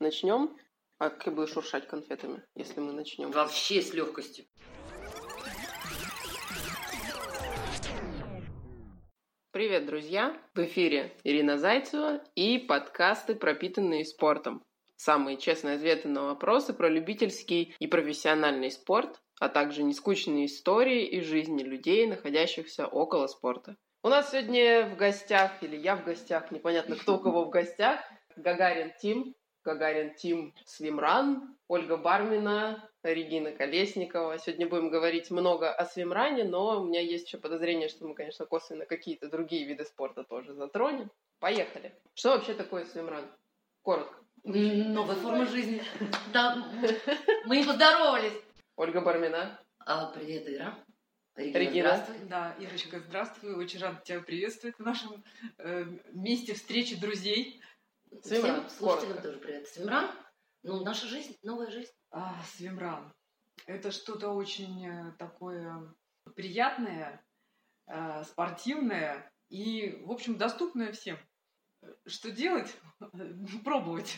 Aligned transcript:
Начнем? 0.00 0.56
А 0.98 1.10
как 1.10 1.34
будешь 1.34 1.54
шуршать 1.54 1.88
конфетами, 1.88 2.44
если 2.54 2.78
мы 2.78 2.92
начнем? 2.92 3.32
Вообще 3.32 3.82
с 3.82 3.92
легкостью. 3.92 4.44
Привет, 9.50 9.86
друзья! 9.86 10.40
В 10.54 10.60
эфире 10.60 11.16
Ирина 11.24 11.58
Зайцева 11.58 12.22
и 12.36 12.58
подкасты, 12.58 13.34
пропитанные 13.34 14.04
спортом. 14.04 14.62
Самые 14.94 15.36
честные 15.36 15.74
ответы 15.74 16.06
на 16.06 16.26
вопросы 16.26 16.72
про 16.74 16.88
любительский 16.88 17.74
и 17.80 17.88
профессиональный 17.88 18.70
спорт, 18.70 19.20
а 19.40 19.48
также 19.48 19.82
нескучные 19.82 20.46
истории 20.46 21.06
из 21.06 21.24
жизни 21.24 21.64
людей, 21.64 22.06
находящихся 22.06 22.86
около 22.86 23.26
спорта. 23.26 23.76
У 24.04 24.08
нас 24.08 24.30
сегодня 24.30 24.88
в 24.88 24.96
гостях, 24.96 25.60
или 25.60 25.76
я 25.76 25.96
в 25.96 26.04
гостях, 26.04 26.52
непонятно 26.52 26.94
кто 26.94 27.16
у 27.16 27.18
кого 27.18 27.46
в 27.46 27.50
гостях, 27.50 28.00
Гагарин 28.36 28.92
Team, 29.00 29.34
Гагарин 29.68 30.14
Team 30.14 30.54
Swimrun, 30.64 31.54
Ольга 31.68 31.98
Бармина, 31.98 32.88
Регина 33.02 33.52
Колесникова. 33.52 34.38
Сегодня 34.38 34.66
будем 34.66 34.88
говорить 34.88 35.30
много 35.30 35.70
о 35.70 35.84
swimrun 35.84 36.31
е, 36.31 36.44
но 36.44 36.80
у 36.80 36.84
меня 36.86 37.02
есть 37.02 37.26
еще 37.26 37.36
подозрение, 37.36 37.88
что 37.88 38.06
мы, 38.06 38.14
конечно, 38.14 38.46
косвенно 38.46 38.86
какие-то 38.86 39.28
другие 39.28 39.66
виды 39.66 39.84
спорта 39.84 40.24
тоже 40.24 40.54
затронем. 40.54 41.10
Поехали. 41.38 41.94
Что 42.14 42.30
вообще 42.30 42.54
такое 42.54 42.86
swimrun? 42.86 43.26
Коротко. 43.82 44.16
Новая 44.44 45.16
форма 45.16 45.44
жизни. 45.44 45.82
Да, 46.32 46.66
мы 47.44 47.58
не 47.58 47.64
поздоровались. 47.64 48.32
Ольга 48.76 49.02
Бармина. 49.02 49.60
А, 49.80 50.06
привет, 50.12 50.48
Ира. 50.48 50.78
Регина, 51.36 51.58
Регина. 51.58 51.96
здравствуй. 51.96 52.28
Да, 52.28 52.56
Ирочка, 52.58 53.00
здравствуй. 53.00 53.54
Очень 53.54 53.80
рада 53.80 54.00
тебя 54.02 54.20
приветствовать 54.20 54.76
в 54.78 54.82
нашем 54.82 55.22
э, 55.58 55.84
месте 56.12 56.54
встречи 56.54 56.98
друзей. 56.98 57.60
Swimrun, 58.22 58.68
Всем 58.68 58.70
слушателям 58.70 59.16
коротко. 59.16 59.28
тоже 59.28 59.38
привет. 59.38 59.68
Swimrun, 59.68 60.10
ну, 60.62 60.82
наша 60.82 61.06
жизнь, 61.06 61.36
новая 61.42 61.70
жизнь. 61.70 61.92
А, 62.10 62.42
Swimrun. 62.44 63.12
Это 63.66 63.90
что-то 63.90 64.30
очень 64.30 64.86
э, 64.86 65.12
такое 65.18 65.94
приятное, 66.34 67.24
э, 67.86 68.24
спортивное 68.24 69.30
и, 69.50 70.02
в 70.04 70.10
общем, 70.10 70.38
доступное 70.38 70.92
всем. 70.92 71.18
Что 72.06 72.30
делать? 72.30 72.74
Пробовать. 73.64 74.16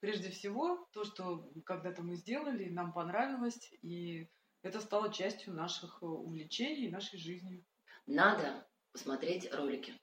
Прежде 0.00 0.30
всего, 0.30 0.86
то, 0.92 1.04
что 1.04 1.50
когда-то 1.64 2.02
мы 2.02 2.16
сделали, 2.16 2.68
нам 2.68 2.92
понравилось, 2.92 3.72
и 3.80 4.28
это 4.62 4.80
стало 4.80 5.12
частью 5.12 5.54
наших 5.54 6.02
увлечений, 6.02 6.90
нашей 6.90 7.18
жизни. 7.18 7.64
Надо 8.06 8.66
посмотреть 8.92 9.52
ролики. 9.52 9.98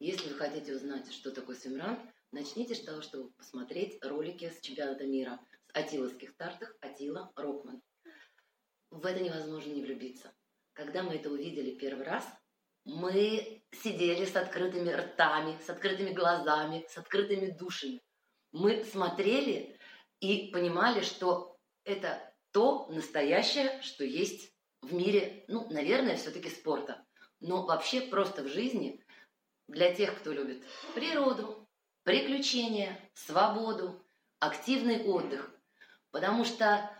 Если 0.00 0.28
вы 0.28 0.34
хотите 0.34 0.74
узнать, 0.74 1.12
что 1.12 1.30
такое 1.30 1.54
свимран, 1.54 2.11
начните 2.32 2.74
с 2.74 2.82
того, 2.82 3.02
чтобы 3.02 3.30
посмотреть 3.32 4.02
ролики 4.04 4.50
с 4.50 4.60
чемпионата 4.60 5.06
мира, 5.06 5.38
с 5.68 5.76
атиловских 5.76 6.30
стартах 6.30 6.74
Атила 6.80 7.30
Рокман. 7.36 7.82
В 8.90 9.06
это 9.06 9.20
невозможно 9.20 9.72
не 9.72 9.82
влюбиться. 9.82 10.34
Когда 10.72 11.02
мы 11.02 11.14
это 11.14 11.30
увидели 11.30 11.76
первый 11.76 12.04
раз, 12.04 12.26
мы 12.84 13.62
сидели 13.70 14.24
с 14.24 14.34
открытыми 14.34 14.90
ртами, 14.90 15.58
с 15.64 15.70
открытыми 15.70 16.12
глазами, 16.12 16.86
с 16.88 16.98
открытыми 16.98 17.50
душами. 17.50 18.02
Мы 18.50 18.84
смотрели 18.84 19.78
и 20.20 20.50
понимали, 20.50 21.02
что 21.02 21.58
это 21.84 22.34
то 22.50 22.88
настоящее, 22.88 23.80
что 23.82 24.04
есть 24.04 24.52
в 24.80 24.92
мире, 24.92 25.44
ну, 25.48 25.68
наверное, 25.70 26.16
все-таки 26.16 26.50
спорта. 26.50 27.04
Но 27.40 27.64
вообще 27.64 28.02
просто 28.02 28.42
в 28.42 28.48
жизни 28.48 29.04
для 29.68 29.94
тех, 29.94 30.18
кто 30.18 30.32
любит 30.32 30.62
природу, 30.94 31.61
приключения, 32.04 32.98
свободу, 33.14 34.04
активный 34.38 35.02
отдых. 35.04 35.50
Потому 36.10 36.44
что 36.44 36.90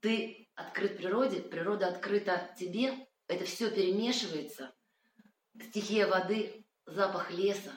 ты 0.00 0.48
открыт 0.54 0.96
природе, 0.96 1.40
природа 1.40 1.88
открыта 1.88 2.54
тебе, 2.58 3.06
это 3.26 3.44
все 3.44 3.70
перемешивается. 3.70 4.74
Стихия 5.60 6.06
воды, 6.06 6.64
запах 6.86 7.30
леса, 7.30 7.72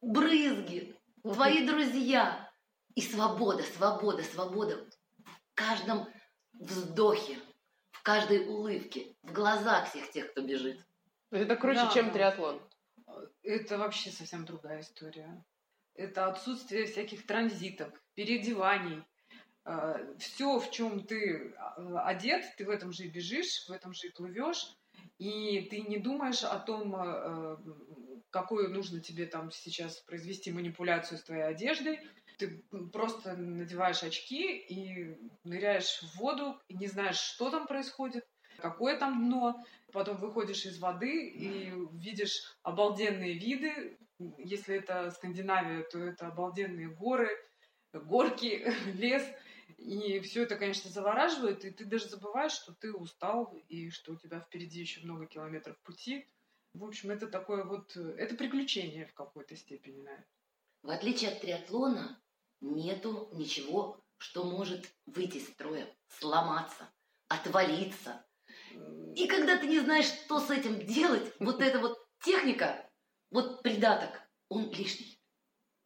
брызги, 0.00 0.96
твои 1.22 1.66
друзья. 1.66 2.50
И 2.94 3.00
свобода, 3.00 3.62
свобода, 3.62 4.22
свобода 4.22 4.86
в 5.24 5.54
каждом 5.54 6.06
вздохе, 6.52 7.38
в 7.90 8.02
каждой 8.02 8.46
улыбке, 8.46 9.16
в 9.22 9.32
глазах 9.32 9.88
всех 9.88 10.10
тех, 10.10 10.30
кто 10.30 10.42
бежит. 10.42 10.78
Это 11.30 11.56
круче, 11.56 11.84
Да, 11.84 11.90
чем 11.94 12.06
да. 12.08 12.12
триатлон. 12.12 12.60
Это 13.42 13.78
вообще 13.78 14.10
совсем 14.10 14.44
другая 14.44 14.80
история. 14.80 15.44
Это 15.94 16.26
отсутствие 16.26 16.86
всяких 16.86 17.26
транзитов, 17.26 17.92
переодеваний. 18.14 19.02
Все, 20.18 20.58
в 20.58 20.70
чем 20.72 21.06
ты 21.06 21.54
э, 21.54 21.96
одет, 21.98 22.44
ты 22.56 22.64
в 22.64 22.70
этом 22.70 22.90
же 22.92 23.04
и 23.04 23.10
бежишь, 23.10 23.64
в 23.68 23.70
этом 23.70 23.92
же 23.92 24.08
и 24.08 24.12
плывешь, 24.12 24.76
и 25.18 25.60
ты 25.70 25.82
не 25.82 25.98
думаешь 25.98 26.42
о 26.42 26.58
том, 26.58 26.96
э, 26.96 27.56
какую 28.30 28.70
нужно 28.70 28.98
тебе 28.98 29.26
там 29.26 29.52
сейчас 29.52 30.00
произвести 30.00 30.50
манипуляцию 30.50 31.18
с 31.18 31.22
твоей 31.22 31.44
одеждой. 31.44 32.00
Ты 32.38 32.64
просто 32.92 33.36
надеваешь 33.36 34.02
очки 34.02 34.56
и 34.56 35.16
ныряешь 35.44 36.02
в 36.02 36.16
воду, 36.18 36.60
и 36.66 36.74
не 36.74 36.88
знаешь, 36.88 37.18
что 37.18 37.50
там 37.50 37.68
происходит, 37.68 38.26
какое 38.58 38.98
там 38.98 39.26
дно. 39.26 39.64
Потом 39.92 40.16
выходишь 40.16 40.64
из 40.64 40.78
воды 40.78 41.28
и 41.28 41.72
видишь 41.92 42.56
обалденные 42.62 43.34
виды. 43.34 43.98
Если 44.38 44.76
это 44.76 45.10
Скандинавия, 45.10 45.82
то 45.84 45.98
это 45.98 46.28
обалденные 46.28 46.88
горы, 46.88 47.28
горки, 47.92 48.64
лес. 48.94 49.24
И 49.78 50.20
все 50.20 50.42
это, 50.44 50.56
конечно, 50.56 50.90
завораживает, 50.90 51.64
и 51.64 51.70
ты 51.70 51.84
даже 51.84 52.08
забываешь, 52.08 52.52
что 52.52 52.72
ты 52.72 52.92
устал, 52.92 53.52
и 53.68 53.90
что 53.90 54.12
у 54.12 54.16
тебя 54.16 54.40
впереди 54.40 54.80
еще 54.80 55.00
много 55.00 55.26
километров 55.26 55.78
пути. 55.82 56.26
В 56.72 56.84
общем, 56.84 57.10
это 57.10 57.26
такое 57.26 57.64
вот... 57.64 57.96
Это 57.96 58.34
приключение 58.34 59.06
в 59.06 59.14
какой-то 59.14 59.56
степени, 59.56 60.00
наверное. 60.02 60.26
В 60.82 60.90
отличие 60.90 61.30
от 61.30 61.40
триатлона, 61.40 62.20
нету 62.60 63.28
ничего, 63.32 64.02
что 64.18 64.44
может 64.44 64.92
выйти 65.06 65.38
из 65.38 65.48
строя, 65.48 65.86
сломаться, 66.08 66.88
отвалиться. 67.28 68.24
И 69.14 69.26
когда 69.26 69.58
ты 69.58 69.66
не 69.66 69.80
знаешь, 69.80 70.06
что 70.06 70.40
с 70.40 70.50
этим 70.50 70.78
делать, 70.86 71.32
вот 71.38 71.60
эта 71.60 71.78
вот 71.78 71.98
техника, 72.24 72.88
вот 73.30 73.62
придаток, 73.62 74.20
он 74.48 74.70
лишний. 74.70 75.18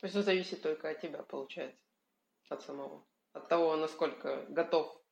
То 0.00 0.06
есть 0.06 0.14
это 0.14 0.22
зависит 0.24 0.62
только 0.62 0.91
от 0.91 1.00
тебя, 1.00 1.22
получается. 1.22 1.80
От 2.48 2.62
самого. 2.62 3.06
От 3.32 3.48
того, 3.48 3.76
насколько 3.76 4.46
готов, 4.48 5.02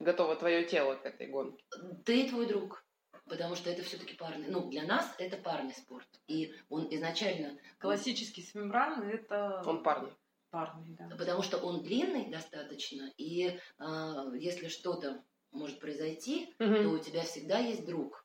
готово 0.00 0.34
твое 0.36 0.64
тело 0.64 0.96
к 0.96 1.06
этой 1.06 1.28
гонке. 1.28 1.64
Ты 2.04 2.22
и 2.22 2.28
твой 2.28 2.46
друг. 2.46 2.84
Потому 3.26 3.54
что 3.54 3.70
это 3.70 3.82
все-таки 3.84 4.14
парный. 4.14 4.48
Ну, 4.48 4.68
для 4.70 4.82
нас 4.82 5.14
это 5.18 5.36
парный 5.36 5.72
спорт. 5.74 6.08
И 6.26 6.52
он 6.68 6.88
изначально... 6.90 7.58
Классический 7.78 8.42
свимран— 8.42 9.02
это 9.08 9.62
Он 9.64 9.84
парный. 9.84 10.12
парный, 10.50 10.96
да. 10.96 11.08
Потому 11.16 11.42
что 11.42 11.58
он 11.58 11.82
длинный 11.82 12.28
достаточно, 12.28 13.12
и 13.16 13.60
а, 13.78 14.32
если 14.34 14.66
что-то 14.66 15.22
может 15.52 15.80
произойти, 15.80 16.54
то 16.58 16.88
у 16.88 16.98
тебя 16.98 17.22
всегда 17.22 17.58
есть 17.58 17.84
друг, 17.84 18.24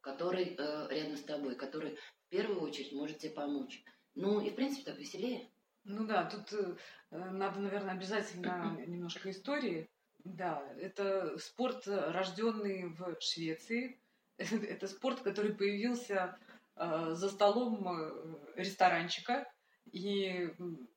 который 0.00 0.56
э, 0.56 0.88
рядом 0.90 1.16
с 1.16 1.22
тобой, 1.22 1.56
который 1.56 1.96
в 1.96 2.28
первую 2.28 2.60
очередь 2.60 2.92
может 2.92 3.18
тебе 3.18 3.32
помочь. 3.32 3.82
Ну 4.14 4.40
и 4.40 4.50
в 4.50 4.54
принципе 4.54 4.84
так 4.84 4.98
веселее. 4.98 5.50
Ну 5.84 6.06
да, 6.06 6.24
тут 6.24 6.52
э, 6.52 6.76
надо, 7.10 7.60
наверное, 7.60 7.94
обязательно 7.94 8.76
немножко 8.86 9.30
истории. 9.30 9.88
Да, 10.24 10.62
это 10.78 11.38
спорт, 11.38 11.86
э, 11.86 12.10
рожденный 12.10 12.88
в 12.88 13.16
Швеции. 13.20 14.00
Это 14.38 14.86
спорт, 14.86 15.20
который 15.20 15.54
появился 15.54 16.38
э, 16.76 17.14
за 17.14 17.28
столом 17.28 17.88
э, 17.88 18.52
ресторанчика. 18.56 19.50
И 19.90 20.50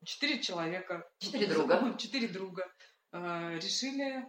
четыре 0.04 0.42
человека, 0.42 1.08
Четыре 1.18 1.46
друга. 1.46 1.96
четыре 1.98 2.28
друга 2.28 2.70
э, 3.12 3.56
решили... 3.56 4.26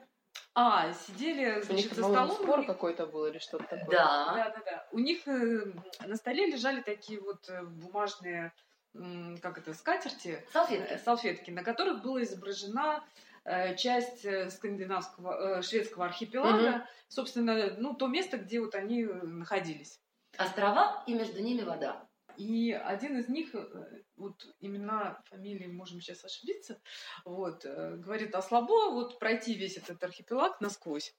А, 0.56 0.94
сидели, 0.94 1.46
У 1.52 1.56
них, 1.56 1.66
значит, 1.66 1.94
за 1.94 2.04
столом. 2.04 2.30
у 2.30 2.34
спор 2.34 2.58
них- 2.60 2.68
какой-то 2.68 3.08
был 3.08 3.26
или 3.26 3.40
что-то 3.40 3.64
такое. 3.66 3.98
Да. 3.98 4.34
да, 4.36 4.50
да, 4.50 4.62
да. 4.66 4.88
У 4.92 5.00
них 5.00 5.28
э, 5.28 5.66
на 6.06 6.16
столе 6.16 6.46
лежали 6.46 6.82
такие 6.82 7.20
вот 7.20 7.50
э, 7.50 7.64
бумажные, 7.64 8.52
как 9.42 9.58
это, 9.58 9.74
скатерти, 9.74 10.40
э, 10.44 10.52
Салфетки. 10.52 10.98
салфетки, 11.04 11.52
на 11.52 11.64
которых 11.64 12.04
была 12.04 12.22
изображена 12.22 13.04
э, 13.46 13.76
часть 13.76 14.26
скандинавского, 14.54 15.62
шведского 15.64 16.06
архипелага, 16.06 16.88
собственно, 17.08 17.74
ну, 17.78 17.96
то 17.96 18.08
место, 18.08 18.38
где 18.38 18.60
вот 18.60 18.76
они 18.76 19.06
находились. 19.06 20.00
Острова 20.38 21.04
и 21.08 21.14
между 21.16 21.42
ними 21.42 21.64
вода. 21.64 22.08
И 22.38 22.72
один 22.72 23.18
из 23.18 23.30
них, 23.30 23.54
э, 23.54 24.02
вот 24.18 24.48
имена, 24.60 25.22
фамилии, 25.26 25.68
можем 25.68 26.02
сейчас 26.02 26.24
ошибиться, 26.26 26.80
вот, 27.26 27.66
э, 27.66 27.96
говорит, 27.96 28.34
а 28.36 28.42
слабо 28.42 28.92
вот 28.92 29.20
пройти 29.20 29.54
весь 29.54 29.78
этот 29.78 30.04
архипелаг 30.04 30.60
насквозь. 30.62 31.16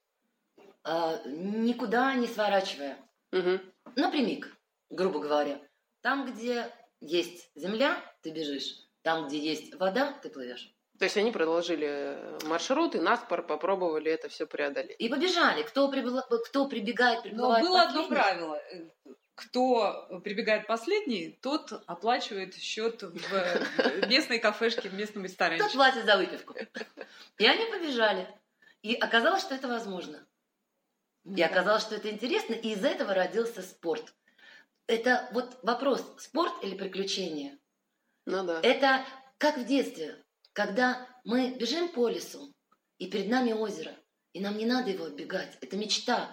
А, 0.83 1.23
никуда 1.27 2.15
не 2.15 2.27
сворачивая. 2.27 2.99
Мгм. 3.33 3.61
Напрямик, 3.97 4.55
грубо 4.91 5.21
говоря. 5.21 5.61
Там, 6.03 6.31
где 6.31 6.71
есть 7.01 7.51
земля, 7.55 7.99
ты 8.23 8.31
бежишь. 8.31 8.77
Там, 9.03 9.27
где 9.27 9.39
есть 9.39 9.75
вода, 9.75 10.13
ты 10.23 10.29
плывешь. 10.31 10.75
То 10.99 11.07
есть 11.07 11.17
они 11.17 11.33
продолжили 11.33 12.19
маршрут 12.47 12.95
и 12.95 13.01
наспор 13.01 13.45
попробовали 13.45 14.13
это 14.13 14.29
все 14.29 14.47
преодолеть. 14.47 14.97
И 14.99 15.09
побежали. 15.09 15.63
Кто, 15.65 15.91
прибыла, 15.91 16.23
кто 16.23 16.69
прибегает, 16.69 17.17
Но 17.17 17.23
приплывает 17.23 17.65
было 17.65 17.83
одно 17.83 18.09
правило. 18.09 18.63
Э, 19.35 19.41
Кто 19.43 20.21
прибегает 20.23 20.67
последний, 20.67 21.39
тот 21.43 21.73
оплачивает 21.87 22.55
счет 22.57 23.03
в 23.03 23.35
э, 23.35 24.07
местной 24.09 24.39
кафешке, 24.39 24.89
в 24.89 24.95
местном 24.95 25.25
Кто 25.25 25.29
ресторанчике. 25.29 25.75
платит 25.75 26.05
за 26.05 26.17
выпивку? 26.17 26.55
И 27.39 27.47
они 27.47 27.65
побежали. 27.71 28.29
И 28.83 28.95
оказалось, 28.95 29.43
что 29.43 29.55
это 29.55 29.69
возможно. 29.69 30.27
И 31.25 31.43
оказалось, 31.43 31.83
что 31.83 31.95
это 31.95 32.11
интересно, 32.11 32.55
и 32.55 32.73
из 32.73 32.85
этого 32.85 33.15
родился 33.15 33.63
спорт. 33.63 34.15
Это 34.87 35.29
вот 35.33 35.59
вопрос, 35.63 36.05
спорт 36.19 36.53
или 36.63 36.77
приключение? 36.77 37.59
Ну 38.27 38.45
да. 38.45 38.61
Это 38.63 39.05
как 39.39 39.57
в 39.57 39.65
детстве, 39.65 40.23
когда 40.53 41.09
мы 41.25 41.55
бежим 41.55 41.89
по 41.89 42.09
лесу, 42.09 42.53
и 42.99 43.11
перед 43.11 43.29
нами 43.29 43.53
озеро, 43.53 43.93
и 44.35 44.41
нам 44.41 44.59
не 44.59 44.67
надо 44.67 44.91
его 44.91 45.07
оббегать. 45.07 45.57
Это 45.63 45.77
мечта. 45.77 46.31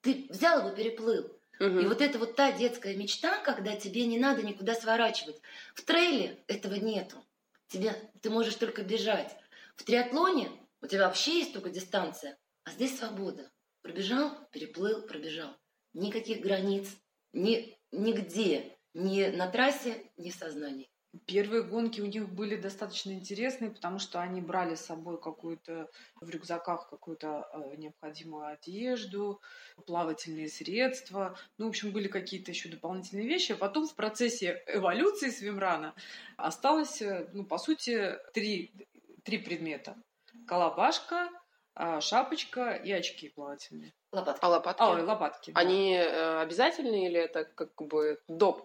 Ты 0.00 0.26
взял 0.28 0.58
его, 0.58 0.74
переплыл. 0.74 1.33
Мгм. 1.58 1.80
И 1.80 1.86
вот 1.86 2.00
это 2.00 2.18
вот 2.18 2.36
та 2.36 2.52
детская 2.52 2.96
мечта, 2.96 3.38
когда 3.42 3.76
тебе 3.76 4.06
не 4.06 4.18
надо 4.18 4.42
никуда 4.42 4.74
сворачивать. 4.74 5.40
В 5.74 5.82
трейле 5.82 6.42
этого 6.46 6.74
нету. 6.74 7.24
Тебе, 7.68 7.94
ты 8.22 8.30
можешь 8.30 8.56
только 8.56 8.82
бежать. 8.82 9.36
В 9.76 9.84
триатлоне 9.84 10.50
у 10.80 10.86
тебя 10.86 11.06
вообще 11.06 11.38
есть 11.38 11.52
только 11.52 11.70
дистанция, 11.70 12.38
а 12.64 12.70
здесь 12.70 12.98
свобода. 12.98 13.50
Пробежал, 13.82 14.30
переплыл, 14.50 15.02
пробежал. 15.02 15.56
Никаких 15.92 16.40
границ, 16.40 16.88
ни, 17.32 17.78
нигде, 17.92 18.76
ни 18.94 19.26
на 19.26 19.48
трассе, 19.48 20.10
ни 20.16 20.30
в 20.30 20.34
сознании. 20.34 20.90
Первые 21.26 21.62
гонки 21.62 22.00
у 22.00 22.06
них 22.06 22.28
были 22.28 22.56
достаточно 22.56 23.12
интересные, 23.12 23.70
потому 23.70 23.98
что 23.98 24.20
они 24.20 24.40
брали 24.40 24.74
с 24.74 24.84
собой 24.84 25.20
какую-то 25.20 25.88
в 26.20 26.28
рюкзаках 26.28 26.88
какую-то 26.90 27.48
э, 27.52 27.76
необходимую 27.76 28.46
одежду, 28.46 29.40
плавательные 29.86 30.48
средства. 30.48 31.36
Ну, 31.56 31.66
в 31.66 31.68
общем, 31.68 31.92
были 31.92 32.08
какие-то 32.08 32.50
еще 32.50 32.68
дополнительные 32.68 33.28
вещи. 33.28 33.52
А 33.52 33.56
потом 33.56 33.86
в 33.86 33.94
процессе 33.94 34.62
эволюции 34.66 35.30
свимрана 35.30 35.94
осталось, 36.36 37.00
э, 37.00 37.28
ну, 37.32 37.44
по 37.44 37.58
сути, 37.58 38.18
три, 38.32 38.72
три 39.22 39.38
предмета. 39.38 39.96
Колобашка, 40.46 41.30
а, 41.74 42.00
шапочка 42.00 42.72
и 42.72 42.92
очки 42.92 43.28
плавательные. 43.28 43.92
Лопатка. 44.12 44.46
А 44.46 44.48
лопатки? 44.48 44.82
А, 44.82 44.90
ой, 44.92 45.02
лопатки. 45.02 45.50
да. 45.50 45.60
Они 45.60 45.94
э, 45.94 46.40
обязательные 46.40 47.06
или 47.08 47.20
это 47.20 47.44
как 47.44 47.74
бы 47.76 48.20
доп 48.28 48.64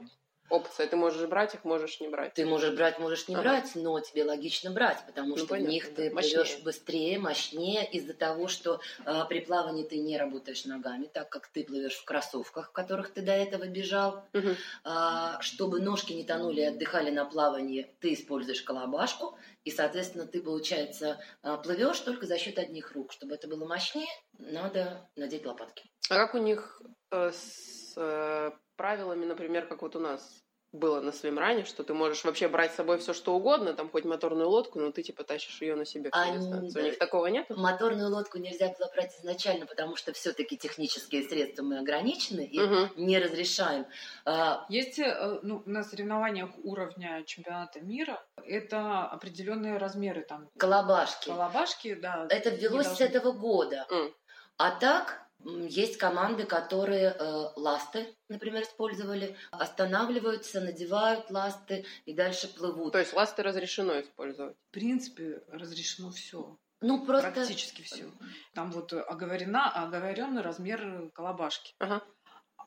опция? 0.49 0.87
Ты 0.87 0.95
можешь 0.95 1.27
брать 1.27 1.53
их, 1.53 1.63
можешь 1.63 1.99
не 1.99 2.07
брать. 2.07 2.33
Ты 2.33 2.45
можешь 2.45 2.73
брать, 2.75 2.99
можешь 2.99 3.27
не 3.27 3.35
Ага. 3.35 3.43
брать, 3.43 3.71
но 3.75 3.99
тебе 3.99 4.23
логично 4.23 4.71
брать, 4.71 4.99
потому 5.05 5.29
Ну, 5.29 5.37
что 5.37 5.45
в 5.45 5.49
понятно, 5.49 5.71
них 5.71 5.89
да. 5.89 5.95
ты 5.95 6.11
Мощнее. 6.11 6.35
плывешь 6.43 6.59
быстрее, 6.63 7.19
мощнее 7.19 7.89
из-за 7.91 8.13
того, 8.13 8.47
что 8.47 8.79
э, 9.05 9.23
при 9.29 9.39
плавании 9.41 9.83
ты 9.83 9.97
не 9.99 10.17
работаешь 10.17 10.65
ногами, 10.65 11.05
так 11.13 11.29
как 11.29 11.47
ты 11.47 11.63
плывешь 11.63 11.95
в 11.95 12.05
кроссовках, 12.05 12.69
в 12.69 12.71
которых 12.71 13.13
ты 13.13 13.21
до 13.21 13.33
этого 13.33 13.65
бежал. 13.65 14.23
Мгм. 14.33 14.55
А, 14.83 15.41
чтобы 15.41 15.79
ножки 15.79 16.13
не 16.13 16.23
тонули 16.23 16.61
и 16.61 16.65
отдыхали 16.65 17.09
на 17.11 17.25
плавании, 17.25 17.95
ты 17.99 18.13
используешь 18.13 18.61
колобашку, 18.61 19.37
и, 19.63 19.71
соответственно, 19.71 20.25
ты, 20.25 20.41
получается, 20.41 21.19
а, 21.41 21.57
плывешь 21.57 21.99
только 21.99 22.25
за 22.25 22.37
счет 22.37 22.57
одних 22.57 22.91
рук. 22.93 23.11
Чтобы 23.11 23.35
это 23.35 23.47
было 23.47 23.65
мощнее, 23.65 24.07
надо 24.37 25.09
надеть 25.15 25.45
лопатки. 25.45 25.89
А 26.09 26.15
как 26.15 26.33
у 26.33 26.37
них 26.39 26.81
э, 27.11 27.31
с 27.31 27.93
э, 27.97 28.51
правилами, 28.83 29.25
например, 29.25 29.67
как 29.67 29.81
вот 29.81 29.95
у 29.97 29.99
нас 29.99 30.41
было 30.71 31.01
на 31.01 31.11
свимране, 31.11 31.65
что 31.65 31.83
ты 31.83 31.93
можешь 31.93 32.23
вообще 32.23 32.47
брать 32.47 32.71
с 32.71 32.75
собой 32.75 32.97
все 32.99 33.13
что 33.13 33.33
угодно, 33.35 33.73
там 33.73 33.89
хоть 33.89 34.05
моторную 34.05 34.47
лодку, 34.47 34.79
но 34.79 34.91
ты 34.91 35.01
типа 35.03 35.23
тащишь 35.23 35.61
ее 35.61 35.75
на 35.75 35.83
себе 35.83 36.11
всю 36.11 36.19
Они-. 36.21 36.71
У 36.75 36.81
них 36.81 36.97
такого 36.97 37.25
нет? 37.27 37.47
Моторную 37.49 38.09
лодку 38.09 38.37
нельзя 38.37 38.67
было 38.77 38.87
брать 38.95 39.11
изначально, 39.19 39.65
потому 39.65 39.95
что 39.97 40.13
все-таки 40.13 40.57
технические 40.57 41.23
средства 41.23 41.63
мы 41.63 41.79
ограничены 41.79 42.45
и 42.45 42.59
Мгм. 42.59 42.89
не 42.97 43.17
разрешаем. 43.19 43.85
А, 44.25 44.65
Есть 44.69 44.99
э, 44.99 45.39
ну, 45.43 45.63
на 45.65 45.83
соревнованиях 45.83 46.51
уровня 46.63 47.23
чемпионата 47.25 47.81
мира 47.81 48.23
это 48.45 49.05
определенные 49.07 49.77
размеры 49.77 50.21
там 50.21 50.49
колобашки. 50.57 51.29
колобашки, 51.29 51.95
да. 51.95 52.27
Это 52.29 52.49
ввелось 52.51 52.85
с 52.85 52.89
должны- 52.97 53.05
этого 53.05 53.31
года. 53.31 53.87
М. 53.89 54.13
А 54.57 54.71
так 54.79 55.25
есть 55.45 55.97
команды, 55.97 56.45
которые 56.45 57.15
э, 57.17 57.47
ласты, 57.55 58.15
например, 58.27 58.63
использовали, 58.63 59.35
останавливаются, 59.51 60.59
надевают 60.61 61.29
ласты 61.31 61.85
и 62.05 62.13
дальше 62.13 62.53
плывут. 62.53 62.91
То 62.93 62.99
есть 62.99 63.13
ласты 63.13 63.41
разрешено 63.43 63.99
использовать. 64.01 64.55
В 64.69 64.71
принципе, 64.71 65.41
разрешено 65.47 66.11
все, 66.11 66.57
Ну 66.81 67.05
просто 67.05 67.31
практически 67.31 67.81
все. 67.83 68.11
Там 68.53 68.71
вот 68.71 68.91
оговорена, 68.93 69.69
оговоренный 69.71 70.41
размер 70.41 71.09
колобашки. 71.13 71.73
Ага. 71.79 72.03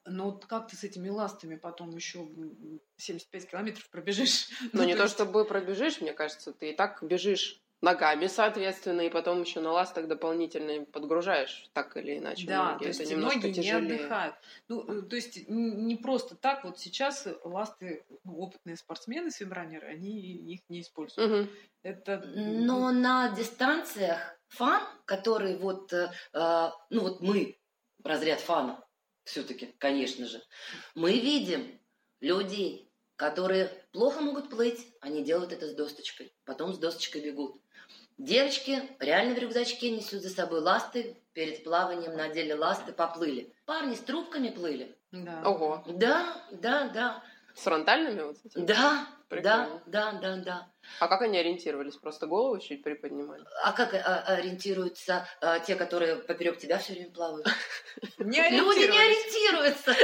Но 0.05 0.33
вот 0.33 0.47
как 0.47 0.67
ты 0.69 0.75
с 0.77 0.83
этими 0.83 1.09
ластами 1.11 1.55
потом 1.55 1.91
еще 1.95 2.21
м, 2.21 2.81
75 2.97 3.51
километров 3.51 3.89
пробежишь? 3.91 4.49
Но 4.73 4.81
Ну, 4.83 4.85
не 4.85 4.97
то, 4.97 5.05
есть- 5.05 5.15
чтобы 5.15 5.45
пробежишь, 5.45 6.01
мне 6.01 6.13
кажется, 6.13 6.53
ты 6.53 6.71
и 6.71 6.75
так 6.77 7.03
бежишь 7.05 7.62
ногами, 7.83 8.29
соответственно, 8.29 9.03
и 9.03 9.11
потом 9.11 9.43
еще 9.43 9.61
на 9.61 9.73
ластах 9.73 10.07
дополнительно 10.07 10.85
подгружаешь, 10.87 11.69
так 11.73 11.97
или 11.97 12.19
иначе. 12.19 12.47
Да, 12.47 12.73
ноги. 12.73 12.83
то 12.85 12.89
есть 12.89 13.01
это 13.01 13.11
немножко 13.11 13.39
ноги 13.39 13.47
не 13.49 13.55
тяжелее. 13.55 13.95
отдыхают. 13.97 14.37
Ну, 14.69 14.83
э, 14.83 15.03
то 15.03 15.17
есть 15.17 15.49
не 15.49 15.97
просто 15.97 16.37
так. 16.37 16.65
Вот 16.65 16.79
сейчас 16.79 17.27
ласты, 17.43 18.05
ну, 18.25 18.39
опытные 18.39 18.77
спортсмены, 18.77 19.31
свимранеры, 19.33 19.89
они 19.89 20.13
их 20.21 20.61
не 20.69 20.81
используют. 20.81 21.31
Мгм. 21.31 21.51
Это 21.83 22.23
Но 22.35 22.93
на 22.93 23.31
дистанциях 23.31 24.39
фан, 24.49 24.83
который 25.05 25.57
вот, 25.57 25.93
э, 25.93 26.11
э, 26.33 26.71
ну 26.91 27.01
вот 27.01 27.21
мы, 27.21 27.59
разряд 28.05 28.41
фана, 28.41 28.85
все-таки, 29.25 29.75
конечно 29.79 30.27
же, 30.27 30.41
мы 30.95 31.19
видим 31.19 31.81
людей, 32.21 32.93
которые 33.17 33.67
плохо 33.93 34.21
могут 34.21 34.51
плыть, 34.51 34.87
они 35.01 35.23
делают 35.23 35.53
это 35.53 35.69
с 35.69 35.75
досточкой, 35.75 36.33
потом 36.45 36.73
с 36.73 36.79
досточкой 36.79 37.23
бегут. 37.23 37.62
Девочки 38.23 38.81
реально 39.01 39.35
в 39.35 39.39
рюкзачке 39.39 39.91
несут 39.91 40.23
за 40.23 40.31
собой 40.31 40.61
ласты, 40.61 41.17
перед 41.33 41.65
плаванием 41.65 42.17
надели 42.17 42.53
ласты, 42.53 42.93
поплыли. 42.93 43.53
Парни 43.67 43.97
с 43.97 43.99
трубками 43.99 44.51
плыли. 44.51 44.97
да. 45.11 45.43
Ого. 45.45 45.83
Да, 45.89 46.41
да, 46.53 46.89
да, 46.95 47.25
С 47.57 47.63
фронтальными 47.63 48.23
вот 48.23 48.37
этими? 48.45 48.65
да, 48.65 49.09
Прикольно. 49.29 49.83
да, 49.87 50.13
да, 50.13 50.21
да, 50.21 50.37
да. 50.37 50.69
А 51.01 51.09
как 51.09 51.23
они 51.23 51.37
ориентировались? 51.37 51.97
Просто 51.97 52.29
голову 52.29 52.61
чуть 52.61 52.85
приподнимали? 52.85 53.43
А 53.65 53.73
как 53.73 53.93
а, 53.93 54.23
ориентируются 54.29 55.27
а, 55.41 55.59
те, 55.59 55.75
которые 55.75 56.15
поперек 56.15 56.59
тебя 56.59 56.79
все 56.79 56.93
время 56.93 57.11
плавают? 57.11 57.49
Не 58.19 58.51
Люди 58.51 58.89
не 58.89 58.99
ориентируются. 58.99 59.97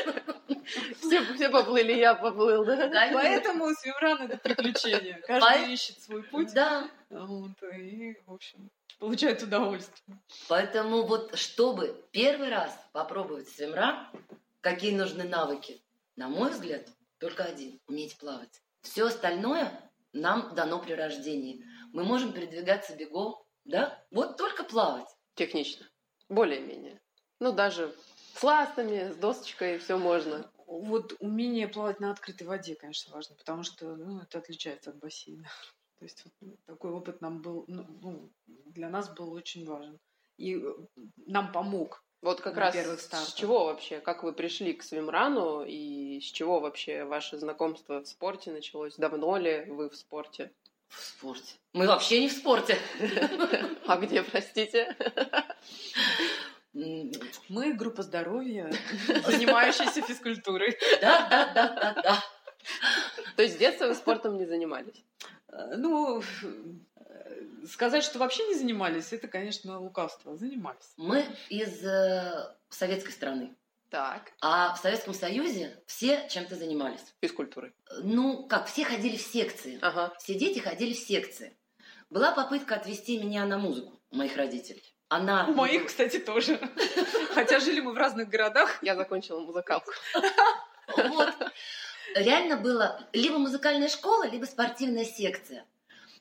Все, 1.00 1.22
все 1.34 1.48
поплыли, 1.48 1.92
я 1.94 2.14
поплыл, 2.14 2.64
да? 2.64 2.90
Поэтому 3.12 3.72
свимран 3.75 4.22
это 4.22 4.37
приключение. 4.37 5.22
Каждый 5.26 5.72
ищет 5.72 6.02
свой 6.02 6.22
путь. 6.25 6.52
Да. 6.52 6.90
Вот, 7.10 7.62
и, 7.74 8.16
в 8.26 8.32
общем, 8.32 8.70
получает 8.98 9.42
удовольствие. 9.42 10.20
Поэтому 10.48 11.02
вот 11.04 11.36
чтобы 11.38 12.04
первый 12.10 12.50
раз 12.50 12.78
попробовать 12.92 13.48
свимран, 13.48 14.08
какие 14.60 14.94
нужны 14.96 15.24
навыки? 15.24 15.80
На 16.16 16.28
мой 16.28 16.50
взгляд, 16.50 16.86
только 17.18 17.44
один– 17.44 17.80
уметь 17.86 18.18
плавать. 18.18 18.62
Все 18.82 19.06
остальное 19.06 19.72
нам 20.12 20.54
дано 20.54 20.80
при 20.80 20.92
рождении. 20.92 21.64
Мы 21.92 22.04
можем 22.04 22.32
передвигаться 22.32 22.94
бегом, 22.94 23.42
да? 23.64 24.04
Вот 24.10 24.36
только 24.36 24.64
плавать. 24.64 25.08
Технично. 25.34 25.86
Более-менее. 26.28 27.00
Ну, 27.40 27.52
даже 27.52 27.94
с 28.34 28.42
ластами, 28.42 29.12
с 29.12 29.16
досточкой 29.16 29.78
все 29.78 29.96
можно. 29.96 30.50
Вот 30.66 31.14
умение 31.20 31.68
плавать 31.68 32.00
на 32.00 32.10
открытой 32.10 32.46
воде, 32.46 32.74
конечно, 32.74 33.14
важно, 33.14 33.34
потому 33.36 33.62
что 33.62 33.96
ну, 33.96 34.20
это 34.20 34.38
отличается 34.38 34.90
от 34.90 34.98
бассейна. 34.98 35.48
То 35.98 36.04
есть 36.04 36.24
вот 36.40 36.64
такой 36.66 36.92
опыт 36.92 37.20
нам 37.20 37.42
был, 37.42 37.64
ну, 37.66 37.84
ну, 38.02 38.30
для 38.46 38.88
нас 38.88 39.08
был 39.08 39.32
очень 39.32 39.66
важен. 39.66 39.98
И 40.36 40.56
э, 40.56 40.74
нам 41.26 41.50
помог. 41.50 42.04
Вот 42.20 42.40
как 42.40 42.54
На 42.54 42.60
раз 42.62 42.74
первых 42.74 43.00
с 43.00 43.32
чего 43.34 43.66
вообще, 43.66 44.00
как 44.00 44.22
вы 44.22 44.32
пришли 44.32 44.72
к 44.72 44.82
свимрану 44.82 45.64
и 45.64 46.20
с 46.20 46.24
чего 46.24 46.60
вообще 46.60 47.04
ваше 47.04 47.38
знакомство 47.38 48.00
в 48.00 48.08
спорте 48.08 48.52
началось? 48.52 48.96
Давно 48.96 49.36
ли 49.36 49.64
вы 49.68 49.88
в 49.88 49.96
спорте? 49.96 50.52
В 50.88 51.00
спорте. 51.00 51.54
Мы 51.72 51.86
вообще 51.86 52.20
не 52.20 52.28
в 52.28 52.32
спорте. 52.32 52.78
А 53.86 53.96
где, 53.96 54.22
простите? 54.22 54.96
Мы 56.74 57.72
группа 57.74 58.02
здоровья, 58.02 58.70
занимающаяся 59.26 60.02
физкультурой. 60.02 60.76
Да, 61.00 61.28
да, 61.28 61.52
да, 61.54 61.68
да, 61.74 62.02
да. 62.02 62.24
То 63.36 63.42
есть 63.42 63.54
с 63.54 63.58
детства 63.58 63.86
вы 63.86 63.94
спортом 63.94 64.36
не 64.36 64.46
занимались? 64.46 65.04
Э, 65.48 65.76
Ну, 65.76 66.20
э, 66.20 67.64
сказать, 67.66 68.04
что 68.04 68.18
вообще 68.18 68.46
не 68.48 68.54
занимались, 68.54 69.12
это, 69.12 69.28
конечно, 69.28 69.80
лукавство. 69.80 70.36
Занимались. 70.36 70.92
Мы 70.96 71.24
из 71.48 71.84
э, 71.84 72.54
советской 72.68 73.12
страны. 73.12 73.54
Так. 73.90 74.32
А 74.42 74.74
в 74.74 74.78
Советском 74.78 75.14
Союзе 75.14 75.82
все 75.86 76.28
чем-то 76.28 76.56
занимались. 76.56 77.00
Физкультурой. 77.22 77.72
Ну, 78.02 78.46
как, 78.46 78.66
все 78.66 78.84
ходили 78.84 79.16
в 79.16 79.22
секции. 79.22 79.78
Ага. 79.80 80.12
Все 80.18 80.34
дети 80.34 80.58
ходили 80.58 80.92
в 80.92 80.98
секции. 80.98 81.56
была 82.10 82.32
попытка 82.32 82.74
отвести 82.76 83.18
меня 83.18 83.46
на 83.46 83.56
музыку 83.56 83.98
у 84.10 84.16
моих 84.16 84.36
родителей. 84.36 84.82
Она... 85.08 85.46
У 85.48 85.52
моих, 85.54 85.86
кстати, 85.86 86.18
тоже. 86.18 86.60
Хотя 87.34 87.60
жили 87.60 87.80
мы 87.80 87.92
в 87.92 87.96
разных 87.96 88.28
городах. 88.28 88.82
Я 88.82 88.94
закончила 88.94 89.40
музыкалку. 89.40 89.90
Вот. 90.96 91.34
Реально 92.14 92.56
было 92.56 93.00
либо 93.12 93.38
музыкальная 93.38 93.88
школа, 93.88 94.26
либо 94.26 94.44
спортивная 94.44 95.04
секция. 95.04 95.64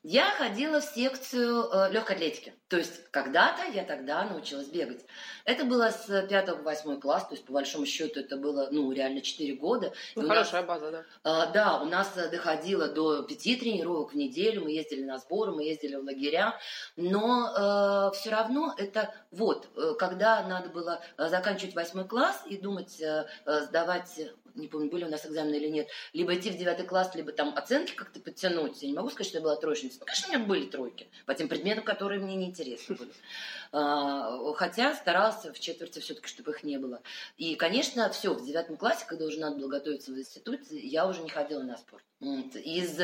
Я 0.03 0.31
ходила 0.31 0.79
в 0.79 0.85
секцию 0.85 1.69
э, 1.69 1.91
легкой 1.91 2.15
атлетики. 2.15 2.53
То 2.69 2.77
есть 2.77 3.09
когда-то 3.11 3.63
я 3.73 3.83
тогда 3.83 4.23
научилась 4.23 4.67
бегать. 4.67 5.03
Это 5.43 5.65
было 5.65 5.89
с 5.89 6.05
5 6.07 6.45
по 6.45 6.61
8 6.63 7.01
класс, 7.01 7.27
то 7.27 7.33
есть 7.33 7.45
по 7.45 7.51
большому 7.51 7.85
счету 7.85 8.19
это 8.19 8.37
было, 8.37 8.69
ну, 8.71 8.89
реально 8.91 9.21
4 9.21 9.55
года. 9.55 9.91
Ну, 10.15 10.23
И 10.23 10.27
хорошая 10.27 10.61
нас, 10.61 10.67
база, 10.69 10.91
да. 10.91 11.03
э, 11.23 11.51
да, 11.53 11.81
у 11.81 11.85
нас 11.85 12.15
э, 12.15 12.29
доходило 12.29 12.87
до 12.87 13.23
5 13.23 13.37
тренировок 13.59 14.13
в 14.13 14.15
неделю, 14.15 14.63
мы 14.63 14.71
ездили 14.71 15.03
на 15.03 15.17
сборы, 15.17 15.51
мы 15.51 15.63
ездили 15.63 15.95
в 15.95 16.03
лагеря, 16.05 16.57
но 16.95 18.11
все 18.13 18.29
равно 18.29 18.75
это 18.77 19.13
вот, 19.31 19.67
э, 19.75 19.93
когда 19.99 20.41
надо 20.43 20.69
было 20.69 21.01
э, 21.17 21.27
заканчивать 21.27 21.75
8 21.75 22.07
класс 22.07 22.43
и 22.45 22.57
думать, 22.57 23.01
э, 23.01 23.25
э, 23.45 23.61
сдавать 23.61 24.19
не 24.55 24.67
помню, 24.67 24.89
были 24.89 25.05
у 25.05 25.09
нас 25.09 25.25
экзамены 25.25 25.55
или 25.55 25.67
нет, 25.67 25.87
либо 26.13 26.35
идти 26.35 26.49
в 26.49 26.57
девятый 26.57 26.85
класс, 26.85 27.13
либо 27.15 27.31
там 27.31 27.53
оценки 27.55 27.93
как-то 27.93 28.19
подтянуть. 28.19 28.81
Я 28.81 28.89
не 28.89 28.93
могу 28.93 29.09
сказать, 29.09 29.27
что 29.27 29.37
я 29.37 29.43
была 29.43 29.55
троечницей. 29.55 29.99
Ну, 29.99 30.05
конечно, 30.05 30.27
у 30.27 30.31
меня 30.35 30.47
были 30.47 30.65
тройки 30.65 31.07
по 31.25 31.33
тем 31.33 31.47
предметам, 31.47 31.83
которые 31.83 32.19
мне 32.19 32.35
неинтересны 32.35 32.95
были. 32.95 33.11
А, 33.71 34.53
Хотя 34.53 34.95
старалась 34.95 35.43
в 35.43 35.59
четверти 35.59 35.99
все-таки, 35.99 36.27
чтобы 36.27 36.51
их 36.51 36.63
не 36.63 36.77
было. 36.77 37.01
И, 37.37 37.55
конечно, 37.55 38.09
все, 38.09 38.33
в 38.33 38.45
девятом 38.45 38.77
классе, 38.77 39.05
когда 39.07 39.25
уже 39.25 39.39
надо 39.39 39.57
было 39.57 39.67
готовиться 39.67 40.11
в 40.11 40.17
институт, 40.17 40.61
я 40.71 41.07
уже 41.07 41.21
не 41.21 41.29
ходила 41.29 41.61
на 41.61 41.77
спорт. 41.77 42.03
Из 42.19 42.99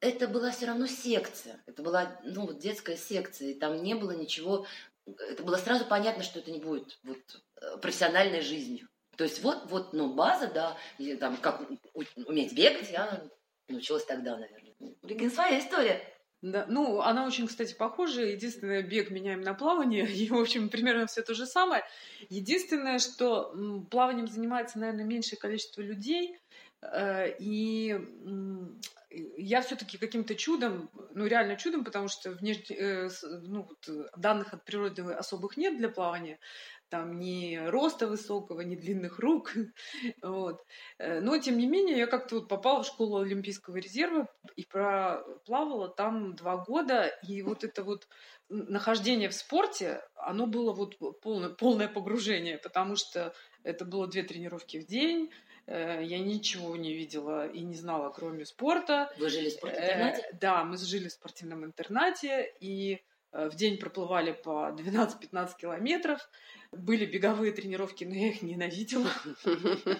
это 0.00 0.28
была 0.28 0.50
все 0.50 0.66
равно 0.66 0.86
секция. 0.86 1.60
Это 1.66 1.82
была 1.82 2.20
ну, 2.22 2.46
вот 2.46 2.58
детская 2.58 2.96
секция. 2.96 3.50
И 3.50 3.54
там 3.54 3.82
не 3.82 3.94
было 3.94 4.12
ничего. 4.12 4.66
Это 5.06 5.42
было 5.42 5.56
сразу 5.56 5.84
понятно, 5.86 6.22
что 6.22 6.38
это 6.38 6.50
не 6.50 6.60
будет 6.60 6.98
вот, 7.02 7.18
э, 7.56 7.78
профессиональной 7.78 8.40
жизнью. 8.40 8.88
То 9.18 9.24
есть 9.24 9.42
вот, 9.42 9.64
вот, 9.68 9.92
ну, 9.92 10.14
база, 10.14 10.46
да, 10.46 10.76
и 10.96 11.16
там, 11.16 11.36
как 11.36 11.68
уметь 12.26 12.52
бегать, 12.52 12.88
я 12.88 13.24
научилась 13.68 14.04
тогда, 14.04 14.36
наверное. 14.36 14.74
Регины 15.02 15.28
своя 15.28 15.58
история. 15.58 16.00
Да, 16.40 16.66
ну, 16.68 17.00
она 17.00 17.26
очень, 17.26 17.48
кстати, 17.48 17.74
похожа. 17.74 18.22
Единственное, 18.22 18.80
бег 18.80 19.10
меняем 19.10 19.40
на 19.40 19.54
плавание. 19.54 20.06
И, 20.08 20.28
в 20.28 20.38
общем, 20.38 20.68
примерно 20.68 21.08
все 21.08 21.22
то 21.22 21.34
же 21.34 21.46
самое. 21.46 21.82
Единственное, 22.28 23.00
что 23.00 23.52
плаванием 23.90 24.28
занимается, 24.28 24.78
наверное, 24.78 25.04
меньшее 25.04 25.36
количество 25.36 25.80
людей. 25.82 26.38
Э, 26.80 27.34
И 27.40 27.98
я 29.36 29.62
все-таки 29.62 29.98
каким-то 29.98 30.34
чудом, 30.34 30.90
ну 31.14 31.26
реально 31.26 31.56
чудом, 31.56 31.84
потому 31.84 32.08
что 32.08 32.30
внешне, 32.30 32.76
э, 32.76 33.08
ну, 33.42 33.62
вот, 33.62 34.10
данных 34.16 34.52
от 34.52 34.64
природы 34.64 35.02
особых 35.02 35.56
нет 35.56 35.76
для 35.78 35.88
плавания, 35.88 36.38
там 36.88 37.18
ни 37.18 37.56
роста 37.56 38.06
высокого, 38.06 38.60
ни 38.62 38.76
длинных 38.76 39.18
рук, 39.18 39.52
вот. 40.22 40.64
Э, 40.98 41.20
Но 41.20 41.38
тем 41.38 41.58
не 41.58 41.66
менее 41.66 41.98
я 41.98 42.06
как-то 42.06 42.36
вот 42.36 42.48
попала 42.48 42.82
в 42.82 42.86
школу 42.86 43.18
Олимпийского 43.18 43.76
резерва 43.76 44.28
и 44.56 44.64
проплавала 44.64 45.88
там 45.88 46.34
два 46.34 46.56
года, 46.56 47.06
и 47.26 47.42
вот 47.42 47.64
это 47.64 47.82
вот 47.84 48.08
нахождение 48.48 49.28
в 49.28 49.34
спорте, 49.34 50.02
оно 50.14 50.46
было 50.46 50.72
вот 50.72 50.96
полное, 51.20 51.50
полное 51.50 51.88
погружение, 51.88 52.58
потому 52.58 52.96
что 52.96 53.34
это 53.62 53.84
было 53.84 54.06
две 54.06 54.22
тренировки 54.22 54.78
в 54.78 54.86
день, 54.86 55.30
э, 55.66 56.02
я 56.02 56.18
ничего 56.18 56.76
не 56.76 56.94
видела 56.94 57.48
и 57.48 57.60
не 57.60 57.74
знала, 57.74 58.10
кроме 58.10 58.46
спорта. 58.46 59.12
Вы 59.18 59.28
жили 59.28 59.50
в 59.50 59.52
спортинтернате? 59.52 60.22
Э, 60.22 60.36
Да, 60.40 60.64
мы 60.64 60.76
жили 60.78 61.08
в 61.08 61.12
спортивном 61.12 61.64
интернате, 61.64 62.54
и 62.60 63.02
в 63.32 63.54
день 63.54 63.78
проплывали 63.78 64.32
по 64.32 64.74
12-15 64.76 65.50
километров. 65.58 66.20
Были 66.72 67.06
беговые 67.06 67.52
тренировки, 67.52 68.04
но 68.04 68.14
я 68.14 68.28
их 68.28 68.42
ненавидела. 68.42 69.08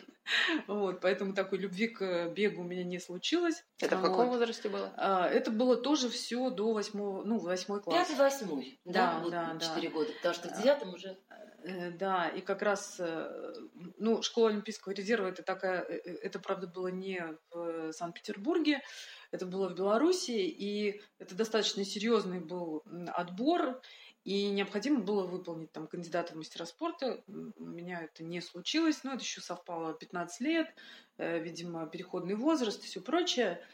Вот, 0.67 1.01
поэтому 1.01 1.33
такой 1.33 1.59
любви 1.59 1.89
к 1.89 2.29
бегу 2.31 2.61
у 2.61 2.65
меня 2.65 2.85
не 2.85 2.99
случилось. 2.99 3.65
Это 3.81 3.97
в 3.97 4.03
каком 4.03 4.29
возрасте 4.29 4.69
было? 4.69 4.93
А, 4.97 5.27
Это 5.27 5.51
было 5.51 5.77
тоже 5.77 6.11
все 6.11 6.51
до 6.51 6.73
восьмого, 6.73 7.25
ну, 7.25 7.39
восьмой 7.39 7.81
класс. 7.81 8.09
Пятый, 8.09 8.19
восьмой. 8.19 8.79
Да, 8.85 9.25
Да, 9.31 9.55
да, 9.55 9.59
четыре 9.59 9.89
года. 9.89 10.11
Потому 10.17 10.35
что 10.35 10.49
в 10.49 10.61
девятом 10.61 10.95
уже... 10.95 11.17
Э, 11.65 11.91
Да, 11.93 12.29
и 12.29 12.41
как 12.41 12.63
раз, 12.63 12.97
э, 13.01 13.53
ну, 13.97 14.23
школа 14.23 14.51
Олимпийского 14.51 14.93
резерва 14.93 15.29
это 15.29 15.43
такая, 15.43 15.81
э, 15.81 16.01
э, 16.05 16.15
это 16.23 16.39
правда 16.39 16.67
было 16.67 16.89
не 16.89 17.21
в 17.51 17.93
Санкт-Петербурге, 17.93 18.83
это 19.31 19.47
было 19.47 19.69
в 19.69 19.75
Беларуси, 19.75 20.31
и 20.33 21.01
это 21.19 21.35
достаточно 21.35 21.85
серьезный 21.85 22.41
был 22.41 22.83
отбор, 23.15 23.81
и 24.25 24.49
необходимо 24.51 25.01
было 25.01 25.27
выполнить 25.27 25.73
там 25.73 25.87
кандидата 25.87 26.33
в 26.35 26.37
мастера 26.37 26.67
спорта. 26.67 27.23
У 27.27 27.65
меня 27.65 28.03
это 28.03 28.25
не 28.25 28.41
случилось, 28.41 29.05
но 29.05 29.13
это 29.15 29.23
еще 29.23 29.41
совпало 29.41 29.95
15 29.95 30.41
лет, 30.41 30.75
э, 31.19 31.39
видимо, 31.39 31.87
переходный 31.87 32.35
возраст 32.35 32.83
и 32.83 32.87
все 32.87 33.01
прочее. 33.01 33.65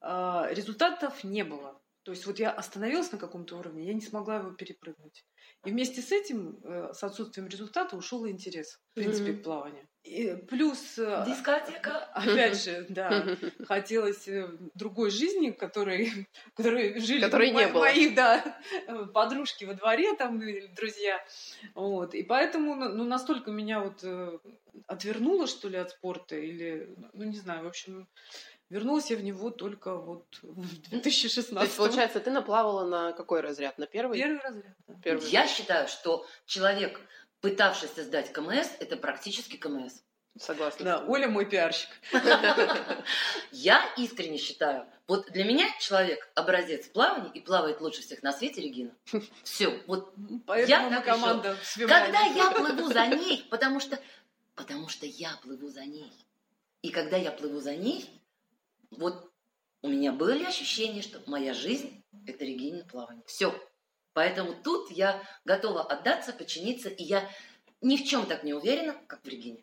А, 0.00 0.48
Результатов 0.50 1.24
не 1.24 1.42
было. 1.44 1.80
То 2.04 2.12
есть 2.12 2.26
вот 2.26 2.38
я 2.38 2.50
остановилась 2.52 3.10
на 3.12 3.18
каком-то 3.18 3.56
уровне, 3.56 3.86
я 3.86 3.94
не 3.94 4.02
смогла 4.02 4.36
его 4.36 4.50
перепрыгнуть. 4.50 5.24
И 5.64 5.70
вместе 5.70 6.02
с 6.02 6.12
этим, 6.12 6.60
э, 6.62 6.92
с 6.92 7.02
отсутствием 7.02 7.48
результата, 7.48 7.96
ушел 7.96 8.24
и 8.26 8.30
интерес, 8.30 8.78
в 8.92 8.94
принципе, 8.94 9.32
Мгм. 9.32 9.40
к 9.40 9.44
плаванию. 9.44 9.88
И 10.04 10.36
плюс, 10.50 10.98
э, 10.98 11.24
Дискотека. 11.26 12.04
опять 12.12 12.62
же, 12.64 12.84
да, 12.90 13.24
хотелось 13.66 14.28
э, 14.28 14.48
другой 14.74 15.10
жизни, 15.10 15.50
которой, 15.50 16.28
которой 16.54 17.00
жили 17.00 17.22
Которой 17.22 17.50
не 17.50 17.66
было. 17.68 17.80
мои, 17.80 18.10
да, 18.10 18.44
подружки 19.14 19.64
во 19.64 19.72
дворе 19.72 20.14
там, 20.14 20.42
или 20.42 20.66
друзья. 20.66 21.24
Вот. 21.74 22.14
И 22.14 22.22
поэтому, 22.22 22.74
ну, 22.74 22.90
ну, 22.90 23.04
настолько 23.04 23.50
меня 23.50 23.80
вот 23.80 24.00
э, 24.02 24.38
отвернуло, 24.86 25.46
что 25.46 25.68
ли, 25.70 25.78
от 25.78 25.90
спорта, 25.92 26.36
или, 26.36 26.94
ну, 27.14 27.24
не 27.24 27.38
знаю, 27.38 27.64
в 27.64 27.68
общем, 27.68 28.06
вернулась 28.68 29.10
я 29.10 29.16
в 29.16 29.22
него 29.24 29.50
только 29.50 29.94
вот 29.96 30.26
в 30.42 30.88
2016 30.90 31.50
То 31.58 31.64
есть, 31.64 31.76
получается, 31.76 32.20
ты 32.20 32.30
наплавала 32.30 32.86
на 32.86 33.12
какой 33.12 33.40
разряд? 33.40 33.78
На 33.78 33.86
первый? 33.86 34.18
Первый 34.18 34.40
разряд. 34.40 34.76
да. 34.86 34.94
Первый. 35.02 35.30
Я 35.30 35.46
считаю, 35.48 35.88
что 35.88 36.26
человек, 36.44 37.00
пытавшийся 37.44 38.04
сдать 38.04 38.32
КМС, 38.32 38.70
это 38.80 38.96
практически 38.96 39.58
КМС. 39.58 39.92
Согласна. 40.40 40.82
Да. 40.82 41.04
Оля 41.06 41.28
мой 41.28 41.44
пиарщик. 41.44 41.90
Я 43.52 43.84
искренне 43.98 44.38
считаю, 44.38 44.86
вот 45.06 45.30
для 45.30 45.44
меня 45.44 45.66
человек 45.78 46.26
образец 46.34 46.86
плавания 46.86 47.30
и 47.34 47.40
плавает 47.40 47.82
лучше 47.82 48.00
всех 48.00 48.22
на 48.22 48.32
свете 48.32 48.62
Регина. 48.62 48.92
Все, 49.42 49.78
вот 49.86 50.14
Поэтому 50.46 50.88
мы 50.88 50.96
так 50.96 51.04
команда 51.04 51.54
когда 51.86 52.22
я 52.22 52.50
плыву 52.50 52.90
за 52.90 53.06
ней, 53.08 53.46
потому 53.50 53.78
что, 53.78 54.00
потому 54.54 54.88
что 54.88 55.04
я 55.04 55.38
плыву 55.42 55.68
за 55.68 55.84
ней. 55.84 56.14
И 56.80 56.88
когда 56.88 57.18
я 57.18 57.30
плыву 57.30 57.60
за 57.60 57.76
ней, 57.76 58.08
вот 58.90 59.30
у 59.82 59.88
меня 59.88 60.12
были 60.12 60.44
ощущения, 60.44 61.02
что 61.02 61.20
моя 61.26 61.52
жизнь– 61.52 62.02
это 62.26 62.42
Регина 62.46 62.86
плавание. 62.86 63.22
Все. 63.26 63.54
Поэтому 64.14 64.54
тут 64.54 64.90
я 64.90 65.20
готова 65.44 65.82
отдаться, 65.82 66.32
подчиниться, 66.32 66.88
и 66.88 67.02
я 67.02 67.28
ни 67.82 67.96
в 67.96 68.04
чем 68.04 68.26
так 68.26 68.44
не 68.44 68.54
уверена, 68.54 68.96
как 69.06 69.22
в 69.22 69.28
Регине. 69.28 69.62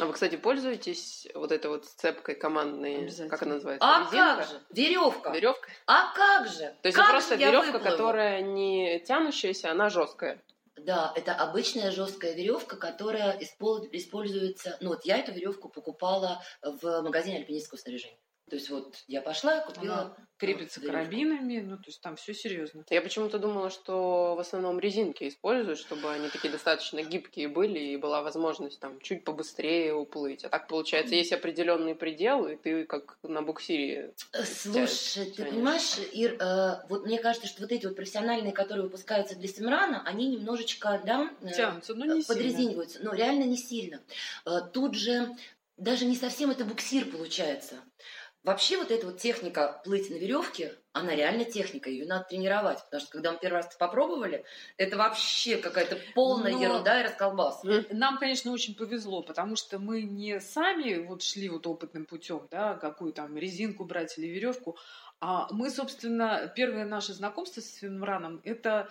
А 0.00 0.06
вы, 0.06 0.12
кстати, 0.12 0.36
пользуетесь 0.36 1.26
вот 1.34 1.50
этой 1.50 1.66
вот 1.66 1.84
сцепкой 1.84 2.36
командной, 2.36 3.10
как 3.28 3.42
она 3.42 3.54
называется? 3.54 3.84
А 3.86 3.98
Резинка? 3.98 4.16
как 4.16 4.48
же? 4.48 4.62
Веревка. 4.70 5.30
Веревка? 5.32 5.68
А 5.86 6.14
как 6.14 6.46
же? 6.46 6.76
То 6.82 6.88
есть 6.88 6.96
как 6.96 7.06
это 7.06 7.12
просто 7.12 7.34
веревка, 7.34 7.80
которая 7.80 8.40
не 8.42 9.00
тянущаяся, 9.00 9.72
она 9.72 9.90
жесткая. 9.90 10.40
Да, 10.76 11.12
это 11.16 11.34
обычная 11.34 11.90
жесткая 11.90 12.34
веревка, 12.34 12.76
которая 12.76 13.36
испол- 13.40 13.88
используется. 13.90 14.76
Ну 14.80 14.90
вот 14.90 15.04
я 15.04 15.18
эту 15.18 15.32
веревку 15.32 15.68
покупала 15.68 16.40
в 16.62 17.02
магазине 17.02 17.38
альпинистского 17.38 17.78
снаряжения. 17.78 18.16
То 18.48 18.56
есть 18.56 18.70
вот 18.70 18.96
я 19.06 19.20
пошла 19.22 19.60
купила. 19.60 20.16
Крепится 20.38 20.78
веревку. 20.80 20.96
карабинами, 20.98 21.58
ну, 21.58 21.76
то 21.78 21.82
есть 21.86 22.00
там 22.00 22.14
все 22.14 22.32
серьезно. 22.32 22.84
Я 22.90 23.02
почему-то 23.02 23.40
думала, 23.40 23.70
что 23.70 24.36
в 24.36 24.38
основном 24.38 24.78
резинки 24.78 25.26
используют, 25.28 25.80
чтобы 25.80 26.12
они 26.12 26.28
такие 26.28 26.48
достаточно 26.52 27.02
гибкие 27.02 27.48
были, 27.48 27.80
и 27.80 27.96
была 27.96 28.22
возможность 28.22 28.78
там 28.78 29.00
чуть 29.00 29.24
побыстрее 29.24 29.94
уплыть. 29.94 30.44
А 30.44 30.48
так 30.48 30.68
получается, 30.68 31.16
есть 31.16 31.32
определенный 31.32 31.96
предел, 31.96 32.46
и 32.46 32.54
ты 32.54 32.84
как 32.84 33.18
на 33.24 33.42
буксире. 33.42 34.14
Э, 34.32 34.44
Слушай, 34.44 35.24
ты 35.24 35.32
тянешь. 35.32 35.50
понимаешь, 35.50 35.96
Ир, 36.12 36.36
э, 36.40 36.86
вот 36.88 37.04
мне 37.04 37.18
кажется, 37.18 37.48
что 37.48 37.62
вот 37.62 37.72
эти 37.72 37.86
вот 37.86 37.96
профессиональные, 37.96 38.52
которые 38.52 38.84
выпускаются 38.84 39.34
для 39.34 39.48
Симрана, 39.48 40.04
они 40.06 40.28
немножечко, 40.28 41.02
да, 41.04 41.32
э, 41.42 41.50
Тянутся, 41.52 41.94
но 41.94 42.04
не 42.04 42.22
сильно. 42.22 42.26
подрезиниваются, 42.28 43.00
но 43.02 43.12
реально 43.12 43.42
не 43.42 43.56
сильно. 43.56 44.00
Э, 44.46 44.60
Тут 44.72 44.94
же 44.94 45.34
даже 45.76 46.04
не 46.04 46.14
совсем 46.16 46.50
это 46.50 46.64
буксир 46.64 47.06
получается. 47.06 47.76
Вообще 48.44 48.78
вот 48.78 48.90
эта 48.90 49.06
вот 49.06 49.18
техника 49.18 49.80
плыть 49.84 50.10
на 50.10 50.14
веревке, 50.14 50.74
она 50.92 51.14
реально 51.14 51.44
техника, 51.44 51.90
ее 51.90 52.06
надо 52.06 52.24
тренировать. 52.28 52.82
Потому 52.84 53.00
что 53.00 53.10
когда 53.10 53.32
мы 53.32 53.38
первый 53.38 53.56
раз 53.56 53.76
попробовали, 53.76 54.44
это 54.76 54.96
вообще 54.96 55.56
какая-то 55.56 55.98
полная 56.14 56.52
Но- 56.52 56.62
ерунда 56.62 57.00
и 57.00 57.04
расколбас. 57.04 57.62
Нам, 57.90 58.18
конечно, 58.18 58.52
очень 58.52 58.74
повезло, 58.74 59.22
потому 59.22 59.56
что 59.56 59.78
мы 59.78 60.02
не 60.02 60.40
сами 60.40 60.98
вот 60.98 61.22
шли 61.22 61.48
вот 61.48 61.66
опытным 61.66 62.06
путем, 62.06 62.46
да, 62.50 62.74
какую 62.74 63.12
там 63.12 63.36
резинку 63.36 63.84
брать 63.84 64.16
или 64.18 64.26
веревку, 64.26 64.78
а 65.20 65.48
мы, 65.50 65.68
собственно, 65.68 66.50
первое 66.54 66.84
наше 66.84 67.12
знакомство 67.12 67.60
с 67.60 67.74
Финмраном 67.78 68.40
это 68.44 68.88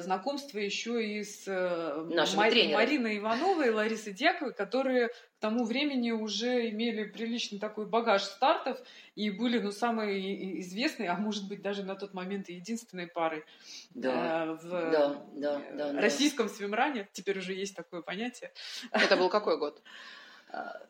знакомство 0.00 0.58
еще 0.58 1.04
и 1.06 1.22
с 1.22 1.44
э, 1.46 2.06
Нашими 2.08 2.48
тренерами. 2.48 2.74
Мариной 2.74 3.18
Ивановой 3.18 3.66
и 3.66 3.70
Ларисой 3.70 4.14
Дьяковой, 4.14 4.54
которые 4.54 5.08
к 5.08 5.40
тому 5.40 5.64
времени 5.64 6.10
уже 6.10 6.70
имели 6.70 7.04
приличный 7.04 7.58
такой 7.58 7.86
багаж 7.86 8.22
стартов 8.22 8.78
и 9.14 9.28
были, 9.30 9.58
ну, 9.58 9.72
самые 9.72 10.60
известные, 10.60 11.10
а 11.10 11.16
может 11.16 11.48
быть, 11.48 11.60
даже 11.60 11.82
на 11.82 11.96
тот 11.96 12.14
момент 12.14 12.48
и 12.48 12.54
единственной 12.54 13.06
парой 13.06 13.44
Да, 13.90 14.46
э, 14.46 14.52
в 14.54 14.70
да, 14.70 14.90
да, 15.34 15.60
э, 15.60 15.76
да, 15.76 15.92
да. 15.92 16.00
российском 16.00 16.48
swimrun 16.48 16.93
е. 16.93 17.06
Теперь 17.12 17.38
уже 17.38 17.52
есть 17.52 17.76
такое 17.76 18.00
понятие. 18.00 18.52
Это 18.90 19.16
был 19.16 19.28
какой 19.28 19.58
год? 19.58 19.82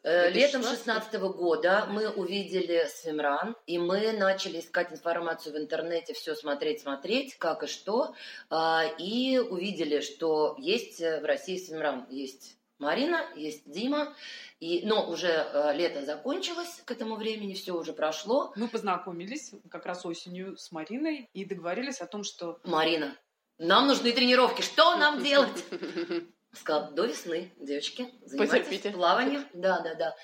Э, 0.03 0.31
Летом 0.31 0.61
2016? 0.61 1.13
16 1.13 1.21
года 1.37 1.87
мы 1.89 2.09
увидели 2.11 2.87
Swimrun, 2.95 3.57
и 3.67 3.79
мы 3.79 4.13
начали 4.13 4.61
искать 4.61 4.93
информацию 4.93 5.55
в 5.55 5.59
интернете, 5.59 6.13
все 6.13 6.35
смотреть, 6.35 6.83
смотреть, 6.83 7.37
как 7.37 7.63
и 7.63 7.67
что, 7.67 8.15
а, 8.51 8.85
и 8.99 9.39
увидели, 9.39 10.01
что 10.01 10.57
есть 10.59 11.01
э, 11.01 11.21
в 11.21 11.25
России 11.25 11.57
Swimrun, 11.57 12.07
есть 12.11 12.59
Марина, 12.79 13.25
есть 13.35 13.71
Дима, 13.71 14.15
и, 14.61 14.85
но 14.85 15.09
уже 15.09 15.29
э, 15.29 15.73
лето 15.75 16.05
закончилось 16.05 16.83
к 16.85 16.91
этому 16.91 17.17
времени, 17.17 17.55
все 17.55 17.73
уже 17.73 17.93
прошло. 17.93 18.53
Мы 18.57 18.69
познакомились 18.69 19.53
как 19.71 19.87
раз 19.87 20.05
осенью 20.05 20.57
с 20.59 20.71
Мариной 20.71 21.31
и 21.33 21.45
договорились 21.45 22.01
о 22.01 22.07
том, 22.07 22.25
что 22.25 22.61
Марина, 22.65 23.17
нам 23.59 23.87
нужны 23.87 24.13
тренировки, 24.13 24.61
что 24.61 24.97
нам 24.97 25.23
делать? 25.25 25.65
Сказала, 26.55 26.91
до 26.93 27.05
весны, 27.07 27.53
девочки, 27.59 28.13
занимайтесь 28.25 28.67
Потерпите. 28.67 28.91
плаванием. 28.91 29.45
Да, 29.53 29.81
да, 29.81 29.95
да. 29.95 30.17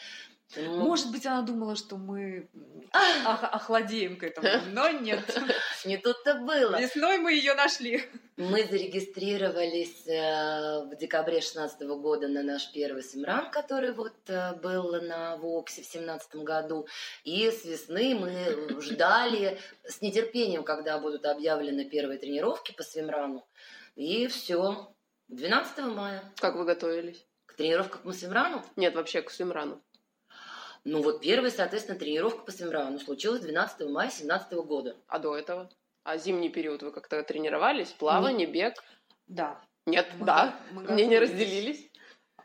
Ну, 0.57 0.79
Может 0.79 1.13
быть, 1.13 1.25
она 1.27 1.43
думала, 1.43 1.77
что 1.77 1.97
мы 1.97 2.49
охладеем 2.93 4.17
к 4.17 4.25
этому, 4.25 4.49
но 4.73 4.91
нет. 4.91 5.21
не 5.85 5.97
тут-то 5.97 6.35
было. 6.35 6.81
Весной 6.81 7.19
мы 7.19 7.35
ее 7.35 7.55
нашли. 7.55 8.03
Мы 8.37 8.65
зарегистрировались 8.65 10.09
э, 10.09 10.85
в 10.87 10.97
декабре 10.97 11.41
16 11.41 11.83
года 11.83 12.27
на 12.27 12.43
наш 12.43 12.73
первый 12.73 13.03
Симран, 13.03 13.51
который 13.51 13.93
вот 13.93 14.17
э, 14.29 14.55
был 14.57 15.01
на 15.03 15.37
Воксе 15.37 15.83
в 15.83 15.87
17 15.87 16.37
году. 16.37 16.89
И 17.23 17.49
с 17.51 17.65
весны 17.65 18.17
мы 18.17 18.81
ждали 18.81 19.59
с 19.85 20.01
нетерпением, 20.01 20.65
когда 20.65 20.99
будут 20.99 21.27
объявлены 21.27 21.85
первые 21.85 22.19
тренировки 22.19 22.73
по 22.73 22.83
Свимрану. 22.83 23.47
И 23.95 24.27
все. 24.27 24.93
12 25.31 25.79
мая 25.95 26.25
Как 26.39 26.57
вы 26.57 26.65
готовились? 26.65 27.25
к 27.47 27.55
тренировкам 27.55 28.03
по 28.03 28.13
Свимрану. 28.13 28.63
Нет, 28.77 28.95
вообще 28.95 29.23
к 29.23 29.31
Симрану. 29.31 29.81
Ну 30.85 31.03
вот 31.03 31.21
первая, 31.21 31.51
соответственно, 31.51 31.99
тренировка 31.99 32.43
по 32.43 32.53
Свимрану 32.53 32.99
случилась 32.99 33.41
12 33.41 33.89
мая 33.91 34.11
17 34.11 34.53
года. 34.53 34.97
А 35.09 35.19
до 35.19 35.37
этого? 35.37 35.69
А 36.05 36.17
зимний 36.17 36.49
период 36.49 36.83
вы 36.83 36.93
как-то 36.93 37.23
тренировались? 37.23 37.89
Плавание, 37.91 38.47
бег? 38.47 38.75
Да. 39.27 39.61
Нет, 39.87 40.09
Мы 40.19 40.27
да. 40.27 40.57
мы 40.73 40.83
Мне 40.83 41.07
не 41.07 41.19
разделились. 41.19 41.91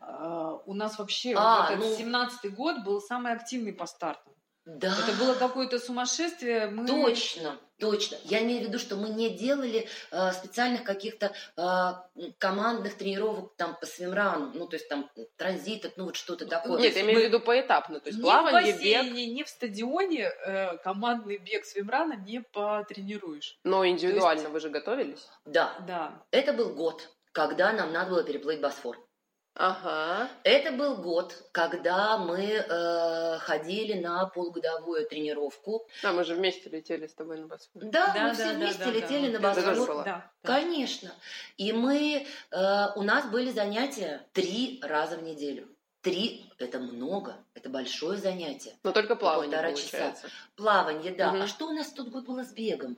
А, 0.02 0.56
У 0.66 0.74
нас 0.74 0.98
вообще 1.00 1.34
А, 1.38 1.62
вот 1.62 1.72
этот 1.78 1.86
ну. 1.92 1.96
17 1.98 2.54
год 2.56 2.84
был 2.84 3.00
самый 3.02 3.32
активный 3.34 3.74
по 3.74 3.86
стартам. 3.86 4.34
Да. 4.66 4.88
Это 4.88 5.18
было 5.18 5.36
какое-то 5.36 5.80
сумасшествие. 5.80 6.68
Мы... 6.68 6.88
Точно, 6.88 7.60
точно. 7.80 8.18
Я 8.24 8.42
имею 8.44 8.64
в 8.64 8.68
виду, 8.68 8.80
что 8.80 8.96
мы 8.96 9.10
не 9.10 9.30
делали 9.30 9.88
э, 10.12 10.32
специальных 10.32 10.84
каких-то 10.84 11.34
э, 11.58 12.32
командных 12.38 12.96
тренировок 12.98 13.56
там 13.56 13.76
по 13.80 13.86
свимрану, 13.86 14.52
ну 14.54 14.68
то 14.68 14.76
есть 14.76 14.88
там 14.90 15.10
транзитов, 15.38 15.94
ну 15.98 16.06
вот 16.06 16.16
что-то 16.16 16.46
такое. 16.46 16.80
Нет, 16.82 16.96
я 16.96 17.02
имею 17.02 17.20
в 17.20 17.22
мы- 17.22 17.28
виду 17.28 17.40
поэтапно. 17.40 18.00
То 18.00 18.10
есть 18.10 18.20
ни 18.20 18.24
плавание, 18.24 18.74
в 18.74 18.82
бег. 18.82 18.98
бассейне, 19.04 19.26
ни 19.28 19.44
в 19.44 19.50
стадионе 19.50 20.24
э, 20.46 20.78
командный 20.78 21.38
бег 21.38 21.66
свимрана 21.66 22.14
не 22.14 22.42
потренируешь. 22.42 23.58
Но 23.64 23.86
индивидуально 23.88 24.50
вы 24.50 24.60
же 24.60 24.70
готовились? 24.70 25.28
Да, 25.46 25.76
Да. 25.88 26.24
это 26.32 26.54
был 26.54 26.70
год, 26.74 27.10
когда 27.32 27.72
нам 27.74 27.92
надо 27.92 28.12
было 28.12 28.24
переплыть 28.24 28.62
Босфор. 28.62 28.98
Ага. 29.56 30.30
Это 30.44 30.74
был 30.74 30.98
год, 30.98 31.48
когда 31.54 32.18
мы 32.18 32.42
э, 32.42 33.38
ходили 33.40 33.94
на 33.94 34.26
полугодовую 34.26 35.08
тренировку. 35.08 35.88
Да, 36.04 36.12
мы 36.12 36.26
же 36.26 36.36
вместе 36.36 36.70
летели 36.70 37.08
с 37.08 37.14
тобой 37.14 37.40
на 37.40 37.48
Босфор. 37.48 37.84
Да, 37.86 38.14
Да, 38.14 38.24
мы 38.24 38.30
да, 38.30 38.34
все 38.34 38.44
да, 38.44 38.54
вместе 38.54 38.84
да, 38.84 38.92
летели 38.92 39.32
да. 39.32 39.40
на 39.40 39.54
Босфор. 39.54 40.04
Да, 40.04 40.04
да. 40.04 40.32
Конечно. 40.44 41.12
И 41.58 41.72
мы, 41.72 42.28
э, 42.52 42.88
у 42.96 43.02
нас 43.04 43.26
были 43.28 43.50
занятия 43.52 44.26
три 44.34 44.80
раза 44.84 45.16
в 45.16 45.24
неделю. 45.24 45.70
Три– 46.06 46.46
это 46.60 46.78
много, 46.78 47.36
это 47.56 47.68
большое 47.68 48.20
занятие. 48.20 48.78
Но 48.84 48.92
только 48.92 49.16
плавание 49.16 49.58
полтора 49.58 49.74
часа. 49.74 49.90
получается. 49.92 50.28
Плавание, 50.56 51.12
да. 51.16 51.32
Мгм. 51.32 51.42
А 51.42 51.48
что 51.48 51.66
у 51.66 51.72
нас 51.74 51.92
тот 51.92 52.10
год 52.10 52.26
было 52.26 52.44
с 52.44 52.54
бегом? 52.54 52.96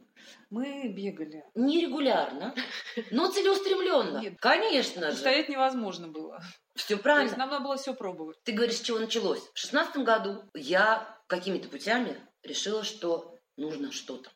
Мы 0.49 0.89
бегали. 0.89 1.45
Нерегулярно, 1.55 2.53
но 3.11 3.31
целеустремленно. 3.31 4.17
Нет. 4.19 4.33
Конечно 4.41 5.11
же. 5.11 5.17
Стоять 5.17 5.47
невозможно 5.47 6.09
было. 6.09 6.43
Все 6.75 6.87
То 6.89 6.93
есть 6.95 7.03
правильно. 7.03 7.37
нам 7.37 7.49
надо 7.49 7.63
было 7.63 7.77
все 7.77 7.93
пробовать. 7.93 8.37
Ты 8.43 8.51
говоришь, 8.51 8.75
с 8.75 8.81
чего 8.81 8.99
началось? 8.99 9.39
В 9.53 9.57
шестнадцатом 9.57 10.03
году 10.03 10.43
я 10.53 11.17
какими-то 11.27 11.69
путями 11.69 12.19
решила, 12.43 12.83
что 12.83 13.33
нужно 13.55 13.93
что-то. 13.93 14.29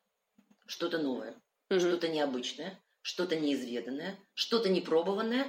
Что-то 0.66 0.98
новое, 0.98 1.36
Мгм. 1.70 1.82
что-то 1.82 2.08
необычное, 2.08 2.80
что-то 3.02 3.36
неизведанное, 3.36 4.18
что-то 4.34 4.70
непробованное. 4.70 5.46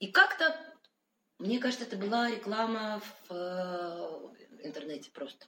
И 0.00 0.08
как-то, 0.08 0.54
мне 1.42 1.58
кажется, 1.58 1.84
это 1.84 1.96
была 1.96 2.30
реклама 2.30 3.02
в 3.28 3.34
э, 3.34 4.64
интернете 4.64 5.10
просто. 5.10 5.46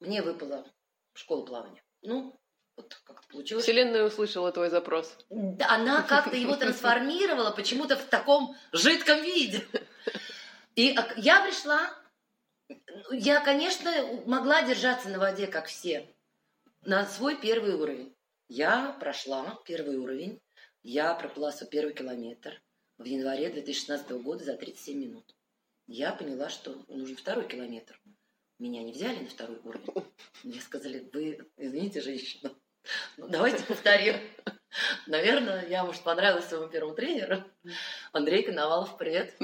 Мне 0.00 0.20
выпала 0.20 0.66
школа 1.14 1.46
плавания. 1.46 1.82
Ну, 2.02 2.36
вот 2.76 3.00
как-то 3.04 3.28
получилось. 3.28 3.62
Вселенная 3.62 4.04
услышала 4.04 4.50
твой 4.50 4.70
запрос. 4.70 5.16
Она 5.30 6.02
как-то 6.02 6.36
его 6.36 6.56
трансформировала 6.56 7.52
почему-то 7.52 7.96
в 7.96 8.04
таком 8.06 8.56
жидком 8.72 9.22
виде. 9.22 9.64
И 10.74 10.96
я 11.16 11.40
пришла, 11.42 11.90
я, 13.12 13.40
конечно, 13.40 13.90
могла 14.26 14.62
держаться 14.62 15.08
на 15.08 15.20
воде, 15.20 15.46
как 15.46 15.66
все, 15.66 16.12
на 16.82 17.06
свой 17.06 17.36
первый 17.36 17.74
уровень. 17.74 18.14
Я 18.48 18.96
прошла 18.98 19.58
первый 19.64 19.96
уровень, 19.96 20.40
я 20.82 21.14
проплыла 21.14 21.52
свой 21.52 21.70
первый 21.70 21.94
километр 21.94 22.60
в 22.98 23.04
январе 23.04 23.48
2016 23.48 24.10
года 24.22 24.44
за 24.44 24.54
37 24.56 24.98
минут. 24.98 25.35
Я 25.86 26.12
поняла, 26.12 26.48
что 26.48 26.74
нужен 26.88 27.16
второй 27.16 27.46
километр. 27.46 28.00
Меня 28.58 28.82
не 28.82 28.92
взяли 28.92 29.20
на 29.20 29.28
второй 29.28 29.58
уровень. 29.62 30.04
Мне 30.42 30.60
сказали, 30.60 31.08
вы, 31.12 31.46
извините, 31.56 32.00
женщина, 32.00 32.52
ну, 33.16 33.28
давайте 33.28 33.62
повторим. 33.64 34.16
Наверное, 35.06 35.66
я, 35.68 35.84
может, 35.84 36.02
понравилась 36.02 36.46
своему 36.46 36.68
первому 36.68 36.94
тренеру. 36.94 37.44
Андрей 38.12 38.42
Коновалов, 38.42 38.96
привет. 38.98 39.34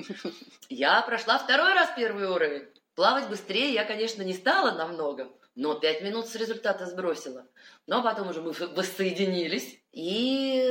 Я 0.68 1.00
прошла 1.02 1.38
второй 1.38 1.72
раз 1.74 1.90
первый 1.96 2.26
уровень. 2.26 2.68
Плавать 2.94 3.28
быстрее 3.28 3.72
я, 3.72 3.84
конечно, 3.84 4.22
не 4.22 4.34
стала 4.34 4.76
намного, 4.76 5.30
но 5.54 5.74
пять 5.74 6.02
минут 6.02 6.28
с 6.28 6.34
результата 6.34 6.86
сбросила. 6.86 7.46
Но 7.86 8.02
потом 8.02 8.28
уже 8.28 8.40
мы 8.40 8.52
воссоединились. 8.52 9.78
И 9.92 10.62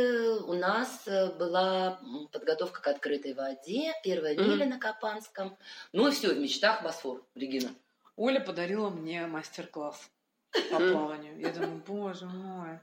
у 0.48 0.54
нас 0.54 1.08
э, 1.08 1.32
была 1.34 2.02
подготовка 2.32 2.82
к 2.82 2.88
открытой 2.88 3.34
воде, 3.34 3.94
первая 4.04 4.36
миля 4.36 4.66
на 4.66 4.80
Капанском. 4.80 5.58
Ну 5.94 6.08
и 6.08 6.12
все, 6.12 6.34
в 6.34 6.40
мечтах 6.40 6.84
Босфор, 6.84 7.24
Регина. 7.36 7.70
Оля 8.16 8.40
подарила 8.40 8.90
мне 8.90 9.28
мастер-класс 9.28 10.10
по 10.72 10.78
плаванию. 10.78 11.40
Я 11.40 11.52
думаю, 11.52 11.84
боже 11.86 12.26
мой, 12.26 12.80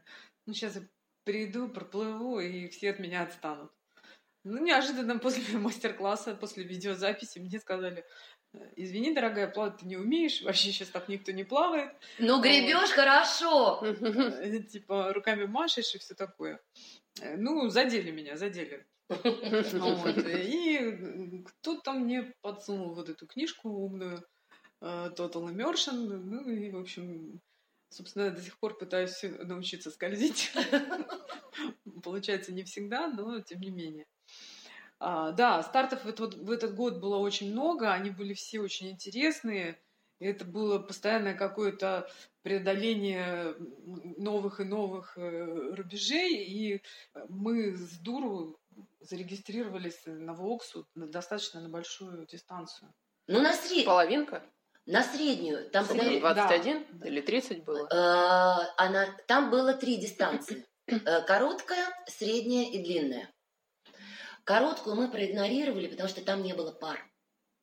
ну 0.46 0.54
сейчас 0.54 0.76
я 0.76 0.82
приду, 1.24 1.68
проплыву, 1.68 2.40
и 2.40 2.68
все 2.68 2.90
от 2.90 3.00
меня 3.00 3.22
отстанут. 3.22 3.72
Ну, 4.44 4.64
неожиданно 4.64 5.18
после 5.18 5.42
мастер-класса, 5.58 6.34
после 6.34 6.64
видеозаписи 6.64 7.38
мне 7.38 7.58
сказали, 7.58 7.98
«Э, 7.98 8.04
извини, 8.76 9.14
дорогая, 9.14 9.48
плавать 9.48 9.78
ты 9.78 9.86
не 9.86 9.96
умеешь, 9.96 10.42
вообще 10.42 10.72
сейчас 10.72 10.88
так 10.88 11.08
никто 11.08 11.32
не 11.32 11.44
плавает. 11.44 11.92
Ну, 12.18 12.40
гребешь 12.40 12.90
хорошо. 12.90 13.82
Типа 14.70 15.12
руками 15.12 15.46
машешь 15.46 15.94
и 15.94 15.98
все 15.98 16.14
такое. 16.14 16.60
Ну, 17.36 17.68
задели 17.68 18.10
меня, 18.10 18.36
задели. 18.36 18.86
Вот. 19.08 20.18
И 20.26 21.44
кто-то 21.46 21.92
мне 21.92 22.34
подсунул 22.42 22.94
вот 22.94 23.08
эту 23.08 23.26
книжку 23.26 23.70
умную 23.70 24.22
э, 24.80 25.10
Total 25.16 25.50
Immersion. 25.50 25.94
Ну 25.94 26.48
и, 26.48 26.70
в 26.70 26.76
общем, 26.76 27.40
собственно, 27.88 28.30
до 28.30 28.40
сих 28.42 28.58
пор 28.58 28.76
пытаюсь 28.76 29.22
научиться 29.22 29.90
скользить. 29.90 30.52
Получается 32.02 32.52
не 32.52 32.64
всегда, 32.64 33.08
но 33.08 33.40
тем 33.40 33.60
не 33.60 33.70
менее. 33.70 34.06
А, 35.00 35.32
да, 35.32 35.62
стартов 35.62 36.04
в 36.04 36.08
этот, 36.08 36.34
в 36.34 36.50
этот 36.50 36.74
год 36.74 36.98
было 36.98 37.18
очень 37.18 37.52
много, 37.52 37.92
они 37.92 38.10
были 38.10 38.34
все 38.34 38.60
очень 38.60 38.90
интересные. 38.90 39.78
И 40.18 40.26
это 40.26 40.44
было 40.44 40.80
постоянное 40.80 41.34
какое-то 41.34 42.10
преодоление 42.42 43.54
новых 44.16 44.58
и 44.58 44.64
новых 44.64 45.16
э, 45.16 45.74
рубежей, 45.74 46.44
и 46.44 46.82
мы 47.28 47.76
с 47.76 47.98
дуру 47.98 48.58
зарегистрировались 49.00 50.00
на 50.06 50.34
Воксу 50.34 50.88
достаточно 50.94 51.60
на 51.60 51.68
большую 51.68 52.26
дистанцию. 52.26 52.92
Ну, 53.28 53.40
на 53.40 53.52
среднюю. 53.52 53.86
Половинка? 53.86 54.42
На 54.86 55.02
среднюю. 55.02 55.70
Там, 55.70 55.86
подожди, 55.86 56.18
21 56.18 56.86
да. 56.92 57.08
или 57.08 57.20
30 57.20 57.64
было? 57.64 57.86
э, 57.86 58.72
она, 58.76 59.06
там 59.26 59.50
было 59.50 59.74
три 59.74 59.96
дистанции. 59.98 60.64
Э, 60.88 61.20
Короткая, 61.20 61.86
средняя 62.06 62.70
и 62.70 62.82
длинная. 62.82 63.30
Короткую 64.48 64.96
мы 64.96 65.08
проигнорировали, 65.08 65.88
потому 65.88 66.08
что 66.08 66.24
там 66.24 66.42
не 66.42 66.54
было 66.54 66.72
пар. 66.72 66.98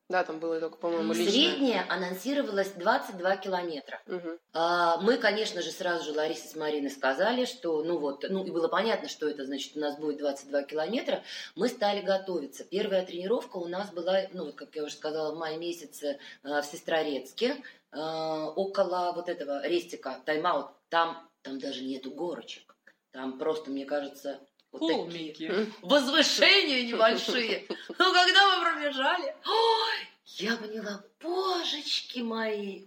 Да, 0.08 0.24
там 0.24 0.38
было 0.40 0.60
только, 0.60 0.78
по-моему, 0.78 1.14
личное. 1.14 1.32
Средняя 1.32 1.86
анонсировалась 1.90 2.70
22 2.74 3.38
километра. 3.38 4.04
Мгм. 4.06 4.38
А, 4.54 4.98
Мы, 4.98 5.18
конечно 5.18 5.64
же, 5.64 5.72
сразу 5.72 6.06
же 6.06 6.12
Ларисе 6.16 6.48
с 6.48 6.56
Мариной 6.56 6.92
сказали, 6.92 7.46
что, 7.46 7.84
ну 7.84 7.98
вот, 7.98 8.24
ну 8.30 8.46
и 8.46 8.52
было 8.52 8.68
понятно, 8.68 9.10
что 9.10 9.28
это 9.28 9.46
значит, 9.46 9.76
у 9.76 9.80
нас 9.80 9.98
будет 9.98 10.20
22 10.20 10.62
километра. 10.62 11.24
Мы 11.56 11.70
стали 11.70 12.02
готовиться. 12.02 12.64
Первая 12.64 13.04
тренировка 13.04 13.58
у 13.58 13.68
нас 13.68 13.92
была, 13.92 14.20
ну 14.34 14.46
вот, 14.46 14.54
как 14.54 14.76
я 14.76 14.84
уже 14.84 14.94
сказала, 14.94 15.34
в 15.34 15.40
мае 15.40 15.58
месяце 15.58 16.20
а, 16.44 16.62
в 16.62 16.68
Сестрорецке, 16.68 17.56
а, 17.92 18.52
около 18.52 19.12
вот 19.16 19.28
этого 19.28 19.66
рестика, 19.66 20.22
тайм-аут. 20.24 20.68
Там, 20.90 21.28
там 21.42 21.58
даже 21.58 21.84
нету 21.84 22.12
горочек. 22.12 22.76
Там 23.10 23.40
просто, 23.40 23.72
мне 23.72 23.86
кажется, 23.86 24.40
вот 24.80 24.92
Холмики. 24.92 25.72
возвышения 25.82 26.84
небольшие. 26.84 27.66
Ну, 27.70 28.14
когда 28.14 28.58
мы 28.58 28.64
пробежали, 28.64 29.36
ой, 29.46 30.08
я 30.26 30.58
поняла, 30.58 31.04
божечки 31.22 32.20
мои. 32.20 32.86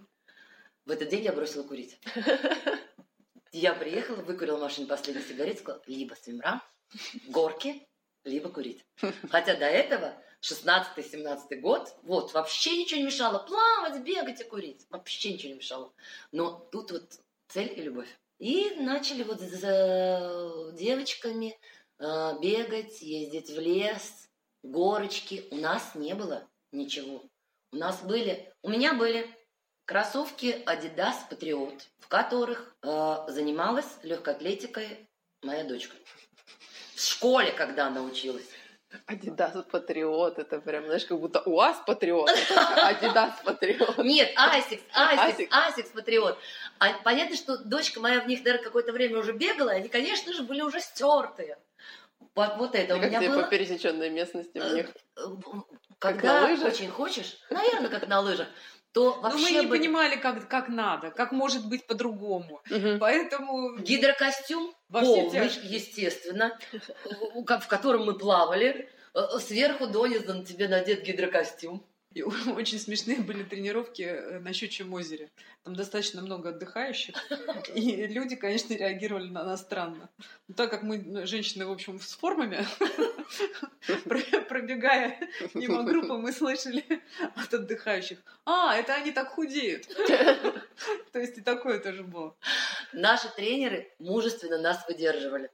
В 0.85 0.91
этот 0.91 1.09
день 1.09 1.23
я 1.23 1.33
бросила 1.33 1.63
курить. 1.63 1.99
Я 3.51 3.73
приехала, 3.73 4.17
выкурила 4.17 4.57
в 4.57 4.61
машине 4.61 4.87
последний 4.87 5.23
сигарет, 5.23 5.59
сказала, 5.59 5.81
либо 5.87 6.13
свимра, 6.13 6.61
горки, 7.27 7.87
либо 8.23 8.49
курить. 8.49 8.85
Хотя 9.29 9.55
до 9.55 9.65
этого 9.65 10.13
16-17 10.41 11.59
год, 11.59 11.95
вот, 12.03 12.33
вообще 12.33 12.77
ничего 12.77 12.99
не 12.99 13.07
мешало. 13.07 13.39
Плавать, 13.39 14.01
бегать 14.03 14.41
и 14.41 14.43
курить. 14.43 14.85
Вообще 14.89 15.33
ничего 15.33 15.53
не 15.53 15.57
мешало. 15.57 15.93
Но 16.31 16.67
тут 16.71 16.91
вот 16.91 17.19
цель 17.47 17.73
и 17.75 17.81
любовь. 17.81 18.09
И 18.37 18.75
начали 18.77 19.23
вот 19.23 19.39
за 19.41 20.71
девочками 20.73 21.59
бегать, 21.99 23.01
ездить 23.01 23.49
в 23.49 23.59
лес, 23.59 24.29
горочки. 24.63 25.45
У 25.51 25.55
нас 25.55 25.95
не 25.95 26.15
было 26.15 26.47
ничего. 26.71 27.23
У 27.71 27.77
нас 27.77 28.01
были, 28.01 28.51
у 28.63 28.69
меня 28.69 28.93
были 28.93 29.29
кроссовки 29.85 30.63
Adidas 30.65 31.15
Patriot, 31.29 31.79
в 31.99 32.07
которых 32.07 32.75
э, 32.83 33.15
занималась 33.27 33.87
легкой 34.03 34.35
атлетикой 34.35 35.07
моя 35.43 35.63
дочка. 35.63 35.95
В 36.95 37.01
школе, 37.01 37.51
когда 37.51 37.87
она 37.87 38.01
училась. 38.01 38.45
Adidas 39.05 39.53
Patriot, 39.71 40.39
это 40.39 40.59
прям, 40.59 40.85
знаешь, 40.85 41.05
как 41.05 41.19
будто 41.19 41.41
УАЗ 41.41 41.77
Патриот, 41.85 42.29
Adidas 42.75 43.39
Patriot. 43.43 43.99
Нет, 43.99 44.31
Asics, 44.35 44.81
Asics, 44.93 45.21
Asics. 45.21 45.53
Asics 45.53 45.89
Patriot. 45.89 46.39
А 46.79 46.93
понятно, 47.03 47.35
что 47.35 47.57
дочка 47.57 47.99
моя 47.99 48.19
в 48.21 48.27
них, 48.27 48.39
наверное, 48.39 48.63
какое-то 48.63 48.91
время 48.91 49.19
уже 49.19 49.33
бегала, 49.33 49.69
и 49.69 49.75
они, 49.75 49.89
конечно 49.89 50.33
же, 50.33 50.41
были 50.41 50.61
уже 50.61 50.79
стертые. 50.79 51.59
Вот, 52.39 52.57
вот 52.57 52.75
это 52.75 52.95
у 52.95 52.99
Как 52.99 53.09
меня 53.09 53.19
тебе 53.19 53.29
было. 53.31 53.43
по 53.43 53.49
пересеченной 53.49 54.09
местности 54.09 54.57
в 54.57 54.73
них? 54.73 54.87
Э, 55.17 55.21
Как 55.99 56.15
Когда 56.15 56.41
на 56.41 56.47
лыжах? 56.47 56.67
очень 56.73 56.89
хочешь, 56.89 57.37
наверное, 57.49 57.89
как 57.89 58.07
на 58.07 58.21
лыжах, 58.21 58.47
то 58.93 59.15
Но 59.15 59.21
вообще 59.21 59.43
мы 59.43 59.51
не 59.51 59.67
бы- 59.67 59.77
понимали, 59.77 60.15
как, 60.15 60.47
как 60.47 60.69
надо, 60.69 61.11
как 61.11 61.31
может 61.33 61.67
быть 61.67 61.85
по-другому. 61.85 62.61
Мгм. 62.69 62.97
Поэтому 62.99 63.77
Гидрокостюм 63.79 64.73
полный, 64.89 65.49
естественно, 65.63 66.57
в 67.35 67.43
в 67.59 67.67
котором 67.67 68.05
мы 68.05 68.17
плавали. 68.17 68.89
Э, 69.13 69.39
Сверху 69.39 69.87
донизу 69.87 70.33
на 70.33 70.45
тебе 70.45 70.67
надет 70.69 71.01
гидрокостюм. 71.03 71.83
И 72.13 72.23
очень 72.23 72.79
смешные 72.79 73.19
были 73.19 73.43
тренировки 73.43 74.01
э, 74.01 74.39
на 74.39 74.51
Щучьем 74.53 74.91
озере. 74.93 75.29
Там 75.63 75.75
достаточно 75.75 76.21
много 76.21 76.49
отдыхающих. 76.49 77.15
И 77.75 78.07
люди, 78.07 78.35
конечно, 78.35 78.73
реагировали 78.73 79.29
на 79.29 79.43
нас 79.43 79.61
странно. 79.61 80.09
Но 80.47 80.55
так 80.55 80.71
как 80.71 80.83
мы, 80.83 80.97
ну, 80.97 81.27
женщины, 81.27 81.65
в 81.65 81.71
общем, 81.71 81.99
с 81.99 82.13
формами, 82.13 82.65
про- 84.05 84.41
пробегая 84.41 85.19
мимо 85.53 85.83
группы, 85.83 86.13
мы 86.13 86.31
слышали 86.31 86.83
от 87.35 87.53
отдыхающих, 87.53 88.17
а, 88.45 88.75
это 88.75 88.95
они 88.95 89.11
так 89.11 89.29
худеют. 89.29 89.87
То 91.11 91.19
есть 91.19 91.37
и 91.37 91.41
такое 91.41 91.79
тоже 91.79 92.03
было. 92.03 92.35
Наши 92.93 93.29
тренеры 93.35 93.91
мужественно 93.99 94.57
нас 94.57 94.83
выдерживали. 94.87 95.51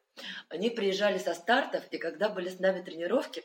Они 0.48 0.70
приезжали 0.70 1.18
со 1.18 1.34
стартов, 1.34 1.84
и 1.92 1.98
когда 1.98 2.30
были 2.30 2.48
с 2.48 2.60
нами 2.60 2.82
тренировки, 2.82 3.44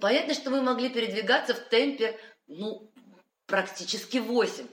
понятно, 0.00 0.34
что 0.34 0.50
мы 0.50 0.62
могли 0.62 0.88
передвигаться 0.88 1.54
в 1.54 1.68
темпе, 1.68 2.18
ну, 2.46 2.90
практически 3.46 4.18
8. 4.18 4.66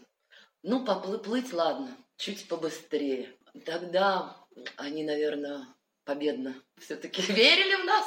Ну, 0.63 0.85
поплыть, 0.85 1.51
ладно, 1.53 1.95
чуть 2.17 2.47
побыстрее. 2.47 3.35
Тогда 3.65 4.37
они, 4.77 5.03
наверное, 5.03 5.67
победно 6.05 6.55
все-таки 6.79 7.21
верили 7.31 7.81
в 7.81 7.85
нас. 7.85 8.05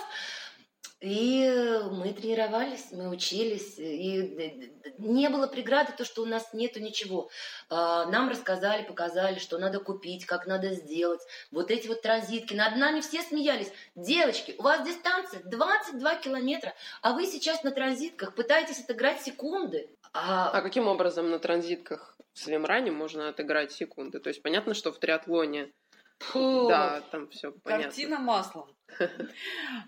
И 1.01 1.47
мы 1.91 2.15
тренировались, 2.15 2.87
мы 2.91 3.11
учились, 3.11 3.75
и 3.79 4.73
не 4.97 5.29
было 5.29 5.47
преграды 5.47 5.93
то, 5.93 6.07
что 6.07 6.23
у 6.23 6.27
нас 6.27 6.55
нету 6.55 6.81
ничего. 6.81 7.29
А, 7.69 8.07
Нам 8.07 8.31
рассказали, 8.31 8.83
показали, 8.83 9.39
что 9.39 9.59
надо 9.59 9.79
купить, 9.81 10.25
как 10.25 10.47
надо 10.47 10.71
сделать. 10.75 11.21
Вот 11.51 11.71
эти 11.71 11.87
вот 11.87 12.01
транзитки. 12.01 12.55
Над 12.55 12.77
нами 12.77 13.03
все 13.03 13.21
смеялись. 13.21 13.71
Девочки, 13.95 14.55
у 14.59 14.63
вас 14.63 14.87
дистанция 14.87 15.43
22 15.45 16.15
километра, 16.17 16.73
а 17.03 17.13
вы 17.13 17.27
сейчас 17.27 17.63
на 17.63 17.73
транзитках 17.73 18.35
пытаетесь 18.35 18.81
отыграть 18.81 19.21
секунды. 19.21 19.91
А 20.15 20.51
А, 20.51 20.63
каким 20.63 20.89
образом 20.89 21.31
на 21.31 21.39
транзитках 21.39 22.17
в 22.33 22.39
свимране 22.39 22.91
можно 22.91 23.29
отыграть 23.29 23.71
секунды? 23.73 24.19
То 24.19 24.29
есть 24.31 24.43
понятно, 24.43 24.73
что 24.73 24.93
в 24.93 24.99
триатлоне, 24.99 25.71
Фу, 26.19 26.67
да, 26.69 27.03
там 27.11 27.29
все 27.29 27.53
понятно. 27.53 27.85
Картина 27.85 28.19
маслом. 28.19 28.71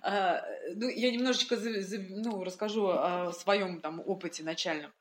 А, 0.03 0.45
Ну, 0.75 0.89
я 0.89 1.11
немножечко 1.11 1.57
ну, 1.57 2.45
расскажу 2.45 2.89
о 2.89 3.33
своем 3.33 3.81
там 3.81 4.03
опыте 4.05 4.43
начальном. 4.43 4.93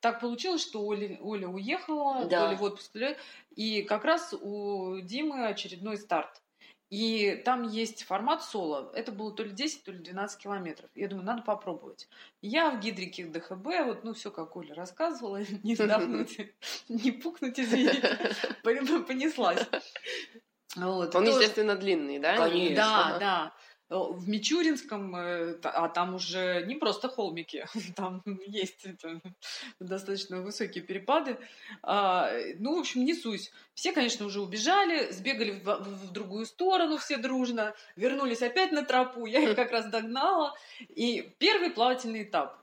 Так 0.00 0.20
получилось, 0.20 0.62
что 0.62 0.84
Оля, 0.84 1.18
Оля 1.20 1.48
уехала, 1.48 2.26
Да. 2.26 2.48
Оля 2.48 2.56
в 2.56 2.62
отпуск, 2.62 2.96
и 3.54 3.82
как 3.82 4.04
раз 4.04 4.34
у 4.34 5.00
Димы 5.00 5.46
очередной 5.46 5.96
старт. 5.96 6.40
И 6.88 7.42
там 7.44 7.64
есть 7.64 8.04
формат 8.04 8.44
соло. 8.44 8.92
Это 8.94 9.10
было 9.10 9.32
то 9.32 9.42
ли 9.42 9.50
10, 9.50 9.84
то 9.84 9.92
ли 9.92 9.98
12 9.98 10.40
километров. 10.40 10.88
Я 10.94 11.08
думаю, 11.08 11.26
надо 11.26 11.42
попробовать. 11.42 12.08
Я 12.42 12.70
в 12.70 12.78
гидрике 12.78 13.26
ДХБ, 13.26 13.66
вот, 13.86 14.04
ну, 14.04 14.14
все, 14.14 14.30
как 14.30 14.54
Оля 14.56 14.74
рассказывала, 14.74 15.40
не 15.64 15.74
вздохнуть, 15.74 16.38
не 16.88 17.10
пукнуть, 17.10 17.58
извините, 17.58 18.18
понеслась. 18.62 19.66
Вот. 20.76 21.14
Он, 21.14 21.24
То- 21.24 21.30
естественно, 21.30 21.74
длинный, 21.76 22.18
да? 22.18 22.36
Конечно. 22.36 22.76
да, 22.76 23.18
да. 23.18 23.52
В 23.88 24.28
Мичуринском, 24.28 25.14
э, 25.14 25.60
а 25.62 25.88
там 25.88 26.16
уже 26.16 26.64
не 26.66 26.74
просто 26.74 27.08
холмики, 27.08 27.64
там 27.96 28.20
есть 28.44 28.84
это, 28.84 29.20
достаточно 29.78 30.42
высокие 30.42 30.82
перепады. 30.82 31.38
А, 31.82 32.32
ну, 32.58 32.76
в 32.76 32.80
общем, 32.80 33.04
несусь. 33.04 33.52
Все, 33.74 33.92
конечно, 33.92 34.26
уже 34.26 34.40
убежали, 34.40 35.12
сбегали 35.12 35.52
в, 35.52 35.64
в 35.64 36.10
другую 36.10 36.46
сторону 36.46 36.96
все 36.96 37.16
дружно, 37.16 37.74
вернулись 37.94 38.42
опять 38.42 38.72
на 38.72 38.84
тропу, 38.84 39.24
я 39.24 39.38
их 39.40 39.54
как 39.54 39.70
раз 39.70 39.86
догнала. 39.86 40.54
И 40.88 41.32
первый 41.38 41.70
плавательный 41.70 42.24
этап. 42.24 42.60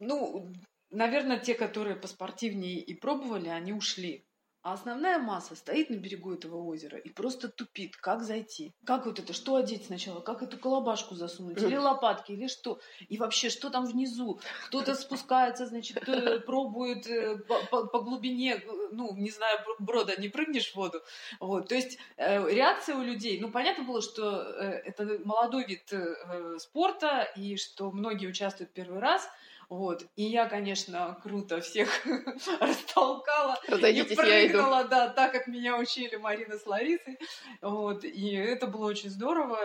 Ну, 0.00 0.52
наверное, 0.90 1.38
те, 1.38 1.54
которые 1.54 1.94
поспортивнее 1.94 2.80
и 2.80 2.94
пробовали, 2.94 3.48
они 3.48 3.72
ушли. 3.72 4.24
А 4.64 4.72
основная 4.72 5.18
масса 5.18 5.54
стоит 5.56 5.90
на 5.90 5.96
берегу 5.96 6.32
этого 6.32 6.56
озера 6.56 6.96
и 6.96 7.10
просто 7.10 7.48
тупит, 7.50 7.96
как 7.96 8.22
зайти. 8.22 8.72
Как 8.86 9.04
вот 9.04 9.18
это, 9.18 9.34
что 9.34 9.56
одеть 9.56 9.84
сначала, 9.84 10.20
как 10.20 10.42
эту 10.42 10.56
колобашку 10.56 11.14
засунуть, 11.14 11.60
или 11.60 11.76
лопатки, 11.88 12.32
или 12.32 12.46
что. 12.48 12.80
И 13.10 13.18
вообще, 13.18 13.50
что 13.50 13.68
там 13.68 13.84
внизу? 13.84 14.40
Кто-то 14.68 14.94
спускается, 15.04 15.66
значит, 15.66 16.08
э, 16.08 16.40
пробует 16.40 17.06
э, 17.06 17.36
по, 17.36 17.62
по- 17.70 17.86
по 17.88 18.00
глубине, 18.00 18.54
э, 18.54 18.88
ну, 18.90 19.14
не 19.14 19.30
знаю, 19.30 19.58
бр- 19.66 19.76
брода, 19.80 20.16
не 20.16 20.30
прыгнешь 20.30 20.72
в 20.72 20.76
воду. 20.76 21.02
Вот, 21.40 21.68
то 21.68 21.74
есть 21.74 21.98
э, 22.16 22.50
реакция 22.50 22.96
у 22.96 23.02
людей, 23.02 23.38
ну, 23.40 23.50
понятно 23.50 23.84
было, 23.84 24.00
что 24.00 24.44
э, 24.44 24.80
это 24.86 25.18
молодой 25.26 25.66
вид 25.66 25.92
э, 25.92 26.56
спорта, 26.58 27.24
и 27.36 27.56
что 27.56 27.90
многие 27.90 28.28
участвуют 28.28 28.72
первый 28.72 29.00
раз, 29.00 29.28
Вот. 29.68 30.06
И 30.16 30.24
я, 30.24 30.46
конечно, 30.46 31.18
круто 31.22 31.60
всех 31.60 31.88
растолкала 32.60 33.58
и 33.66 33.70
Разойдитесь, 33.70 34.16
прыгала, 34.16 34.84
да, 34.84 35.08
так, 35.08 35.32
как 35.32 35.46
меня 35.46 35.76
учили 35.76 36.16
Марина 36.16 36.58
с 36.58 36.66
Ларисой. 36.66 37.18
Вот. 37.60 38.04
И 38.04 38.32
это 38.34 38.66
было 38.66 38.86
очень 38.86 39.10
здорово. 39.10 39.58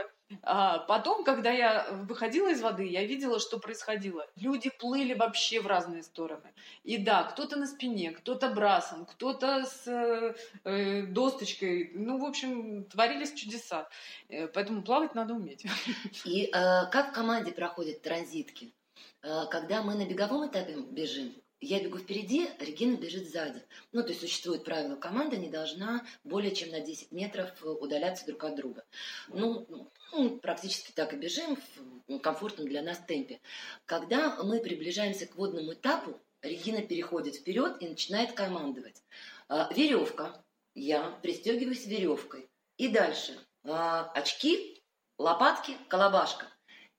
А 0.44 0.80
потом, 0.80 1.24
когда 1.24 1.52
я 1.52 1.88
выходила 1.92 2.50
из 2.50 2.62
воды, 2.62 2.86
я 2.86 3.04
видела, 3.04 3.40
что 3.40 3.58
происходило. 3.60 4.28
Люди 4.36 4.70
плыли 4.70 5.16
вообще 5.16 5.60
в 5.60 5.66
разные 5.66 6.04
стороны. 6.04 6.54
И 6.84 6.98
да, 6.98 7.24
кто-то 7.24 7.56
на 7.56 7.66
спине, 7.66 8.12
кто-то 8.12 8.50
брасом, 8.50 9.06
кто-то 9.06 9.66
с 9.66 9.88
э, 9.88 10.36
э, 10.66 11.02
досточкой. 11.08 11.92
Ну, 11.96 12.20
в 12.20 12.26
общем, 12.26 12.84
творились 12.86 13.34
чудеса. 13.34 13.90
Э, 14.30 14.48
Поэтому 14.48 14.84
плавать 14.84 15.16
надо 15.16 15.34
уметь. 15.34 15.66
И 16.26 16.46
э, 16.46 16.50
как 16.92 17.10
в 17.10 17.14
команде 17.14 17.52
проходят 17.52 18.04
транзитки? 18.04 18.72
Э, 19.22 19.46
когда 19.50 19.82
мы 19.82 19.96
на 19.96 20.06
беговом 20.06 20.50
этапе 20.50 20.76
бежим, 20.76 21.34
я 21.62 21.84
бегу 21.84 21.98
впереди, 21.98 22.50
Регина 22.60 22.96
бежит 22.96 23.30
сзади. 23.30 23.62
Ну, 23.92 24.02
то 24.02 24.10
есть 24.10 24.22
существует 24.22 24.64
правило, 24.64 24.96
команда 24.96 25.36
не 25.36 25.50
должна 25.50 26.06
более 26.24 26.56
чем 26.56 26.70
на 26.70 26.80
10 26.80 27.12
метров 27.12 27.52
э, 27.62 27.68
удаляться 27.68 28.26
друг 28.26 28.44
от 28.46 28.56
друга. 28.56 28.86
Ну, 29.28 29.68
ну, 30.12 30.38
практически 30.40 30.92
так 30.92 31.14
и 31.14 31.18
бежим 31.18 31.58
в 32.08 32.20
комфортном 32.20 32.68
для 32.68 32.82
нас 32.82 32.98
темпе. 33.00 33.42
Когда 33.86 34.42
мы 34.42 34.62
приближаемся 34.62 35.26
к 35.28 35.36
водному 35.36 35.74
этапу, 35.74 36.20
Регина 36.42 36.82
переходит 36.82 37.36
вперед 37.36 37.78
и 37.82 37.90
начинает 37.90 38.32
командовать. 38.32 39.04
А, 39.50 39.72
Веревка. 39.74 40.42
Я 40.76 41.12
пристегиваюсь 41.22 41.86
веревкой. 41.86 42.48
И 42.78 42.88
дальше. 42.88 43.38
А, 43.66 44.10
Очки, 44.14 44.82
лопатки, 45.18 45.76
колобашка. 45.90 46.48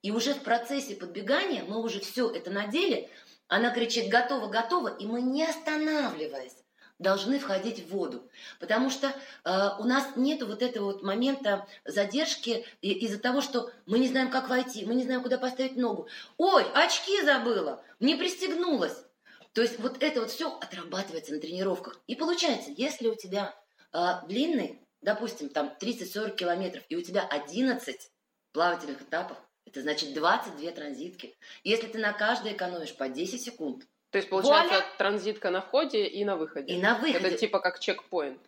И 0.03 0.11
уже 0.11 0.35
в 0.35 0.43
процессе 0.43 0.95
подбегания 0.97 1.65
мы 1.65 1.83
уже 1.83 2.01
все 2.01 2.31
это 2.31 2.51
надели. 2.51 3.11
Она 3.49 3.71
кричит 3.71 4.09
«готово, 4.09 4.47
готово», 4.47 4.89
и 4.89 5.07
мы, 5.07 5.21
не 5.21 5.45
останавливаясь, 5.45 6.57
должны 7.01 7.39
входить 7.39 7.85
в 7.85 7.91
воду. 7.91 8.31
Потому 8.61 8.91
что 8.91 9.09
э, 9.09 9.69
у 9.79 9.85
нас 9.85 10.17
нет 10.17 10.43
вот 10.43 10.63
этого 10.63 10.87
вот 10.87 11.03
момента 11.03 11.67
задержки 11.85 12.65
из-за 12.81 13.19
того, 13.19 13.41
что 13.41 13.71
мы 13.87 13.99
не 13.99 14.09
знаем, 14.09 14.31
как 14.31 14.49
войти, 14.49 14.85
мы 14.85 14.95
не 14.95 15.03
знаем, 15.03 15.23
куда 15.23 15.39
поставить 15.39 15.77
ногу. 15.77 16.09
Ой, 16.37 16.65
очки 16.75 17.23
забыла, 17.23 17.83
не 17.99 18.15
пристегнулась. 18.15 19.05
То 19.53 19.63
есть 19.63 19.81
вот 19.81 20.03
это 20.03 20.21
вот 20.21 20.31
все 20.31 20.57
отрабатывается 20.59 21.33
на 21.33 21.41
тренировках. 21.41 22.01
И 22.07 22.15
получается, 22.15 22.71
если 22.77 23.09
у 23.09 23.17
тебя 23.17 23.55
э, 23.93 23.99
длинный, 24.29 24.81
допустим, 25.03 25.49
там 25.49 25.75
30-40 25.81 26.37
километров, 26.37 26.85
и 26.89 26.97
у 26.97 27.03
тебя 27.03 27.27
11 27.29 28.11
плавательных 28.53 29.03
этапов, 29.03 29.37
это 29.71 29.83
значит 29.83 30.13
22 30.15 30.73
транзитки. 30.73 31.35
Если 31.65 31.87
ты 31.87 31.99
на 31.99 32.13
каждой 32.13 32.53
экономишь 32.53 32.95
по 32.95 33.09
10 33.09 33.41
секунд, 33.43 33.85
То 34.11 34.19
есть, 34.19 34.29
получается, 34.29 34.75
Вуаля! 34.75 34.87
транзитка 34.99 35.51
на 35.51 35.61
входе 35.61 36.07
и 36.07 36.25
на 36.25 36.37
выходе. 36.37 36.73
и 36.75 36.81
на 36.81 36.95
выходе... 36.97 37.29
Это 37.29 37.37
типа 37.39 37.61
как 37.61 37.79
чекпоинт. 37.81 38.41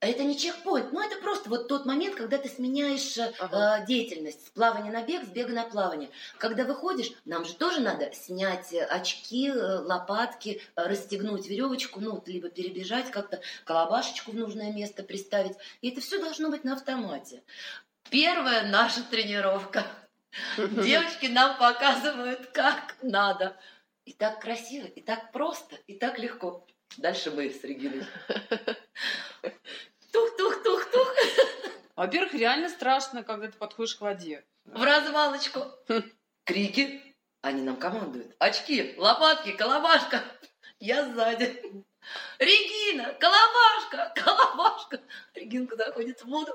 Это 0.00 0.22
не 0.22 0.38
чекпоинт, 0.38 0.92
ну 0.92 1.00
это 1.04 1.20
просто 1.20 1.50
вот 1.50 1.66
тот 1.66 1.84
момент, 1.84 2.14
когда 2.14 2.38
ты 2.38 2.48
сменяешь 2.48 3.18
э, 3.18 3.32
Ага. 3.40 3.80
э, 3.82 3.86
деятельность 3.86 4.46
с 4.46 4.50
плавания 4.50 4.92
на 4.92 5.02
бег, 5.02 5.24
с 5.24 5.28
бега 5.28 5.52
на 5.52 5.64
плавание. 5.64 6.08
Когда 6.38 6.64
выходишь, 6.64 7.10
нам 7.24 7.44
же 7.44 7.54
тоже 7.54 7.80
надо 7.80 8.12
снять 8.12 8.72
э, 8.72 8.84
очки, 8.84 9.48
э, 9.50 9.54
лопатки, 9.80 10.62
расстегнуть 10.76 11.48
веревочку, 11.48 12.00
ну, 12.00 12.12
вот 12.12 12.28
либо 12.28 12.48
перебежать 12.48 13.10
как-то, 13.10 13.40
колобашечку 13.64 14.30
в 14.30 14.36
нужное 14.36 14.72
место 14.72 15.02
приставить. 15.02 15.56
И 15.80 15.90
это 15.90 16.00
все 16.00 16.20
должно 16.20 16.48
быть 16.50 16.62
на 16.62 16.74
автомате. 16.74 17.42
Первая 18.08 18.68
наша 18.70 19.02
тренировка. 19.02 19.84
Девочки 20.56 21.26
нам 21.26 21.56
показывают, 21.58 22.46
как 22.46 22.96
надо. 23.02 23.58
И 24.04 24.12
так 24.12 24.40
красиво, 24.40 24.86
и 24.86 25.02
так 25.02 25.32
просто, 25.32 25.76
и 25.86 25.94
так 25.98 26.18
легко. 26.18 26.66
Дальше 26.96 27.30
мы 27.30 27.50
с 27.50 27.62
Региной. 27.62 28.06
Тух-тух-тух-тух. 30.12 31.14
Во-первых, 31.94 32.32
реально 32.34 32.68
страшно, 32.68 33.22
когда 33.22 33.48
ты 33.48 33.58
подходишь 33.58 33.96
к 33.96 34.00
воде. 34.00 34.44
В 34.64 34.82
развалочку. 34.82 35.66
Крики. 36.44 37.16
Они 37.40 37.62
нам 37.62 37.76
командуют. 37.76 38.34
Очки, 38.38 38.94
лопатки, 38.96 39.52
колобашка. 39.52 40.24
Я 40.80 41.04
сзади. 41.04 41.84
Регина, 42.38 43.14
колобашка, 43.14 44.12
колобашка. 44.16 45.00
Регинка 45.34 45.76
заходит 45.76 46.20
в 46.20 46.26
воду, 46.26 46.52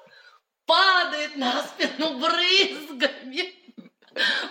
падает 0.66 1.36
на 1.36 1.64
спину 1.64 2.20
брызгами. 2.20 3.63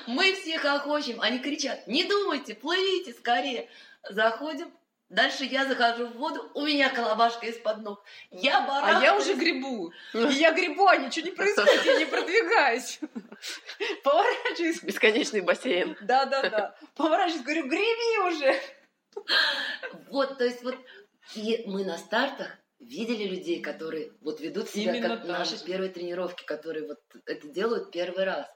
Мы 0.06 0.34
все 0.34 0.58
хохочем, 0.58 1.20
они 1.20 1.38
кричат, 1.38 1.86
не 1.86 2.04
думайте, 2.04 2.54
плывите 2.54 3.12
скорее. 3.12 3.68
Заходим, 4.08 4.72
дальше 5.08 5.44
я 5.44 5.66
захожу 5.66 6.06
в 6.06 6.14
воду, 6.14 6.50
у 6.54 6.62
меня 6.62 6.90
колобашка 6.90 7.46
из-под 7.46 7.78
ног. 7.78 8.04
Я 8.30 8.62
барахтаюсь. 8.62 8.98
А 8.98 9.04
я 9.04 9.16
уже 9.16 9.34
гребу. 9.34 9.92
И 10.14 10.34
я 10.34 10.52
гребу, 10.52 10.86
а 10.86 10.96
ничего 10.96 11.26
не 11.26 11.32
происходит, 11.32 11.84
я 11.84 11.98
не 11.98 12.06
продвигаюсь. 12.06 12.98
Поворачиваюсь. 14.02 14.82
Бесконечный 14.82 15.40
бассейн. 15.40 15.96
Да-да-да. 16.00 16.76
Поворачиваюсь, 16.96 17.44
говорю, 17.44 17.68
греби 17.68 18.34
уже. 18.34 18.60
Вот, 20.08 20.38
то 20.38 20.44
есть 20.44 20.62
вот 20.62 20.76
и 21.34 21.62
мы 21.66 21.84
на 21.84 21.98
стартах 21.98 22.58
видели 22.80 23.24
людей, 23.24 23.60
которые 23.60 24.12
вот 24.20 24.40
ведут 24.40 24.68
себя 24.68 24.94
Именно 24.94 25.16
как 25.16 25.26
так 25.26 25.38
наши 25.38 25.64
первые 25.64 25.90
тренировки, 25.90 26.44
которые 26.44 26.86
вот 26.86 27.00
это 27.26 27.48
делают 27.48 27.90
первый 27.90 28.24
раз. 28.24 28.46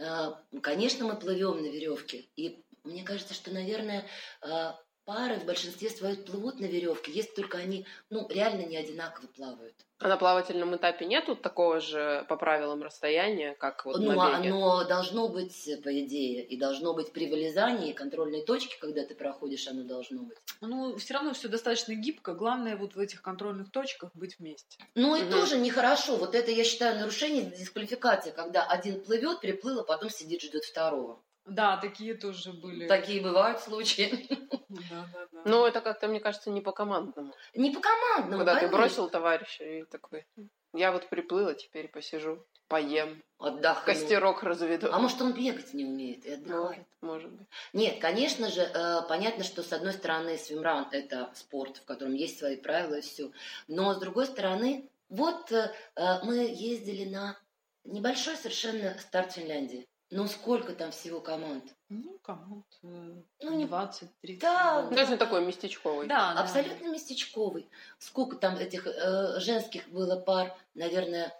А, 0.00 0.40
Конечно, 0.62 1.06
мы 1.06 1.16
плывем 1.16 1.62
на 1.62 1.66
веревке, 1.66 2.28
и 2.36 2.64
мне 2.82 3.02
кажется, 3.04 3.34
что, 3.34 3.50
наверное, 3.52 4.04
а, 4.40 4.76
пары 5.04 5.36
в 5.36 5.44
большинстве 5.44 5.90
своем 5.90 6.22
плывут 6.24 6.60
на 6.60 6.66
веревке, 6.66 7.12
если 7.12 7.32
только 7.32 7.58
они, 7.58 7.86
ну, 8.10 8.26
реально 8.28 8.66
не 8.66 8.76
одинаково 8.76 9.26
плавают. 9.26 9.74
А 9.98 10.08
на 10.08 10.16
плавательном 10.16 10.74
этапе 10.76 11.06
нету 11.06 11.36
такого 11.36 11.80
же 11.80 12.26
по 12.28 12.36
правилам 12.36 12.82
расстояния, 12.82 13.54
как 13.54 13.84
вот 13.86 13.98
ну, 14.00 14.12
на 14.12 14.36
оно 14.36 14.84
должно 14.84 15.28
быть, 15.28 15.68
по 15.82 16.00
идее, 16.00 16.44
и 16.44 16.58
должно 16.58 16.94
быть 16.94 17.12
при 17.12 17.30
вылезании 17.30 17.92
контрольной 17.92 18.44
точки, 18.44 18.76
когда 18.80 19.04
ты 19.04 19.14
проходишь, 19.14 19.68
оно 19.68 19.84
должно 19.84 20.22
быть. 20.24 20.36
Ну, 20.60 20.96
все 20.96 21.14
равно 21.14 21.32
все 21.32 21.48
достаточно 21.48 21.94
гибко. 21.94 22.34
Главное 22.34 22.76
вот 22.76 22.96
в 22.96 22.98
этих 22.98 23.22
контрольных 23.22 23.70
точках 23.70 24.10
быть 24.14 24.38
вместе. 24.38 24.78
Ну 24.94 25.16
и 25.16 25.22
Мгм. 25.22 25.30
тоже 25.30 25.58
нехорошо. 25.58 26.16
Вот 26.16 26.34
это 26.34 26.50
я 26.50 26.64
считаю 26.64 26.98
нарушение, 26.98 27.44
дисквалификация, 27.44 28.32
когда 28.32 28.64
один 28.64 29.02
плывет, 29.02 29.40
переплыл, 29.40 29.80
а 29.80 29.84
потом 29.84 30.10
сидит, 30.10 30.42
ждет 30.42 30.64
второго. 30.64 31.22
Да, 31.46 31.76
такие 31.76 32.14
тоже 32.14 32.52
были. 32.52 32.86
Такие 32.86 33.20
бывают 33.20 33.60
случаи. 33.60 34.26
Да-да-да. 34.68 35.42
Ну, 35.44 35.66
это 35.66 35.80
как-то, 35.80 36.08
мне 36.08 36.20
кажется, 36.20 36.50
не 36.50 36.60
по 36.60 36.72
командному. 36.72 37.34
Не 37.54 37.70
по 37.70 37.80
командному. 37.80 38.38
Когда 38.38 38.54
ты 38.54 38.60
конечно. 38.60 38.78
бросил 38.78 39.08
товарища 39.08 39.64
и 39.64 39.84
такой, 39.84 40.26
я 40.72 40.90
вот 40.90 41.08
приплыла, 41.08 41.54
теперь 41.54 41.88
посижу, 41.88 42.44
поем, 42.68 43.22
Отдохну. 43.38 43.84
костерок 43.84 44.42
разведу. 44.42 44.88
А 44.90 44.98
может, 44.98 45.20
он 45.20 45.32
бегать 45.32 45.74
не 45.74 45.84
умеет 45.84 46.24
и 46.24 46.32
отдыхает? 46.32 46.86
Может, 47.00 47.28
может 47.28 47.30
быть. 47.32 47.46
Нет, 47.72 48.00
конечно 48.00 48.48
же, 48.50 48.62
э, 48.62 49.02
понятно, 49.08 49.44
что 49.44 49.62
с 49.62 49.72
одной 49.72 49.92
стороны 49.92 50.38
свимран– 50.38 50.88
это 50.92 51.30
спорт, 51.34 51.76
в 51.76 51.84
котором 51.84 52.14
есть 52.14 52.38
свои 52.38 52.56
правила 52.56 52.94
и 52.94 53.02
все. 53.02 53.30
Но 53.68 53.92
с 53.94 53.98
другой 53.98 54.26
стороны, 54.26 54.88
вот 55.10 55.52
э, 55.52 55.72
э, 55.94 56.22
мы 56.24 56.36
ездили 56.36 57.08
на 57.08 57.38
небольшой 57.84 58.36
совершенно 58.36 58.96
старт 58.98 59.32
Финляндии. 59.32 59.86
Ну, 60.16 60.28
сколько 60.28 60.74
там 60.74 60.92
всего 60.92 61.20
команд? 61.20 61.64
Ну, 61.88 62.20
команд 62.22 62.64
э, 62.84 63.22
Ну, 63.40 63.56
не- 63.56 63.64
20-30. 63.64 64.38
Да, 64.38 64.82
Ну, 64.82 64.90
то 64.94 65.00
есть 65.00 65.10
он 65.10 65.18
такой 65.18 65.44
местечковый. 65.44 66.06
Да, 66.06 66.34
да. 66.34 66.40
Абсолютно 66.42 66.86
местечковый. 66.86 67.68
Сколько 67.98 68.36
там 68.36 68.56
этих 68.56 68.86
э, 68.86 69.40
женских 69.40 69.88
было 69.88 70.14
пар? 70.14 70.56
Наверное, 70.74 71.34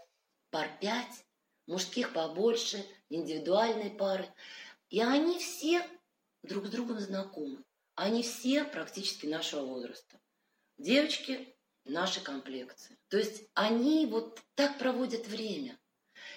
пар 0.51 0.69
пять, 0.81 1.25
мужских 1.69 2.13
побольше, 2.13 2.85
индивидуальные 3.11 3.91
пары. 3.91 4.27
И 4.91 5.01
они 5.01 5.39
все 5.39 5.87
друг 6.43 6.67
с 6.67 6.71
другом 6.71 6.99
знакомы. 6.99 7.63
Они 7.95 8.25
все 8.25 8.65
практически 8.65 9.27
нашего 9.27 9.65
возраста. 9.65 10.19
Девочки 10.79 11.55
нашей 11.85 12.25
комплекции. 12.25 12.99
То 13.07 13.19
есть 13.19 13.49
они 13.55 14.07
вот 14.07 14.41
так 14.57 14.79
проводят 14.79 15.29
время. 15.29 15.79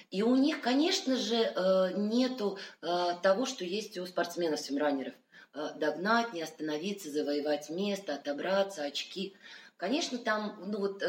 И 0.10 0.24
у 0.24 0.36
них, 0.36 0.62
конечно 0.62 1.18
же, 1.18 1.36
э, 1.36 1.92
нету 1.96 2.58
э, 2.82 3.14
того, 3.22 3.46
что 3.46 3.66
есть 3.66 3.98
у 3.98 4.06
спортсменов-симранеров. 4.06 5.14
Э, 5.54 5.72
Догнать, 5.76 6.34
не 6.34 6.42
остановиться, 6.42 7.12
завоевать 7.12 7.70
место, 7.70 8.16
отобраться, 8.16 8.84
очки. 8.84 9.36
Конечно, 9.76 10.18
там, 10.18 10.56
ну 10.66 10.80
вот, 10.80 11.04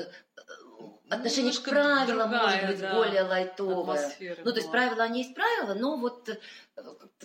отношение 1.09 1.53
к 1.53 1.57
Немножко 1.57 1.71
правилам 1.71 2.31
может 2.31 2.51
другая, 2.51 2.67
быть 2.67 2.81
да, 2.81 2.95
более 2.95 3.23
лайтовое. 3.23 4.17
Ну, 4.45 4.51
то 4.51 4.57
есть 4.57 4.71
правила, 4.71 5.05
они 5.05 5.23
есть 5.23 5.35
правила, 5.35 5.75
но 5.75 5.97
вот 5.97 6.29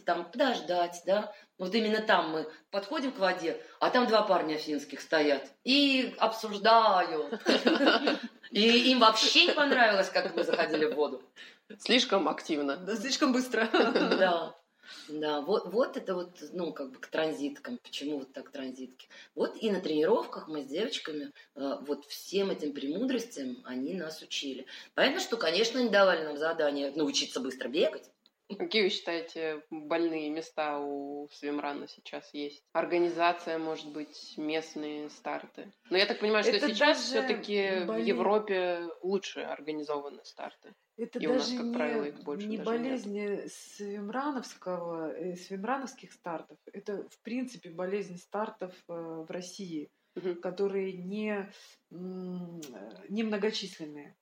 там 0.05 0.29
подождать, 0.29 1.01
да. 1.05 1.33
Вот 1.57 1.73
именно 1.75 2.01
там 2.01 2.31
мы 2.31 2.51
подходим 2.71 3.11
к 3.11 3.19
воде, 3.19 3.61
а 3.79 3.89
там 3.89 4.07
два 4.07 4.23
парня 4.23 4.57
финских 4.57 5.01
стоят 5.01 5.43
и 5.63 6.15
обсуждают. 6.19 7.41
И 8.51 8.91
им 8.91 8.99
вообще 8.99 9.47
не 9.47 9.53
понравилось, 9.53 10.09
как 10.09 10.35
мы 10.35 10.43
заходили 10.43 10.85
в 10.85 10.93
воду. 10.93 11.23
Слишком 11.79 12.27
активно. 12.27 12.77
Да, 12.77 12.95
слишком 12.95 13.33
быстро. 13.33 13.69
Да. 13.73 14.55
Да, 15.07 15.41
вот, 15.41 15.71
вот 15.71 15.97
это 15.97 16.13
вот, 16.13 16.43
ну, 16.51 16.73
как 16.73 16.91
бы 16.91 16.99
к 16.99 17.07
транзиткам. 17.07 17.79
Почему 17.81 18.19
вот 18.19 18.33
так 18.33 18.51
транзитки? 18.51 19.07
Вот 19.33 19.55
и 19.61 19.71
на 19.71 19.79
тренировках 19.79 20.47
мы 20.47 20.61
с 20.61 20.65
девочками 20.65 21.31
э, 21.55 21.77
вот 21.87 22.05
всем 22.05 22.51
этим 22.51 22.73
премудростям 22.73 23.57
они 23.63 23.93
нас 23.93 24.21
учили. 24.21 24.65
Понятно, 24.93 25.19
что, 25.19 25.37
конечно, 25.37 25.79
они 25.79 25.89
давали 25.89 26.23
нам 26.23 26.37
задание 26.37 26.91
научиться 26.91 27.39
быстро 27.39 27.69
бегать. 27.69 28.09
Какие 28.57 28.83
вы 28.83 28.89
считаете 28.89 29.63
больные 29.69 30.29
места 30.29 30.77
у 30.77 31.27
свимрана 31.31 31.87
сейчас 31.87 32.29
есть? 32.33 32.63
Организация, 32.73 33.57
может 33.57 33.87
быть, 33.87 34.33
местные 34.37 35.09
старты. 35.09 35.71
Но 35.89 35.97
я 35.97 36.05
так 36.05 36.19
понимаю, 36.19 36.43
что 36.43 36.53
Это 36.53 36.67
сейчас 36.67 37.01
все-таки 37.01 37.85
в 37.85 37.97
Европе 37.97 38.89
лучше 39.01 39.41
организованы 39.41 40.23
старты. 40.23 40.75
Это 40.97 41.17
И 41.19 41.25
у 41.27 41.33
нас, 41.33 41.49
даже 41.49 41.57
как 41.57 41.65
не, 41.65 41.73
правило, 41.73 42.03
их 42.03 42.23
больше 42.23 42.47
не 42.47 42.57
даже 42.57 42.71
нет. 42.71 42.81
болезнь 42.81 43.47
свимрановского, 43.49 45.11
э, 45.13 45.35
свимрановских 45.35 46.13
стартов. 46.13 46.57
Это, 46.71 47.07
в 47.09 47.21
принципе, 47.21 47.71
болезнь 47.71 48.17
стартов 48.17 48.73
э, 48.87 48.93
в 48.93 49.29
России, 49.29 49.89
Мгм. 50.15 50.39
которые 50.41 50.93
не, 50.93 51.49
э, 51.91 51.95
не 53.09 53.23
многочисленные. 53.23 54.15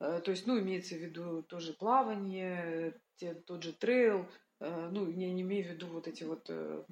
Э, 0.00 0.20
То 0.20 0.32
есть, 0.32 0.46
ну, 0.46 0.58
имеется 0.58 0.96
в 0.96 0.98
виду 0.98 1.42
тоже 1.44 1.72
плавание, 1.74 3.00
те- 3.16 3.34
тот 3.34 3.62
же 3.62 3.72
трейл, 3.72 4.26
э, 4.60 4.88
ну, 4.90 5.08
я 5.08 5.32
не 5.32 5.42
имею 5.42 5.64
в 5.66 5.68
виду 5.72 5.86
вот 5.86 6.08
эти 6.08 6.24
вот 6.24 6.46
э, 6.50 6.84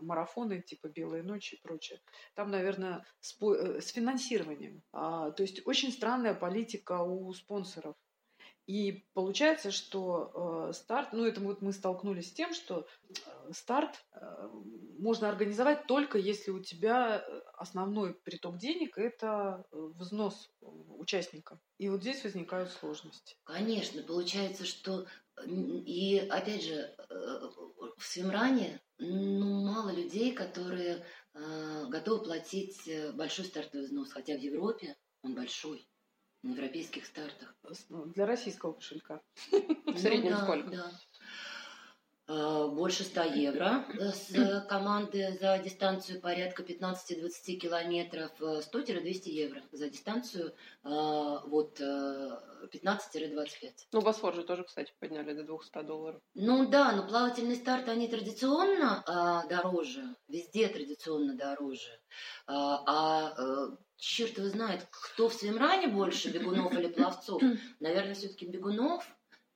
марафоны 0.00 0.62
типа 0.62 0.88
«Белые 0.88 1.24
ночи» 1.24 1.56
и 1.56 1.60
прочее. 1.60 2.00
Там, 2.34 2.50
наверное, 2.50 3.04
с, 3.20 3.36
э, 3.42 3.80
с 3.80 3.88
финансированием. 3.88 4.82
А, 4.92 5.32
То 5.32 5.42
есть 5.42 5.66
очень 5.66 5.90
странная 5.90 6.34
политика 6.34 7.02
у 7.02 7.32
спонсоров. 7.32 7.96
И 8.70 9.04
получается, 9.14 9.72
что 9.72 10.68
э, 10.70 10.72
старт, 10.72 11.08
ну 11.12 11.24
это 11.24 11.40
вот 11.40 11.60
мы 11.60 11.72
столкнулись 11.72 12.28
с 12.28 12.32
тем, 12.32 12.54
что 12.54 12.86
э, 13.08 13.52
старт 13.52 14.04
э, 14.12 14.48
можно 14.96 15.28
организовать 15.28 15.88
только 15.88 16.18
если 16.18 16.52
у 16.52 16.62
тебя 16.62 17.18
э, 17.18 17.40
основной 17.54 18.14
приток 18.14 18.58
денег 18.58 18.96
это 18.96 19.66
э, 19.72 19.76
взнос 19.96 20.52
участника. 20.60 21.58
И 21.78 21.88
вот 21.88 22.02
здесь 22.02 22.22
возникают 22.22 22.70
сложности. 22.70 23.34
Конечно, 23.42 24.04
получается, 24.04 24.64
что 24.64 25.04
м, 25.38 25.82
и 25.84 26.18
опять 26.18 26.62
же 26.62 26.74
э, 26.74 26.94
в 27.98 28.06
Свимране 28.06 28.80
ну, 28.98 29.64
мало 29.64 29.90
людей, 29.90 30.32
которые 30.32 31.04
э, 31.34 31.86
готовы 31.88 32.22
платить 32.22 32.86
э, 32.86 33.10
большой 33.10 33.46
стартовый 33.46 33.86
взнос, 33.86 34.12
хотя 34.12 34.36
в 34.36 34.40
Европе 34.40 34.96
он 35.22 35.34
большой, 35.34 35.89
на 36.42 36.52
европейских 36.52 37.06
стартах. 37.06 37.54
Ну, 37.88 38.06
Для 38.06 38.26
российского 38.26 38.72
кошелька. 38.72 39.20
В 39.86 39.98
среднем 39.98 40.32
Ну 40.32 40.38
сколько? 40.38 40.90
Э, 42.28 42.68
Больше 42.68 43.02
100 43.02 43.22
евро 43.34 43.84
э, 43.98 44.12
с 44.12 44.30
команды 44.68 45.36
за 45.40 45.58
дистанцию 45.58 46.20
порядка 46.20 46.62
15-20 46.62 47.54
километров, 47.56 48.30
э, 48.40 48.60
100-200 48.72 49.28
евро 49.28 49.62
за 49.72 49.88
дистанцию 49.90 50.54
э, 50.84 50.88
вот 51.46 51.80
э, 51.80 52.40
15-25. 52.72 53.72
Ну, 53.92 54.00
Босфор 54.00 54.34
же 54.34 54.44
тоже, 54.44 54.62
кстати, 54.64 54.94
подняли 55.00 55.34
до 55.34 55.42
200 55.42 55.82
долларов. 55.82 56.22
Ну 56.34 56.68
да, 56.68 56.92
но 56.92 57.06
плавательные 57.06 57.56
старты, 57.56 57.90
они 57.90 58.06
традиционно 58.06 59.02
а, 59.06 59.46
дороже, 59.46 60.14
везде 60.28 60.68
традиционно 60.68 61.34
дороже. 61.34 62.00
А, 62.46 62.84
а 62.86 63.34
э, 63.36 63.76
черт 64.00 64.38
его 64.38 64.48
знает, 64.48 64.86
кто 64.90 65.28
в 65.28 65.34
свимране 65.34 65.88
больше, 65.88 66.30
бегунов 66.30 66.72
или 66.72 66.88
пловцов? 66.88 67.42
Наверное, 67.78 68.14
все-таки 68.14 68.46
бегунов. 68.46 69.06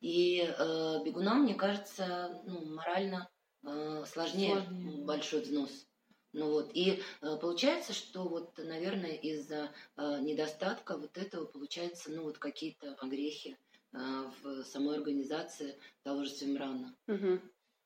И 0.01 0.41
э, 0.47 1.03
бегунам, 1.05 1.43
мне 1.45 1.55
кажется, 1.55 2.43
ну, 2.47 2.65
морально 2.75 3.29
э, 3.63 4.05
сложнее, 4.07 4.63
Сложнее. 4.63 5.05
большой 5.05 5.41
взнос. 5.41 5.87
Ну 6.35 6.51
вот, 6.51 6.73
и 6.75 7.01
э, 7.23 7.37
получается, 7.41 7.93
что 7.93 8.25
вот, 8.25 8.59
наверное, 8.59 9.13
из-за 9.13 9.73
э, 9.97 10.19
недостатка 10.21 10.99
вот 10.99 11.17
этого 11.17 11.47
получается, 11.47 12.11
ну 12.11 12.25
вот 12.25 12.39
какие-то 12.39 12.95
огрехи 13.01 13.57
э, 13.93 13.99
в 14.43 14.65
самой 14.65 14.97
организации 14.97 15.79
того 16.03 16.25
же 16.25 16.31
Свимрана. 16.31 16.95
Мгм. 17.07 17.39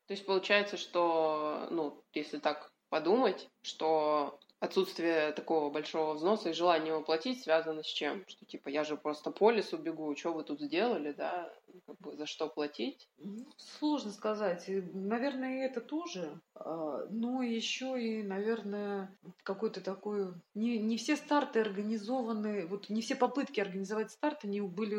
То 0.06 0.14
есть 0.14 0.24
получается, 0.24 0.78
что, 0.78 1.68
ну, 1.70 2.02
если 2.14 2.38
так 2.38 2.72
подумать, 2.88 3.50
что 3.60 4.40
отсутствие 4.60 5.32
такого 5.32 5.70
большого 5.70 6.14
взноса 6.14 6.50
и 6.50 6.52
желание 6.52 6.88
его 6.88 7.02
платить 7.02 7.42
связано 7.42 7.82
с 7.82 7.86
чем? 7.86 8.24
Что 8.26 8.44
типа 8.44 8.68
я 8.68 8.84
же 8.84 8.96
просто 8.96 9.30
по 9.30 9.50
лесу 9.50 9.76
бегу, 9.78 10.14
что 10.16 10.32
вы 10.32 10.44
тут 10.44 10.60
сделали, 10.60 11.12
да? 11.12 11.52
Как 11.86 11.98
бы 12.00 12.16
за 12.16 12.26
что 12.26 12.48
платить? 12.48 13.08
Ну, 13.18 13.46
Сложно 13.56 14.10
сказать. 14.10 14.64
Наверное, 14.66 15.58
и 15.58 15.66
это 15.66 15.80
тоже. 15.80 16.40
А, 16.54 17.06
Но 17.10 17.42
еще 17.42 18.00
и, 18.00 18.22
наверное, 18.22 19.16
какой-то 19.42 19.80
такой... 19.80 20.34
Не, 20.54 20.78
не 20.78 20.96
все 20.96 21.16
старты 21.16 21.60
организованы, 21.60 22.66
вот 22.66 22.90
не 22.90 23.00
все 23.00 23.14
попытки 23.14 23.60
организовать 23.60 24.10
старт, 24.10 24.44
они 24.44 24.60
были, 24.60 24.96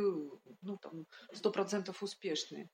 ну, 0.61 0.77
там, 0.77 1.05
сто 1.33 1.51
процентов 1.51 2.01
успешные. 2.01 2.69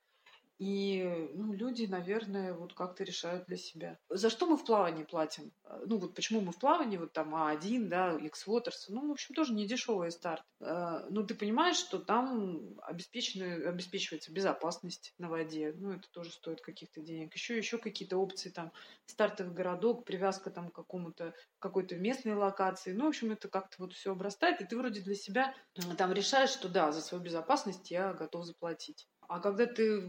И 0.57 1.29
ну, 1.33 1.51
люди, 1.51 1.85
наверное, 1.85 2.53
вот 2.53 2.73
как-то 2.73 3.03
решают 3.03 3.45
для 3.45 3.57
себя. 3.57 3.99
За 4.09 4.29
что 4.29 4.45
мы 4.45 4.55
в 4.55 4.63
плавании 4.63 5.03
платим? 5.03 5.51
А, 5.63 5.81
Ну 5.85 5.97
вот 5.97 6.15
почему 6.15 6.39
мы 6.39 6.53
в 6.53 6.59
плавании, 6.59 6.97
вот 6.97 7.11
там 7.11 7.35
А1, 7.35 7.87
да, 7.87 8.17
X-Waters, 8.17 8.85
ну, 8.87 9.09
в 9.09 9.11
общем, 9.11 9.35
тоже 9.35 9.53
не 9.53 9.67
дешевый 9.67 10.11
старт. 10.11 10.43
А, 10.61 11.05
Ну, 11.09 11.25
ты 11.25 11.35
понимаешь, 11.35 11.75
что 11.75 11.99
там 11.99 12.79
обеспечена, 12.81 13.69
обеспечивается 13.69 14.31
безопасность 14.31 15.13
на 15.17 15.27
воде, 15.27 15.73
ну, 15.77 15.91
это 15.91 16.09
тоже 16.11 16.31
стоит 16.31 16.61
каких-то 16.61 17.01
денег. 17.01 17.33
Еще, 17.33 17.57
еще 17.57 17.77
какие-то 17.77 18.17
опции, 18.17 18.49
там, 18.49 18.71
стартовый 19.05 19.53
городок, 19.53 20.05
привязка 20.05 20.51
там 20.51 20.69
к 20.69 20.75
какому-то, 20.75 21.33
какой-то 21.59 21.95
местной 21.97 22.33
локации. 22.33 22.93
Ну, 22.93 23.05
в 23.05 23.07
общем, 23.09 23.31
это 23.31 23.49
как-то 23.49 23.75
вот 23.79 23.93
все 23.93 24.13
обрастает, 24.13 24.61
и 24.61 24.65
ты 24.65 24.77
вроде 24.77 25.01
для 25.01 25.15
себя 25.15 25.53
э, 25.75 25.81
там 25.97 26.13
решаешь, 26.13 26.49
что 26.51 26.69
да, 26.69 26.93
за 26.93 27.01
свою 27.01 27.21
безопасность 27.21 27.91
я 27.91 28.13
готов 28.13 28.45
заплатить. 28.45 29.07
А 29.27 29.39
когда 29.39 29.65
ты 29.65 30.01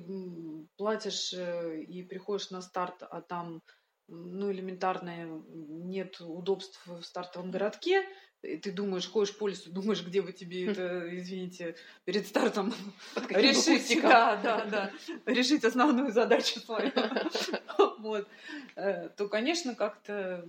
платишь 0.76 1.33
э, 1.33 1.83
и 1.83 2.02
приходишь 2.02 2.50
на 2.50 2.62
старт, 2.62 3.02
а 3.02 3.20
там, 3.20 3.62
ну, 4.09 4.52
элементарно 4.52 5.42
нет 5.48 6.20
удобств 6.20 6.81
в 6.87 7.02
стартовом 7.02 7.50
городке, 7.50 8.05
и 8.42 8.59
ты 8.59 8.70
думаешь, 8.70 9.09
ходишь 9.11 9.37
по 9.37 9.48
лесу, 9.48 9.72
думаешь, 9.72 10.05
где 10.07 10.22
бы 10.22 10.33
тебе 10.33 10.70
это, 10.70 11.18
извините, 11.18 11.74
перед 12.05 12.26
стартом 12.26 12.72
решить, 13.31 14.00
да, 14.02 14.37
да, 14.37 14.64
да, 14.66 14.92
решить 15.24 15.64
основную 15.64 16.12
задачу 16.12 16.61
свою, 16.61 16.92
вот, 17.98 18.29
Э, 18.76 19.09
то, 19.09 19.29
конечно, 19.29 19.74
как-то, 19.74 20.46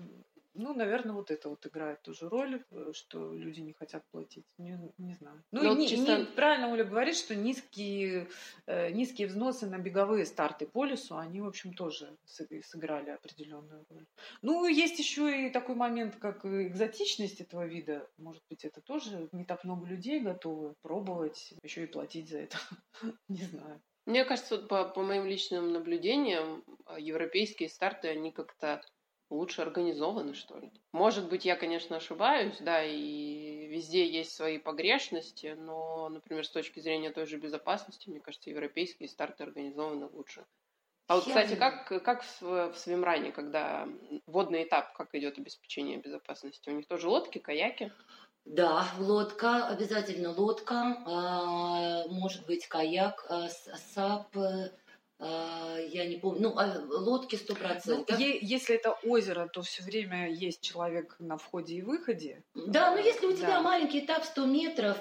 ну, 0.58 0.74
наверное, 0.74 1.14
вот 1.14 1.32
это 1.32 1.50
вот 1.50 1.66
играет 1.66 2.02
тоже 2.02 2.28
роль, 2.30 2.64
э, 2.72 2.92
что 2.94 3.34
люди 3.34 3.62
не 3.62 3.74
хотят 3.74 4.04
платить, 4.12 4.46
не, 4.58 4.78
не 4.98 5.14
знаю. 5.14 5.44
Ну, 5.52 5.62
Ну, 5.62 5.66
и 5.66 5.70
вот 5.70 5.78
не- 5.80 5.88
чисто- 5.88 6.18
не- 6.18 6.26
правильно 6.26 6.72
Оля 6.72 6.84
говорит, 6.84 7.16
что 7.16 7.36
низкие, 7.36 8.28
э, 8.66 8.92
низкие 8.92 9.28
взносы 9.28 9.68
на 9.68 9.78
беговые 9.78 10.26
старты 10.26 10.68
по 10.68 10.86
лесу, 10.86 11.18
они, 11.18 11.42
в 11.42 11.48
общем, 11.48 11.74
тоже 11.74 12.18
сыг- 12.26 12.64
сыграли 12.66 13.12
определенную 13.12 13.86
роль. 13.90 14.06
Ну, 14.42 14.66
есть 14.68 15.00
еще 15.00 15.48
и 15.48 15.50
такой 15.50 15.76
момент, 15.76 16.16
как 16.18 16.46
экзотичность 16.46 17.42
этого 17.42 17.66
вида. 17.66 18.10
Может 18.18 18.44
быть, 18.50 18.66
это 18.66 18.82
тоже 18.82 19.30
не 19.32 19.46
так 19.46 19.64
много 19.64 19.86
людей 19.88 20.20
готовы 20.20 20.74
пробовать, 20.82 21.54
еще 21.64 21.84
и 21.84 21.88
платить 21.88 22.30
за 22.30 22.40
это. 22.40 22.58
Не 23.30 23.44
знаю. 23.44 23.82
Мне 24.06 24.24
кажется, 24.24 24.56
вот 24.56 24.70
по, 24.70 24.86
по 24.86 25.02
моим 25.04 25.26
личным 25.26 25.74
наблюдениям, 25.74 26.64
э, 26.88 26.96
европейские 27.00 27.68
старты, 27.70 28.08
они 28.08 28.32
как-то 28.32 28.82
лучше 29.30 29.62
организованы, 29.62 30.34
что 30.34 30.58
ли. 30.58 30.72
Может 30.94 31.30
быть, 31.30 31.46
я, 31.46 31.56
конечно, 31.56 31.98
ошибаюсь, 31.98 32.58
да, 32.60 32.84
и 32.84 33.68
везде 33.68 34.08
есть 34.10 34.34
свои 34.34 34.58
погрешности, 34.58 35.54
но, 35.58 36.10
например, 36.10 36.46
с 36.46 36.50
точки 36.52 36.80
зрения 36.80 37.12
той 37.12 37.26
же 37.26 37.38
безопасности, 37.38 38.10
мне 38.10 38.20
кажется, 38.22 38.50
европейские 38.50 39.10
старты 39.10 39.44
организованы 39.44 40.08
лучше. 40.08 40.46
А 41.08 41.16
вот, 41.16 41.28
кстати, 41.28 41.56
как, 41.56 41.88
как 42.04 42.24
в, 42.24 42.72
в 42.72 42.78
свимране, 42.78 43.32
когда 43.32 43.88
водный 44.28 44.64
этап, 44.64 44.94
как 44.94 45.16
идет 45.16 45.38
обеспечение 45.40 45.98
безопасности? 46.00 46.70
У 46.70 46.74
них 46.74 46.88
тоже 46.88 47.10
лодки, 47.10 47.40
каяки? 47.40 47.94
Да, 48.46 48.88
лодка, 48.98 49.68
обязательно 49.68 50.32
лодка, 50.32 51.04
а, 51.06 52.08
может 52.08 52.46
быть 52.46 52.68
каяк, 52.68 53.26
а, 53.30 53.50
с- 53.50 53.70
SUP, 53.94 54.38
э, 54.38 54.40
а, 54.40 54.72
я 55.20 56.06
не 56.08 56.18
помню, 56.18 56.42
ну, 56.50 56.58
а, 56.58 56.78
лодки 57.00 57.36
сто 57.36 57.54
Ну, 57.54 57.60
процентов. 57.60 58.20
е- 58.20 58.38
если 58.42 58.76
это 58.76 58.92
озеро, 59.04 59.48
то 59.48 59.62
все 59.64 59.82
время 59.84 60.32
есть 60.32 60.62
человек 60.62 61.16
на 61.20 61.38
входе 61.38 61.76
и 61.76 61.82
выходе. 61.82 62.44
Да, 62.54 62.92
но 62.92 62.98
если 63.00 63.26
у 63.26 63.34
тебя 63.34 63.48
Да. 63.58 63.62
маленький 63.62 64.06
этап 64.06 64.24
100 64.24 64.46
метров, 64.46 64.98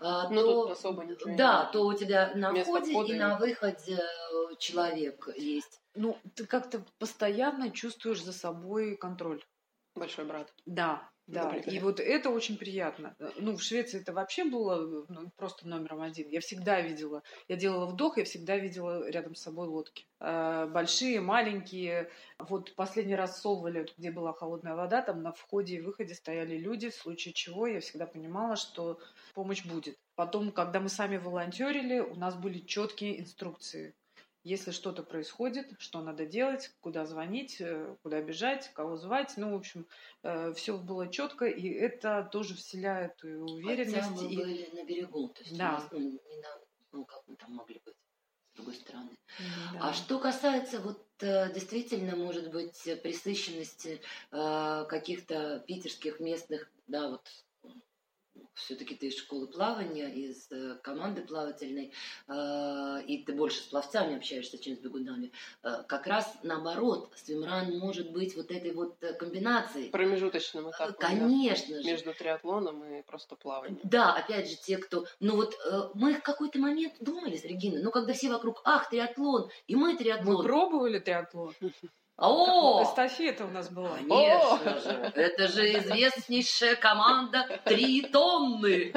а, 0.00 0.28
Ну, 0.30 0.40
то... 0.42 0.62
тут 0.64 0.72
особо 0.78 1.04
ничего 1.04 1.36
Да, 1.36 1.52
надо. 1.64 1.72
то 1.72 1.86
у 1.86 1.92
тебя 1.94 2.32
на 2.34 2.50
Место 2.52 2.72
входе 2.72 2.90
входа 2.92 3.12
и 3.12 3.16
и- 3.16 3.18
на 3.18 3.36
выходе 3.38 3.98
э, 3.98 4.54
человек 4.58 5.28
есть. 5.36 5.80
Ну, 5.94 6.16
ты 6.34 6.46
как-то 6.46 6.84
постоянно 6.98 7.70
чувствуешь 7.70 8.22
за 8.22 8.32
собой 8.32 8.96
контроль. 8.96 9.44
Большой 9.94 10.24
брат. 10.24 10.52
Да, 10.64 11.10
да. 11.28 11.54
И 11.54 11.78
вот 11.78 12.00
это 12.00 12.30
очень 12.30 12.56
приятно. 12.56 13.14
Ну, 13.36 13.54
в 13.54 13.62
Швеции 13.62 14.00
это 14.00 14.14
вообще 14.14 14.44
было 14.44 15.04
ну, 15.08 15.30
просто 15.36 15.68
номером 15.68 16.00
один. 16.00 16.26
Я 16.30 16.40
всегда 16.40 16.80
видела, 16.80 17.22
я 17.48 17.56
делала 17.56 17.84
вдох, 17.84 18.16
я 18.16 18.24
всегда 18.24 18.56
видела 18.56 19.06
рядом 19.08 19.34
с 19.34 19.42
собой 19.42 19.68
лодки. 19.68 20.06
Э, 20.20 20.66
Большие, 20.72 21.20
маленькие. 21.20 22.10
Вот 22.38 22.74
последний 22.76 23.14
раз 23.14 23.36
в 23.36 23.42
Солвале, 23.42 23.86
где 23.98 24.10
была 24.10 24.32
холодная 24.32 24.74
вода, 24.74 25.02
там 25.02 25.22
на 25.22 25.32
входе 25.32 25.76
и 25.76 25.80
выходе 25.82 26.14
стояли 26.14 26.56
люди, 26.56 26.88
в 26.88 26.94
случае 26.94 27.34
чего 27.34 27.66
я 27.66 27.80
всегда 27.80 28.06
понимала, 28.06 28.56
что 28.56 28.98
помощь 29.34 29.66
будет. 29.66 29.98
Потом, 30.14 30.50
когда 30.50 30.80
мы 30.80 30.88
сами 30.88 31.18
волонтерили, 31.18 32.00
у 32.00 32.14
нас 32.14 32.36
были 32.36 32.60
четкие 32.60 33.20
инструкции. 33.20 33.94
Если 34.44 34.70
что-то 34.70 35.02
происходит, 35.02 35.72
что 35.78 36.00
надо 36.00 36.24
делать, 36.24 36.70
куда 36.80 37.04
звонить, 37.06 37.60
э, 37.60 37.96
куда 38.02 38.20
бежать, 38.22 38.70
кого 38.72 38.96
звать. 38.96 39.34
Ну, 39.36 39.52
в 39.52 39.56
общем, 39.56 39.86
все 40.54 40.78
было 40.78 41.08
четко, 41.08 41.44
и 41.46 41.68
это 41.68 42.28
тоже 42.32 42.54
вселяет 42.54 43.22
и 43.24 43.28
уверенность. 43.34 44.08
Хотя 44.08 44.10
мы 44.10 44.32
и- 44.32 44.36
были 44.36 44.70
на 44.74 44.84
берегу, 44.84 45.28
то 45.28 45.42
есть 45.42 45.56
Да. 45.58 45.68
у 45.68 45.72
нас, 45.72 45.88
ну, 45.92 45.98
не 46.00 46.36
на, 46.40 46.48
ну, 46.92 47.04
как 47.04 47.22
мы 47.26 47.36
там 47.36 47.52
могли 47.54 47.80
быть 47.84 47.94
с 48.52 48.56
другой 48.56 48.74
стороны. 48.74 49.10
Да. 49.74 49.88
А 49.90 49.92
что 49.92 50.18
касается 50.18 50.80
вот 50.80 51.04
э, 51.20 51.52
действительно, 51.52 52.16
может 52.16 52.50
быть, 52.50 52.86
э, 52.86 52.96
пресыщенности 52.96 54.00
э, 54.30 54.84
каких-то 54.88 55.60
питерских 55.66 56.20
местных, 56.20 56.70
да, 56.86 57.08
вот 57.08 57.28
все-таки 58.54 58.94
ты 58.94 59.06
из 59.08 59.16
школы 59.16 59.46
плавания, 59.46 60.08
из 60.08 60.50
э, 60.50 60.76
команды 60.82 61.22
плавательной, 61.22 61.92
э, 62.28 63.02
и 63.06 63.24
ты 63.24 63.32
больше 63.32 63.60
с 63.60 63.66
пловцами 63.66 64.16
общаешься, 64.16 64.58
чем 64.58 64.76
с 64.76 64.78
бегунами. 64.78 65.32
Э, 65.62 65.82
как 65.86 66.06
раз 66.06 66.32
наоборот, 66.42 67.12
свимран 67.16 67.78
может 67.78 68.12
быть 68.12 68.36
вот 68.36 68.50
этой 68.50 68.72
вот 68.72 68.96
комбинацией. 69.18 69.90
Промежуточным 69.90 70.70
этапом. 70.70 70.96
да. 71.00 71.08
Конечно 71.08 71.82
же. 71.82 71.88
Между 71.88 72.12
триатлоном 72.14 72.84
и 72.84 73.02
просто 73.02 73.36
плаванием. 73.36 73.80
Да, 73.84 74.14
опять 74.14 74.48
же, 74.50 74.56
те, 74.56 74.78
кто... 74.78 75.06
Ну 75.20 75.36
вот 75.36 75.56
мы 75.94 76.14
в 76.14 76.22
какой-то 76.22 76.58
момент 76.58 76.94
думали 77.00 77.36
с 77.36 77.44
Региной, 77.44 77.82
ну 77.82 77.90
когда 77.90 78.12
все 78.12 78.30
вокруг, 78.30 78.60
ах, 78.64 78.88
триатлон, 78.90 79.50
и 79.66 79.76
мы 79.76 79.92
Мы 79.92 79.96
триатлон. 79.98 80.44
пробовали 80.44 80.98
триатлон. 80.98 81.54
О, 82.18 82.82
Эстафета 82.82 83.44
у 83.44 83.50
нас 83.50 83.70
была. 83.70 83.90
конечно 83.90 84.80
же, 84.80 85.12
это 85.14 85.46
же 85.46 85.72
известнейшая 85.78 86.74
команда 86.74 87.60
«Три 87.64 88.02
тонны». 88.02 88.92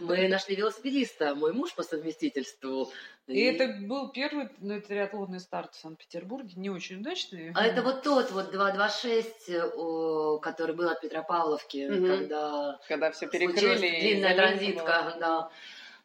Мы 0.00 0.26
нашли 0.26 0.56
велосипедиста, 0.56 1.36
мой 1.36 1.52
муж 1.52 1.72
по 1.74 1.84
совместительству. 1.84 2.90
И 3.28 3.42
это 3.42 3.68
был 3.86 4.08
первый 4.08 4.48
ну, 4.58 4.80
триатлонный 4.80 5.38
старт 5.38 5.74
в 5.74 5.80
Санкт-Петербурге, 5.80 6.54
не 6.56 6.68
очень 6.68 6.96
удачный. 7.00 7.52
А 7.54 7.64
это 7.64 7.82
вот 7.82 8.02
тот 8.02 8.32
вот 8.32 8.50
226, 8.50 9.50
э, 9.50 9.70
о, 9.76 10.38
который 10.38 10.74
был 10.74 10.88
от 10.88 11.00
Петропавловки, 11.00 11.86
когда 11.86 12.80
Когда 12.88 13.12
все 13.12 13.28
перекрыли. 13.28 14.00
длинная 14.00 14.34
транзитка, 14.34 15.16
да. 15.20 15.50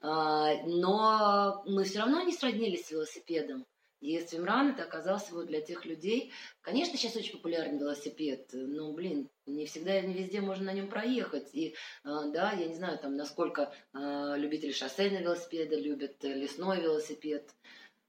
А, 0.02 0.54
Но 0.66 1.64
мы 1.66 1.84
все 1.84 2.00
равно 2.00 2.22
не 2.22 2.34
сроднились 2.34 2.86
с 2.86 2.92
велосипедом. 2.92 3.66
И 4.06 4.20
свимран 4.28 4.72
это 4.72 4.84
оказался 4.84 5.34
вот 5.34 5.48
для 5.48 5.62
тех 5.62 5.84
людей. 5.84 6.32
Конечно, 6.62 6.96
сейчас 6.96 7.16
очень 7.16 7.34
популярен 7.34 7.80
велосипед, 7.80 8.50
но, 8.54 8.94
блин, 8.94 9.30
не 9.48 9.66
всегда 9.66 10.00
и 10.00 10.06
не 10.06 10.14
везде 10.14 10.42
можно 10.42 10.66
на 10.66 10.74
нем 10.74 10.90
проехать. 10.90 11.50
И, 11.54 11.76
а, 12.04 12.30
да, 12.30 12.52
я 12.52 12.68
не 12.68 12.76
знаю, 12.76 13.00
там, 13.00 13.16
насколько 13.16 13.74
а, 13.94 14.36
любители 14.38 14.72
шоссейного 14.72 15.24
велосипеда 15.24 15.76
любят 15.76 16.24
э, 16.24 16.34
лесной 16.36 16.82
велосипед. 16.82 17.50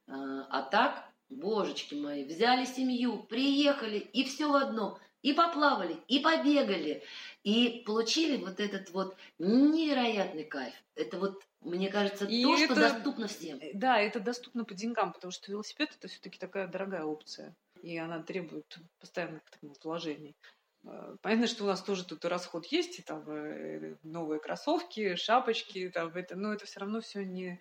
А 0.07 0.47
а 0.51 0.63
так, 0.63 1.11
божечки 1.31 1.95
мои, 1.95 2.25
взяли 2.25 2.67
семью, 2.67 3.23
приехали, 3.23 3.99
и 3.99 4.25
все 4.25 4.49
в 4.49 4.55
одном. 4.55 4.99
И 5.27 5.33
поплавали, 5.33 5.97
и 6.07 6.21
побегали, 6.21 7.03
и 7.43 7.83
получили 7.85 8.37
вот 8.37 8.61
этот 8.61 8.91
вот 8.91 9.17
невероятный 9.39 10.45
кайф. 10.45 10.75
Это 10.95 11.19
вот, 11.19 11.43
мне 11.61 11.89
кажется, 11.91 12.27
И 12.27 12.45
то, 12.45 12.57
что 12.57 12.65
это- 12.73 12.93
доступно 12.93 13.27
всем. 13.27 13.59
Да, 13.75 13.99
это 13.99 14.21
доступно 14.21 14.65
по 14.65 14.75
деньгам, 14.75 15.13
потому 15.13 15.33
что 15.33 15.51
велосипед 15.51 15.91
это 15.99 16.07
все-таки 16.09 16.39
такая 16.39 16.69
дорогая 16.69 17.03
опция. 17.03 17.57
И 17.83 17.97
она 17.99 18.23
требует 18.23 18.79
постоянных 19.01 19.43
вот 19.63 19.83
вложений. 19.85 20.37
Э, 20.85 21.17
Понятно, 21.23 21.49
что 21.49 21.65
у 21.65 21.67
нас 21.67 21.83
тоже 21.83 22.05
тут 22.05 22.25
расход 22.25 22.65
есть, 22.67 23.01
и 23.01 23.03
там 23.03 23.29
э, 23.29 23.97
новые 24.05 24.39
кроссовки, 24.39 25.17
шапочки, 25.17 25.89
там 25.89 26.09
это, 26.15 26.37
но 26.37 26.53
это 26.53 26.67
все 26.67 26.79
равно 26.81 27.01
все 27.01 27.25
не 27.25 27.59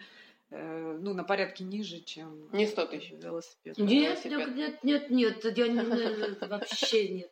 ну, 0.52 1.14
на 1.14 1.24
порядке 1.24 1.64
ниже, 1.64 2.00
чем 2.02 2.50
Не 2.52 2.68
100 2.68 2.86
тысяч. 2.88 3.12
велосипед. 3.12 3.78
Нет, 3.78 4.24
велосипед. 4.26 4.56
нет, 4.56 4.84
нет, 4.84 5.10
нет, 5.10 5.44
нет, 5.44 5.58
я 5.58 5.68
не- 5.68 6.48
вообще 6.48 7.10
нет. 7.10 7.32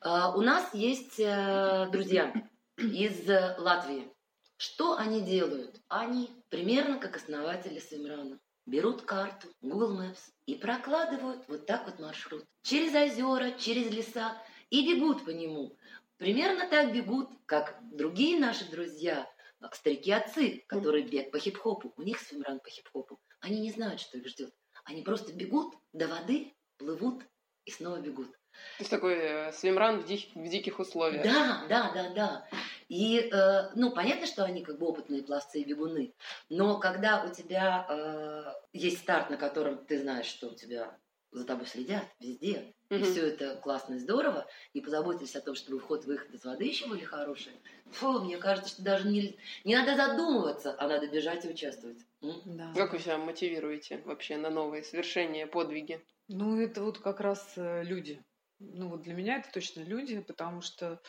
А, 0.00 0.36
У 0.36 0.42
нас 0.42 0.72
есть 0.74 1.18
э, 1.18 1.88
друзья 1.90 2.32
из 2.76 3.28
э, 3.28 3.56
Латвии. 3.58 4.08
Что 4.56 4.96
они 4.96 5.20
делают? 5.22 5.80
Они 5.88 6.30
примерно 6.50 6.98
как 6.98 7.16
основатели 7.16 7.78
Свимрана. 7.78 8.38
Берут 8.66 9.02
карту 9.02 9.48
Google 9.60 10.00
Maps 10.00 10.20
и 10.46 10.54
прокладывают 10.54 11.42
вот 11.48 11.66
так 11.66 11.86
вот 11.86 11.98
маршрут. 11.98 12.44
Через 12.62 12.94
озера, 12.94 13.52
через 13.58 13.90
леса 13.90 14.36
и 14.70 14.94
бегут 14.94 15.24
по 15.24 15.30
нему. 15.30 15.76
Примерно 16.16 16.68
так 16.68 16.92
бегут, 16.94 17.28
как 17.46 17.78
другие 17.92 18.38
наши 18.38 18.70
друзья, 18.70 19.28
как 19.64 19.74
старики-отцы, 19.76 20.62
которые 20.68 21.04
бег 21.04 21.30
по 21.30 21.38
хип-хопу. 21.38 21.94
У 21.96 22.02
них 22.02 22.20
swimrun 22.20 22.60
по 22.60 22.68
хип-хопу. 22.68 23.18
Они 23.40 23.60
не 23.60 23.70
знают, 23.70 23.98
что 23.98 24.18
их 24.18 24.28
ждет. 24.28 24.54
Они 24.84 25.00
просто 25.00 25.32
бегут 25.32 25.74
до 25.94 26.06
воды, 26.06 26.52
плывут 26.76 27.22
и 27.64 27.70
снова 27.70 27.98
бегут. 27.98 28.30
То 28.32 28.80
есть 28.80 28.90
такой 28.90 29.14
э, 29.16 29.52
swimrun 29.52 30.00
в, 30.00 30.06
дик- 30.06 30.30
в 30.34 30.48
диких 30.48 30.80
условиях. 30.80 31.24
Да, 31.24 31.64
да, 31.66 31.90
да, 31.94 32.10
да. 32.10 32.48
И, 32.88 33.20
э, 33.20 33.70
ну, 33.74 33.90
понятно, 33.90 34.26
что 34.26 34.44
они 34.44 34.62
как 34.62 34.78
бы 34.78 34.86
опытные 34.86 35.22
пловцы 35.22 35.60
и 35.60 35.64
бегуны, 35.64 36.12
но 36.50 36.78
когда 36.78 37.24
у 37.24 37.32
тебя 37.32 37.86
э, 37.88 38.52
есть 38.74 38.98
старт, 38.98 39.30
на 39.30 39.38
котором 39.38 39.78
ты 39.86 39.98
знаешь, 39.98 40.26
что 40.26 40.48
у 40.48 40.54
тебя 40.54 41.00
за 41.34 41.44
тобой 41.44 41.66
следят 41.66 42.04
везде, 42.20 42.74
и 42.96 43.02
Мгм. 43.02 43.02
все 43.02 43.26
это 43.28 43.56
классно 43.56 43.94
и 43.94 43.98
здорово, 43.98 44.46
и 44.72 44.80
позаботились 44.80 45.36
о 45.36 45.40
том, 45.40 45.54
чтобы 45.54 45.80
вход-выход 45.80 46.30
из 46.32 46.44
воды 46.44 46.64
еще 46.64 46.86
были 46.86 47.04
хорошие, 47.04 47.56
фу, 47.90 48.20
мне 48.20 48.38
кажется, 48.38 48.70
что 48.70 48.82
даже 48.82 49.08
не, 49.08 49.36
не 49.64 49.76
надо 49.76 49.96
задумываться, 49.96 50.74
а 50.78 50.88
надо 50.88 51.08
бежать 51.08 51.44
и 51.44 51.50
участвовать. 51.50 51.98
М? 52.22 52.32
Да. 52.44 52.72
Как 52.74 52.92
вы 52.92 52.98
себя 52.98 53.18
мотивируете 53.18 53.98
вообще 54.04 54.36
на 54.36 54.50
новые 54.50 54.82
свершения, 54.82 55.46
подвиги? 55.46 56.04
Ну, 56.28 56.60
это 56.60 56.82
вот 56.82 56.98
как 56.98 57.20
раз 57.20 57.54
э, 57.56 57.82
люди. 57.84 58.24
Ну, 58.58 58.88
вот 58.88 59.02
для 59.02 59.14
меня 59.14 59.38
это 59.38 59.50
точно 59.52 59.80
люди, 59.80 60.20
потому 60.20 60.62
что 60.62 61.00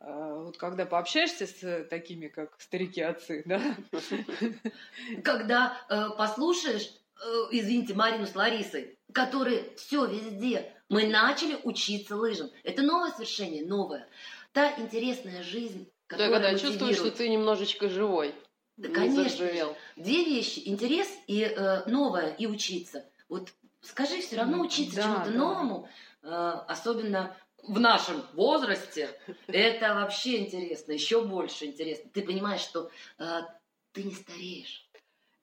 э, 0.00 0.34
вот 0.34 0.56
когда 0.58 0.86
пообщаешься 0.86 1.46
с 1.46 1.62
э, 1.62 1.84
такими, 1.84 2.28
как 2.28 2.60
старики-отцы, 2.60 3.42
да, 3.46 3.60
Когда 5.24 5.76
э, 5.88 6.10
послушаешь, 6.16 6.90
э, 7.24 7.48
извините, 7.52 7.94
Марину 7.94 8.26
с 8.26 8.34
Ларисой, 8.34 8.98
которые 9.12 9.74
все 9.76 10.06
везде, 10.06 10.72
мы 10.88 11.06
начали 11.06 11.58
учиться 11.64 12.16
лыжам. 12.16 12.50
Это 12.62 12.82
новое 12.82 13.10
свершение, 13.10 13.64
новое. 13.64 14.08
Та 14.52 14.74
интересная 14.78 15.42
жизнь, 15.42 15.88
Да, 16.08 16.16
которая 16.16 16.32
когда 16.32 16.50
чувствуешь, 16.52 16.96
что 16.96 17.04
мотивирует. 17.04 17.14
ты 17.16 17.28
немножечко 17.28 17.88
живой. 17.88 18.34
Да, 18.76 18.88
не 18.88 18.94
конечно. 18.94 19.48
Две 19.96 20.24
вещи. 20.24 20.62
Интерес 20.66 21.08
и 21.26 21.42
э, 21.42 21.88
новое, 21.88 22.34
и 22.34 22.46
учиться. 22.46 23.04
Вот 23.28 23.50
скажи, 23.80 24.20
все 24.20 24.36
равно 24.36 24.60
учиться 24.60 24.96
да, 24.96 25.02
чему-то 25.02 25.30
да. 25.30 25.38
новому, 25.38 25.88
э, 26.22 26.28
особенно 26.68 27.36
в 27.62 27.80
нашем 27.80 28.22
возрасте, 28.34 29.10
это 29.46 29.94
вообще 29.94 30.38
интересно, 30.38 30.92
еще 30.92 31.24
больше 31.24 31.66
интересно. 31.66 32.10
Ты 32.12 32.22
понимаешь, 32.22 32.60
что 32.60 32.90
э, 33.18 33.40
ты 33.92 34.02
не 34.02 34.14
стареешь. 34.14 34.85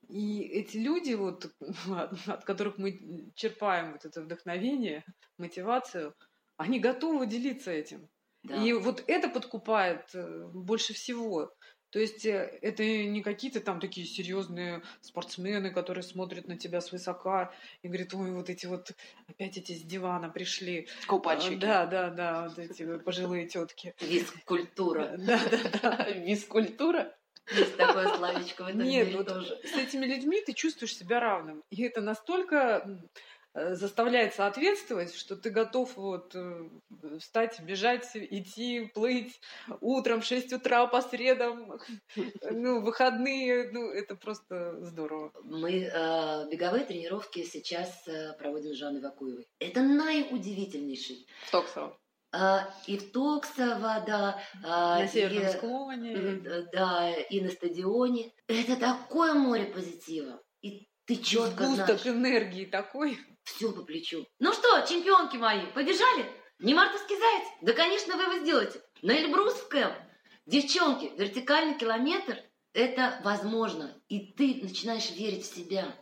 И 0.10 0.42
эти 0.42 0.78
люди, 0.78 1.14
вот, 1.14 1.54
от, 1.88 2.28
от 2.28 2.46
которых 2.46 2.78
мы 2.78 3.32
черпаем 3.36 3.94
вот 3.94 4.06
это 4.06 4.22
вдохновение, 4.22 5.04
мотивацию, 5.38 6.16
они 6.58 6.80
готовы 6.80 7.28
делиться 7.28 7.72
этим. 7.72 8.10
Да. 8.44 8.56
И 8.62 8.74
вот 8.74 9.04
это 9.08 9.30
подкупает 9.30 10.10
э, 10.14 10.48
больше 10.54 10.94
всего. 10.94 11.54
То 11.94 12.00
есть 12.00 12.26
э, 12.26 12.58
это 12.62 12.84
не 12.84 13.22
какие-то 13.22 13.62
там 13.62 13.80
такие 13.80 14.06
серьезные 14.06 14.82
спортсмены, 15.02 15.72
которые 15.72 16.04
смотрят 16.04 16.48
на 16.48 16.58
тебя 16.58 16.82
свысока 16.82 17.54
и 17.84 17.88
говорят, 17.88 18.14
ой, 18.16 18.32
вот 18.32 18.50
эти 18.50 18.66
вот 18.66 18.92
опять 19.28 19.58
эти 19.58 19.74
с 19.74 19.84
дивана 19.84 20.30
пришли. 20.30 20.88
Купальщики. 21.08 21.56
Да, 21.56 21.86
да, 21.86 22.10
да, 22.10 22.50
вот 22.50 22.60
эти 22.60 22.98
пожилые 22.98 23.48
тетки. 23.48 23.96
Виз-культура. 24.02 25.16
Да, 25.18 25.40
да, 25.50 25.80
да. 25.82 26.10
Визкультура? 26.16 27.16
Есть 27.52 27.78
такое 27.78 28.08
словечко 28.16 28.64
в 28.64 28.68
этом 28.68 28.82
Нет, 28.84 29.08
мире 29.08 29.18
вот 29.18 29.28
тоже. 29.28 29.60
с 29.64 29.76
этими 29.76 30.06
людьми 30.06 30.42
ты 30.46 30.54
чувствуешь 30.54 30.96
себя 30.96 31.20
равным. 31.20 31.62
И 31.70 31.84
это 31.84 32.02
настолько 32.02 33.02
э, 33.54 33.76
заставляет 33.76 34.34
соответствовать, 34.34 35.14
что 35.14 35.36
ты 35.36 35.50
готов 35.50 35.96
вот 35.98 36.34
э, 36.36 36.70
встать, 37.20 37.60
бежать, 37.60 38.10
идти, 38.16 38.90
плыть 38.94 39.42
утром 39.82 40.22
в 40.22 40.26
6 40.26 40.54
утра 40.54 40.88
по 40.88 41.02
средам, 41.02 41.80
ну, 42.52 42.82
выходные, 42.82 43.70
ну, 43.72 43.92
это 43.92 44.16
просто 44.16 44.82
здорово. 44.84 45.32
Мы 45.44 45.84
э, 45.84 46.50
беговые 46.50 46.86
тренировки 46.86 47.44
сейчас 47.44 48.08
э, 48.08 48.34
проводим 48.38 48.74
с 48.74 48.78
Жанной 48.78 49.02
Вакуевой. 49.02 49.48
Это 49.60 49.82
наиудивительнейший. 49.82 51.28
А, 51.76 51.94
и 52.88 52.98
в 52.98 53.12
Токсово, 53.12 54.04
да. 54.08 54.42
а, 54.64 55.00
На 55.00 55.08
северном 55.08 55.44
и, 55.44 55.52
склоне. 55.52 56.14
э, 56.16 56.64
Да, 56.74 57.12
и 57.12 57.42
на 57.42 57.50
стадионе. 57.52 58.32
Это 58.48 58.76
такое 58.76 59.34
море 59.34 59.66
позитива. 59.66 60.42
И 60.62 60.88
ты 61.06 61.18
четко 61.18 61.66
Сгусток 61.66 62.00
знаешь, 62.00 62.08
энергии 62.08 62.66
такой. 62.66 63.20
все 63.44 63.72
по 63.72 63.84
плечу. 63.84 64.26
Ну 64.40 64.52
что, 64.54 64.82
чемпионки 64.88 65.38
мои, 65.38 65.66
побежали? 65.74 66.26
Не 66.60 66.74
мартовский 66.74 67.18
заяц? 67.18 67.48
Да, 67.62 67.74
конечно, 67.74 68.16
вы 68.16 68.24
его 68.24 68.44
сделаете. 68.44 68.82
На 69.02 69.12
Эльбрус 69.12 69.54
в 69.56 69.68
кэмп. 69.68 69.94
Девчонки, 70.46 71.12
вертикальный 71.18 71.78
километр– 71.78 72.38
это 72.74 73.20
возможно. 73.24 74.02
И 74.08 74.34
ты 74.34 74.60
начинаешь 74.64 75.12
верить 75.12 75.46
в 75.46 75.56
себя. 75.56 75.94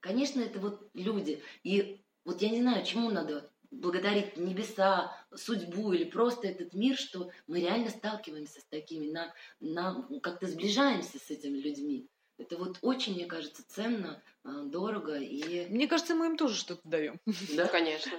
Конечно, 0.00 0.40
это 0.40 0.58
вот 0.60 0.88
люди. 0.94 1.42
И 1.62 2.00
вот 2.24 2.40
я 2.42 2.48
не 2.50 2.60
знаю, 2.60 2.84
чему 2.84 3.10
надо 3.10 3.50
благодарить 3.80 4.36
небеса, 4.36 5.12
судьбу 5.34 5.92
или 5.92 6.04
просто 6.04 6.48
этот 6.48 6.74
мир, 6.74 6.96
что 6.96 7.30
мы 7.46 7.60
реально 7.60 7.90
сталкиваемся 7.90 8.60
с 8.60 8.64
такими, 8.64 9.10
нам, 9.10 9.30
нам 9.60 10.20
как-то 10.20 10.46
сближаемся 10.46 11.18
с 11.18 11.30
этими 11.30 11.58
людьми. 11.58 12.08
Это 12.36 12.56
вот 12.56 12.78
очень, 12.82 13.14
мне 13.14 13.26
кажется, 13.26 13.62
ценно, 13.68 14.20
а, 14.42 14.64
дорого 14.64 15.16
и... 15.16 15.68
Мне 15.68 15.86
кажется, 15.86 16.16
мы 16.16 16.26
им 16.26 16.36
тоже 16.36 16.56
что-то 16.56 16.80
даем. 16.84 17.20
Да, 17.56 17.66
конечно. 17.66 18.18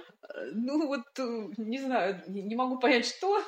Ну 0.52 0.86
вот, 0.86 1.02
э, 1.18 1.48
не 1.58 1.78
знаю, 1.78 2.22
не 2.26 2.56
могу 2.56 2.78
понять, 2.78 3.06
что. 3.06 3.42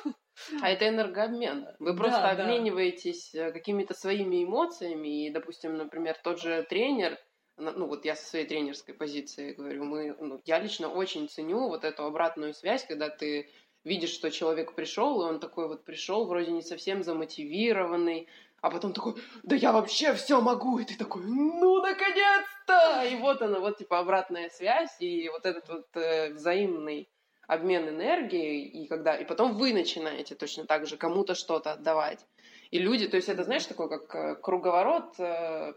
А 0.61 0.69
это 0.69 0.87
энергообмен. 0.87 1.67
Вы 1.79 1.91
Да, 1.93 1.97
просто 1.97 2.21
да. 2.21 2.29
обмениваетесь 2.31 3.33
э, 3.35 3.51
какими-то 3.51 3.93
своими 3.93 4.43
эмоциями, 4.43 5.25
и, 5.25 5.31
допустим, 5.31 5.75
например, 5.75 6.15
тот 6.23 6.39
же 6.39 6.63
тренер, 6.69 7.11
на- 7.11 7.17
ну 7.59 7.85
вот 7.87 8.05
я 8.05 8.15
со 8.15 8.25
своей 8.25 8.45
тренерской 8.45 8.93
позиции 8.93 9.53
говорю, 9.53 9.83
мы, 9.85 10.15
ну, 10.19 10.41
я 10.45 10.59
лично 10.59 10.89
очень 10.89 11.29
ценю 11.29 11.67
вот 11.67 11.83
эту 11.83 12.03
обратную 12.03 12.53
связь, 12.53 12.85
когда 12.85 13.09
ты 13.09 13.49
видишь, 13.83 14.11
что 14.11 14.31
человек 14.31 14.73
пришел, 14.73 15.21
и 15.21 15.25
он 15.25 15.39
такой 15.39 15.67
вот 15.67 15.83
пришел, 15.83 16.25
вроде 16.25 16.51
не 16.51 16.61
совсем 16.61 17.03
замотивированный, 17.03 18.27
а 18.61 18.69
потом 18.69 18.93
такой, 18.93 19.15
да 19.43 19.55
я 19.55 19.71
вообще 19.71 20.13
все 20.13 20.41
могу, 20.41 20.79
и 20.79 20.85
ты 20.85 20.97
такой, 20.97 21.23
ну 21.23 21.81
наконец-то! 21.81 23.03
И 23.03 23.15
вот 23.15 23.41
она, 23.41 23.59
вот 23.59 23.77
типа 23.77 23.99
обратная 23.99 24.49
связь, 24.49 24.95
и 24.99 25.29
вот 25.29 25.45
этот 25.45 25.69
вот 25.69 25.87
э, 25.95 26.33
взаимный 26.33 27.09
обмен 27.47 27.89
энергией, 27.89 28.63
и 28.65 28.87
когда 28.87 29.15
и 29.15 29.25
потом 29.25 29.53
вы 29.53 29.73
начинаете 29.73 30.35
точно 30.35 30.65
так 30.65 30.85
же 30.85 30.97
кому-то 30.97 31.35
что-то 31.35 31.73
отдавать. 31.73 32.25
И 32.69 32.77
люди, 32.77 33.07
то 33.07 33.15
есть 33.15 33.29
это, 33.29 33.43
знаешь, 33.43 33.65
такой 33.65 33.89
как 33.89 34.13
э, 34.13 34.35
круговорот 34.35 35.15
э, 35.19 35.73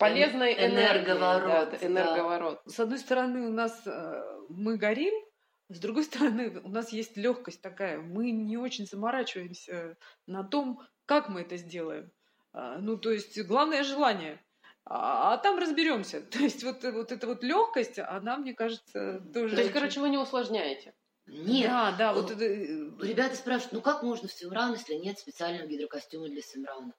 полезной 0.00 0.54
энергии. 0.54 0.74
энерговорот, 0.74 1.70
Да, 1.70 1.78
да. 1.78 1.86
энерговорот. 1.86 2.60
С 2.66 2.80
одной 2.80 2.98
стороны, 2.98 3.46
у 3.46 3.52
нас 3.52 3.80
э, 3.86 4.22
мы 4.48 4.76
горим, 4.76 5.14
с 5.68 5.78
другой 5.78 6.02
стороны, 6.10 6.60
у 6.64 6.68
нас 6.68 6.92
есть 6.92 7.16
легкость 7.16 7.62
такая. 7.62 7.98
Мы 8.00 8.30
не 8.32 8.56
очень 8.58 8.86
заморачиваемся 8.86 9.96
на 10.26 10.42
том, 10.44 10.80
как 11.06 11.28
мы 11.28 11.42
это 11.42 11.56
сделаем. 11.56 12.10
А, 12.52 12.78
Ну, 12.78 12.96
то 12.96 13.10
есть, 13.12 13.40
главное 13.46 13.84
желание. 13.84 14.40
А, 14.84 15.34
а 15.34 15.36
там 15.38 15.58
разберемся. 15.58 16.20
То 16.32 16.38
есть, 16.40 16.64
вот, 16.64 16.82
вот 16.82 17.12
эта 17.12 17.26
вот 17.26 17.44
легкость, 17.44 17.98
она, 18.00 18.36
мне 18.38 18.54
кажется, 18.54 19.20
тоже. 19.32 19.54
То 19.54 19.60
есть, 19.62 19.70
очень- 19.70 19.72
короче, 19.72 20.00
вы 20.00 20.08
не 20.08 20.18
усложняете. 20.18 20.94
Нет, 21.26 21.68
Да, 21.70 21.92
да, 21.96 22.12
вот 22.12 22.30
это. 22.32 22.42
э, 22.44 22.90
Ребята 23.02 23.36
спрашивают, 23.36 23.72
ну 23.74 23.80
как 23.82 24.02
можно 24.02 24.26
в 24.26 24.32
Симран, 24.32 24.72
если 24.72 24.94
нет 24.94 25.16
специального 25.18 25.68
гидрокостюма 25.68 26.28
для 26.28 26.42
Симрана? 26.42 26.92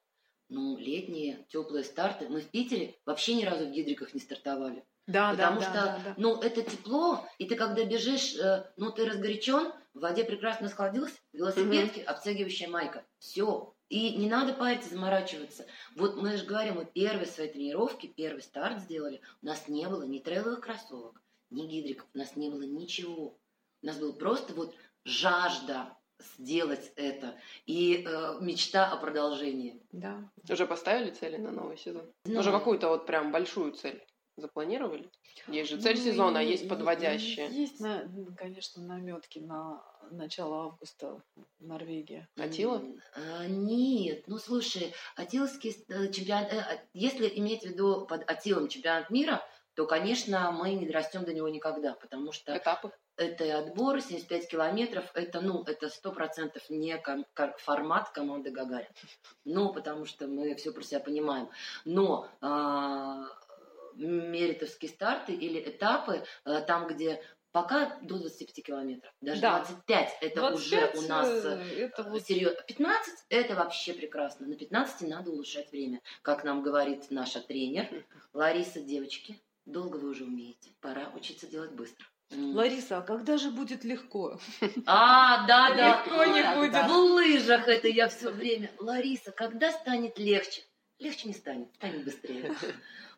Ну, 0.52 0.76
летние, 0.78 1.45
теплые 1.47 1.86
старты. 1.86 2.28
Мы 2.28 2.41
в 2.41 2.52
Питере 2.52 2.95
вообще 3.06 3.36
ни 3.36 3.45
разу 3.45 3.68
в 3.68 3.72
гидриках 3.72 4.14
не 4.14 4.20
стартовали. 4.20 4.84
Да, 5.08 5.34
да, 5.34 5.49
Потому 5.49 5.60
да, 5.62 5.66
что, 5.66 5.74
да, 5.74 6.02
да. 6.04 6.14
ну, 6.18 6.41
это 6.41 6.62
тепло, 6.62 7.26
и 7.38 7.45
ты 7.45 7.56
когда 7.56 7.86
бежишь, 7.86 8.36
э, 8.36 8.70
ну, 8.76 8.91
ты 8.91 9.06
разгорячен, 9.06 9.72
в 9.93 10.02
воде 10.02 10.26
прекрасно 10.26 10.68
схладился, 10.68 11.16
велосипедки, 11.32 12.02
обтягивающая 12.02 12.68
майка. 12.68 13.06
Все. 13.18 13.74
И 13.88 14.18
не 14.18 14.30
надо 14.30 14.54
париться, 14.54 14.89
заморачиваться. 14.89 15.68
Вот 15.95 16.18
мы 16.18 16.36
же 16.36 16.45
говорим, 16.45 16.76
мы 16.76 16.86
первые 16.86 17.28
свои 17.28 17.47
тренировки, 17.47 18.08
первый 18.08 18.41
старт 18.41 18.82
сделали. 18.82 19.22
У 19.41 19.45
нас 19.45 19.70
не 19.70 19.88
было 19.88 20.04
ни 20.04 20.20
трейловых 20.20 20.60
кроссовок, 20.60 21.22
ни 21.49 21.66
гидриков, 21.66 22.08
у 22.14 22.18
нас 22.18 22.36
не 22.36 22.49
было 22.49 22.64
ничего. 22.64 23.39
У 23.82 23.86
нас 23.86 23.97
был 23.97 24.12
просто 24.14 24.54
вот 24.54 24.76
жажда 25.06 25.97
сделать 26.38 26.91
это 26.95 27.36
и 27.65 28.03
э, 28.07 28.38
мечта 28.41 28.91
о 28.91 28.97
продолжении. 28.97 29.82
да. 29.91 30.30
Уже 30.49 30.65
поставили 30.65 31.11
цели 31.11 31.38
на 31.38 31.51
новый 31.51 31.78
сезон? 31.78 32.11
Знаю. 32.26 32.39
Уже 32.39 32.51
какую-то 32.51 32.89
вот 32.89 33.05
прям 33.05 33.32
большую 33.32 33.74
цель 33.74 34.03
запланировали? 34.38 35.09
Есть 35.47 35.69
же 35.72 35.78
цель 35.82 35.97
Ну, 35.97 36.03
сезона, 36.03 36.39
а 36.39 36.43
и- 36.43 36.49
есть 36.49 36.63
и- 36.65 36.67
подводящие. 36.67 37.49
и 37.49 37.53
Есть, 37.61 37.80
на- 37.80 38.07
конечно, 38.38 38.82
наметки 38.84 39.39
на 39.39 39.84
начало 40.11 40.63
августа 40.65 41.22
в 41.36 41.45
Норвегии. 41.65 42.28
Атила? 42.38 42.82
А, 43.15 43.45
нет, 43.47 44.24
ну 44.28 44.38
слушай, 44.38 44.93
Атиловский 45.15 45.76
э, 45.88 46.11
чемпионат, 46.11 46.51
э, 46.53 46.59
а, 46.59 46.80
если 46.93 47.28
иметь 47.39 47.63
в 47.63 47.65
виду 47.67 48.05
под 48.07 48.30
Атилом 48.30 48.67
чемпионат 48.67 49.09
мира, 49.09 49.41
то, 49.74 49.86
конечно, 49.88 50.51
мы 50.51 50.74
не 50.74 50.86
дорастем 50.86 51.24
до 51.24 51.34
него 51.34 51.47
никогда, 51.47 51.93
потому 51.93 52.34
что 52.34 52.57
Этапы? 52.57 52.91
Это 53.24 53.43
и 53.45 53.49
отбор, 53.49 54.01
75 54.01 54.47
километров, 54.47 55.05
это, 55.13 55.41
ну, 55.41 55.63
это 55.63 55.89
сто 55.89 56.11
процентов 56.11 56.69
не 56.69 56.97
ком- 56.97 57.26
формат 57.59 58.09
команды 58.09 58.51
Гагарин. 58.51 58.89
Ну, 59.45 59.72
потому 59.74 60.05
что 60.05 60.28
мы 60.28 60.55
все 60.55 60.72
про 60.72 60.84
себя 60.84 60.99
понимаем. 60.99 61.49
Но 61.86 62.28
а, 62.41 63.26
меритовские 63.95 64.89
старты 64.89 65.34
или 65.34 65.59
этапы, 65.69 66.24
а, 66.43 66.61
там, 66.61 66.88
где 66.88 67.22
пока 67.51 67.97
до 68.01 68.17
25 68.17 68.63
километров, 68.65 69.13
даже 69.22 69.41
Да. 69.41 69.59
25, 69.59 70.17
это 70.22 70.39
25, 70.39 70.95
уже 70.95 71.05
у 71.05 71.07
нас 71.07 71.28
э, 71.28 71.63
э, 71.76 71.86
это 71.86 72.03
вот 72.03 72.24
серьезно. 72.24 72.61
15 72.63 73.26
это 73.30 73.55
вообще 73.55 73.93
прекрасно. 73.93 74.47
На 74.47 74.55
15 74.55 75.07
надо 75.09 75.32
улучшать 75.32 75.72
время. 75.72 76.01
Как 76.22 76.43
нам 76.43 76.63
говорит 76.63 77.11
наша 77.11 77.41
тренер 77.41 78.05
Лариса, 78.34 78.80
девочки, 78.80 79.39
долго 79.65 79.97
вы 79.97 80.09
уже 80.09 80.24
умеете. 80.24 80.72
Пора 80.80 81.11
учиться 81.13 81.47
делать 81.47 81.72
быстро. 81.72 82.05
Лариса, 82.32 82.99
а 82.99 83.01
когда 83.01 83.38
же 83.38 83.51
будет 83.51 83.84
легко? 83.84 84.39
А, 84.86 85.45
да, 85.47 85.75
да. 85.75 86.03
Легко 86.03 86.25
не 86.25 86.41
Да, 86.41 86.55
будет. 86.55 86.71
да. 86.71 86.88
В 86.88 86.91
лыжах 86.91 87.67
это 87.67 87.88
я 87.88 88.07
все 88.07 88.32
время. 88.32 88.71
Лариса, 88.79 89.32
когда 89.32 89.71
станет 89.71 90.17
легче? 90.17 90.63
Легче 90.99 91.27
не 91.27 91.34
станет, 91.34 91.73
станет 91.75 92.05
быстрее. 92.05 92.53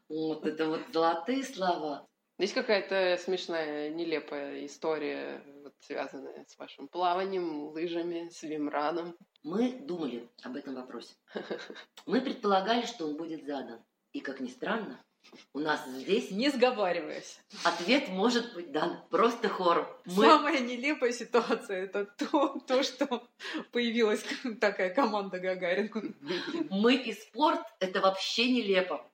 Вот 0.10 0.46
это 0.46 0.68
вот 0.68 0.82
золотые 0.92 1.44
слова. 1.44 2.08
Есть 2.40 2.54
какая-то 2.54 3.18
смешная, 3.24 3.90
нелепая 3.92 4.66
история, 4.66 5.44
вот, 5.64 5.74
связанная 5.80 6.46
с 6.48 6.58
вашим 6.58 6.88
плаванием, 6.88 7.68
лыжами, 7.68 8.30
свимраном? 8.30 9.16
Мы 9.44 9.74
думали 9.74 10.30
об 10.44 10.56
этом 10.56 10.76
вопросе. 10.76 11.14
Мы 12.06 12.22
предполагали, 12.22 12.86
что 12.86 13.06
он 13.06 13.18
будет 13.18 13.46
задан. 13.46 13.84
И, 14.14 14.20
как 14.20 14.40
ни 14.40 14.48
странно, 14.48 15.00
у 15.54 15.60
нас 15.60 15.86
здесь 15.88 16.32
Не 16.32 16.50
сговариваясь. 16.50 17.40
ответ 17.64 18.10
может 18.10 18.54
быть 18.54 18.72
дан 18.72 19.04
просто 19.10 19.50
хором. 19.50 19.88
Мы 20.06 20.26
Самая 20.26 20.60
нелепая 20.60 21.12
ситуация 21.12 21.84
это 21.84 22.06
то, 22.06 22.60
то, 22.68 22.84
что 22.84 23.28
появилась 23.72 24.24
такая 24.60 24.94
команда 24.94 25.40
Гагарин. 25.40 25.92
мы 26.70 26.96
и 26.96 27.14
спорт 27.14 27.62
это 27.80 28.02
вообще 28.02 28.52
нелепо. 28.52 29.06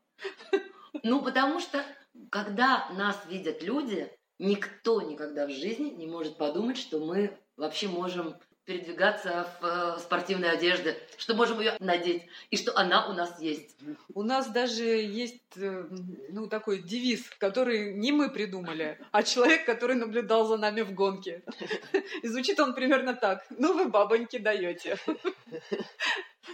Ну, 1.04 1.22
потому 1.22 1.60
что, 1.60 1.86
когда 2.30 2.90
нас 2.92 3.18
видят 3.28 3.62
люди, 3.64 4.12
никто 4.40 5.02
никогда 5.02 5.46
в 5.46 5.52
жизни 5.52 5.90
не 5.90 6.08
может 6.08 6.38
подумать, 6.38 6.78
что 6.78 7.00
мы 7.00 7.38
вообще 7.58 7.88
можем 7.88 8.36
передвигаться 8.70 9.48
в 9.60 9.66
э, 9.66 10.00
спортивной 10.00 10.52
одежде, 10.52 10.96
что 11.18 11.34
можем 11.34 11.60
ее 11.60 11.76
надеть, 11.80 12.28
и 12.52 12.56
что 12.56 12.78
она 12.78 13.08
у 13.10 13.14
нас 13.14 13.42
есть. 13.42 13.76
У 14.14 14.22
нас 14.22 14.48
даже 14.52 14.84
есть 14.84 15.58
э, 15.58 15.88
ну, 16.30 16.46
такой 16.48 16.84
девиз, 16.84 17.28
который 17.40 17.96
не 17.96 18.12
мы 18.12 18.30
придумали, 18.30 19.00
а 19.12 19.24
человек, 19.24 19.66
который 19.66 19.96
наблюдал 19.96 20.46
за 20.46 20.58
нами 20.58 20.82
в 20.82 20.94
гонке. 20.94 21.42
И 22.22 22.28
звучит 22.28 22.60
он 22.60 22.76
примерно 22.76 23.16
так. 23.16 23.44
Ну, 23.50 23.74
вы 23.74 23.90
бабоньки 23.90 24.38
даете. 24.38 24.98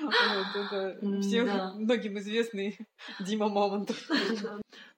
Вот, 0.02 0.14
это 0.56 0.98
всем 1.22 1.46
Да. 1.48 1.74
многим 1.74 2.18
известный 2.20 2.78
Дима 3.20 3.50
Мамонтов. 3.50 3.98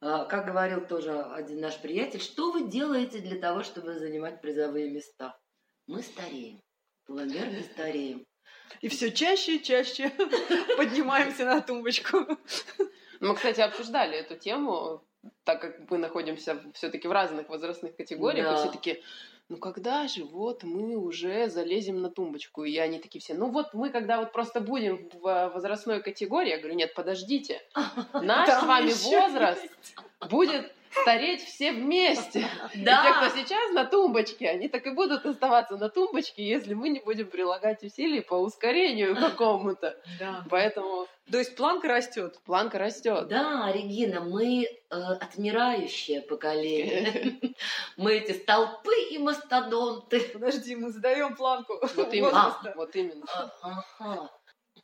А, 0.01 0.25
Как 0.25 0.45
говорил 0.45 0.85
тоже 0.85 1.19
один 1.19 1.61
наш 1.61 1.79
приятель, 1.79 2.21
что 2.21 2.51
вы 2.51 2.67
делаете 2.67 3.19
для 3.19 3.39
того, 3.39 3.63
чтобы 3.63 3.97
занимать 3.97 4.39
призовые 4.41 4.89
места? 4.91 5.35
Мы 5.87 6.03
стареем. 6.03 6.59
Пуламер 7.07 7.63
стареем. 7.73 8.25
И 8.81 8.89
все 8.89 9.11
чаще 9.11 9.55
и 9.55 9.63
чаще 9.63 10.11
поднимаемся 10.77 11.45
на 11.45 11.61
тумбочку. 11.61 12.17
Мы, 13.21 13.33
кстати, 13.33 13.61
обсуждали 13.61 14.17
эту 14.17 14.35
тему, 14.35 15.03
так 15.43 15.61
как 15.61 15.89
мы 15.89 15.97
находимся 15.97 16.61
все-таки 16.73 17.07
в 17.07 17.11
разных 17.11 17.49
возрастных 17.49 17.95
категориях, 17.95 18.45
Да. 18.45 18.53
и 18.53 18.57
все 18.57 18.71
таки 18.71 19.03
ну 19.49 19.55
когда 19.57 20.07
же 20.09 20.25
вот 20.25 20.63
мы 20.63 20.97
уже 20.97 21.47
залезем 21.47 22.01
на 22.01 22.09
тумбочку? 22.09 22.65
И 22.65 22.77
они 22.77 22.99
такие 22.99 23.21
все, 23.21 23.33
ну 23.33 23.49
вот 23.49 23.73
мы 23.73 23.89
когда 23.89 24.19
вот 24.19 24.33
просто 24.33 24.59
будем 24.59 25.09
в 25.13 25.51
возрастной 25.53 26.03
категории, 26.03 26.49
я 26.49 26.57
говорю, 26.57 26.75
нет, 26.75 26.93
подождите, 26.93 27.61
наш 28.13 28.49
Там 28.49 28.63
с 28.63 28.67
вами 28.67 28.91
возраст 28.91 29.65
будет 30.29 30.73
стареть 31.01 31.43
все 31.43 31.71
вместе. 31.71 32.39
И 32.73 32.79
те, 32.79 32.85
Да, 32.85 33.21
кто 33.27 33.37
сейчас 33.37 33.71
на 33.71 33.85
тумбочке, 33.85 34.49
они 34.49 34.67
так 34.67 34.85
и 34.87 34.91
будут 34.91 35.25
оставаться 35.25 35.77
на 35.77 35.89
тумбочке, 35.89 36.47
если 36.47 36.73
мы 36.73 36.89
не 36.89 36.99
будем 36.99 37.27
прилагать 37.29 37.83
усилий 37.83 38.21
по 38.21 38.35
ускорению 38.35 39.15
какому-то. 39.19 39.95
Да. 40.19 40.45
Поэтому 40.49 41.07
То 41.31 41.37
есть 41.39 41.55
планка 41.55 41.87
растет. 41.87 42.39
планка 42.45 42.77
растет. 42.77 43.27
да, 43.27 43.71
Регина, 43.71 44.21
мы 44.21 44.63
э, 44.63 44.95
отмирающее 44.95 46.21
поколение. 46.21 47.39
Мы 47.97 48.13
эти 48.15 48.31
столпы 48.33 48.93
и 49.11 49.17
мастодонты. 49.17 50.19
Подожди, 50.33 50.75
мы 50.75 50.91
задаем 50.91 51.35
планку 51.35 51.73
Вот 51.95 52.13
именно. 52.13 52.55
Вот 52.75 52.95
именно. 52.95 53.25
А. 53.61 54.29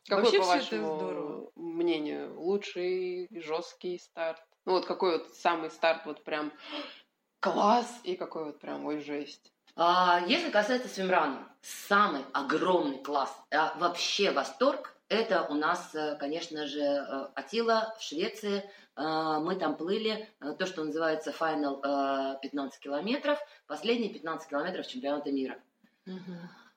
Какой, 0.06 0.24
Вообще 0.24 0.38
по 0.40 0.44
вашему 0.46 0.96
здорово. 0.96 1.50
мнению, 1.56 2.38
лучший 2.38 3.28
жесткий 3.40 3.98
старт? 3.98 4.42
Ну 4.64 4.72
вот 4.72 4.86
какой 4.86 5.18
вот 5.18 5.34
самый 5.34 5.70
старт 5.70 6.02
вот 6.06 6.24
прям 6.24 6.52
класс 7.40 8.00
и 8.04 8.16
какой 8.16 8.46
вот 8.46 8.60
прям 8.60 8.84
ой 8.86 9.00
жесть. 9.00 9.52
А, 9.76 10.22
если 10.26 10.50
касается 10.50 10.88
свимрана, 10.88 11.48
самый 11.60 12.22
огромный 12.32 13.02
класс, 13.02 13.34
а, 13.50 13.74
вообще 13.78 14.30
восторг, 14.30 14.94
это 15.08 15.42
у 15.50 15.54
нас, 15.54 15.94
э, 15.94 16.16
конечно 16.18 16.66
же, 16.66 16.80
э, 16.80 17.28
Атила 17.34 17.94
в 17.98 18.02
Швеции. 18.02 18.68
Э, 18.96 19.38
Мы 19.40 19.56
там 19.56 19.76
плыли, 19.76 20.28
э, 20.40 20.52
то, 20.58 20.66
что 20.66 20.82
называется 20.84 21.30
финал 21.32 21.80
э, 21.84 22.38
15 22.40 22.80
километров, 22.80 23.38
последние 23.66 24.10
15 24.10 24.48
километров 24.48 24.86
чемпионата 24.86 25.30
мира. 25.32 25.58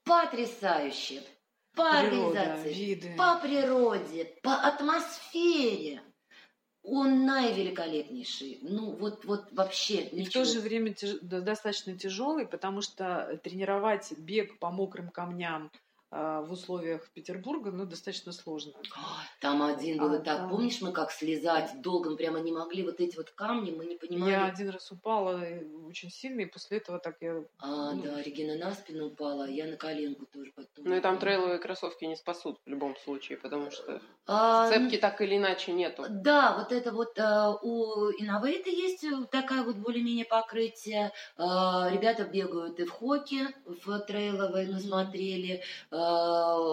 Потрясающе! 0.04 1.22
По 1.76 1.92
Природа, 1.92 2.42
организации, 2.42 2.74
виды. 2.74 3.16
по 3.18 3.36
природе, 3.36 4.26
по 4.42 4.56
атмосфере. 4.56 6.02
Он 6.90 7.26
наивеликолепнейший. 7.26 8.60
Ну, 8.62 8.96
вот, 8.96 9.26
вот 9.26 9.52
вообще 9.52 10.04
И 10.04 10.24
в 10.24 10.32
то 10.32 10.46
же 10.46 10.62
время 10.62 10.94
тяж- 10.94 11.20
достаточно 11.22 11.98
тяжелый, 11.98 12.48
потому 12.48 12.82
что 12.82 13.38
тренировать 13.44 14.14
бег 14.18 14.58
по 14.60 14.72
мокрым 14.72 15.10
камням 15.10 15.70
в 16.12 16.52
условиях 16.52 17.10
Петербурга, 17.10 17.72
ну, 17.72 17.86
достаточно 17.86 18.32
сложно. 18.32 18.74
Там 19.42 19.62
один 19.62 19.98
был 19.98 20.14
А, 20.14 20.16
и 20.16 20.24
так. 20.24 20.42
да. 20.44 20.48
Помнишь, 20.48 20.82
мы 20.82 20.92
как 20.92 21.12
слезать 21.12 21.82
долго, 21.82 22.10
мы 22.12 22.18
прямо 22.18 22.40
не 22.40 22.52
могли 22.52 22.84
вот 22.84 23.00
эти 23.00 23.16
вот 23.18 23.32
камни, 23.32 23.72
мы 23.72 23.86
не 23.86 23.96
понимали. 23.96 24.32
Я 24.32 24.46
один 24.46 24.70
раз 24.70 24.92
упала 24.92 25.42
очень 25.88 26.10
сильно, 26.12 26.42
и 26.42 26.46
после 26.46 26.78
этого 26.78 27.00
так 27.00 27.18
я... 27.22 27.44
А, 27.60 27.94
ну. 27.94 28.04
да, 28.04 28.22
Регина 28.22 28.56
на 28.56 28.74
спину 28.74 29.08
упала, 29.08 29.46
а 29.46 29.48
я 29.50 29.66
на 29.66 29.76
коленку 29.78 30.26
тоже 30.26 30.52
потом. 30.56 30.86
Ну 30.86 30.96
и 30.96 31.00
там 31.02 31.20
трейловые 31.20 31.60
кроссовки 31.60 32.06
не 32.06 32.16
спасут 32.16 32.60
в 32.66 32.70
любом 32.70 32.96
случае, 32.98 33.38
потому 33.38 33.72
что 33.72 34.02
А, 34.26 34.70
цепки 34.70 34.98
так 34.98 35.22
или 35.22 35.38
иначе 35.38 35.74
нету. 35.74 36.06
Да, 36.10 36.58
вот 36.58 36.72
это 36.72 36.92
вот 36.92 37.18
э, 37.18 37.54
у 37.62 38.10
Innovate 38.12 38.70
есть 38.70 39.04
э, 39.04 39.26
такая 39.32 39.64
вот 39.64 39.76
более-менее 39.78 40.26
покрытие. 40.26 41.12
Э, 41.38 41.44
ребята 41.92 42.24
бегают 42.26 42.80
и 42.80 42.86
в 42.86 42.92
хоке, 42.92 43.50
в 43.66 44.00
трейловой, 44.00 44.68
мы 44.68 44.80
смотрели, 44.80 45.62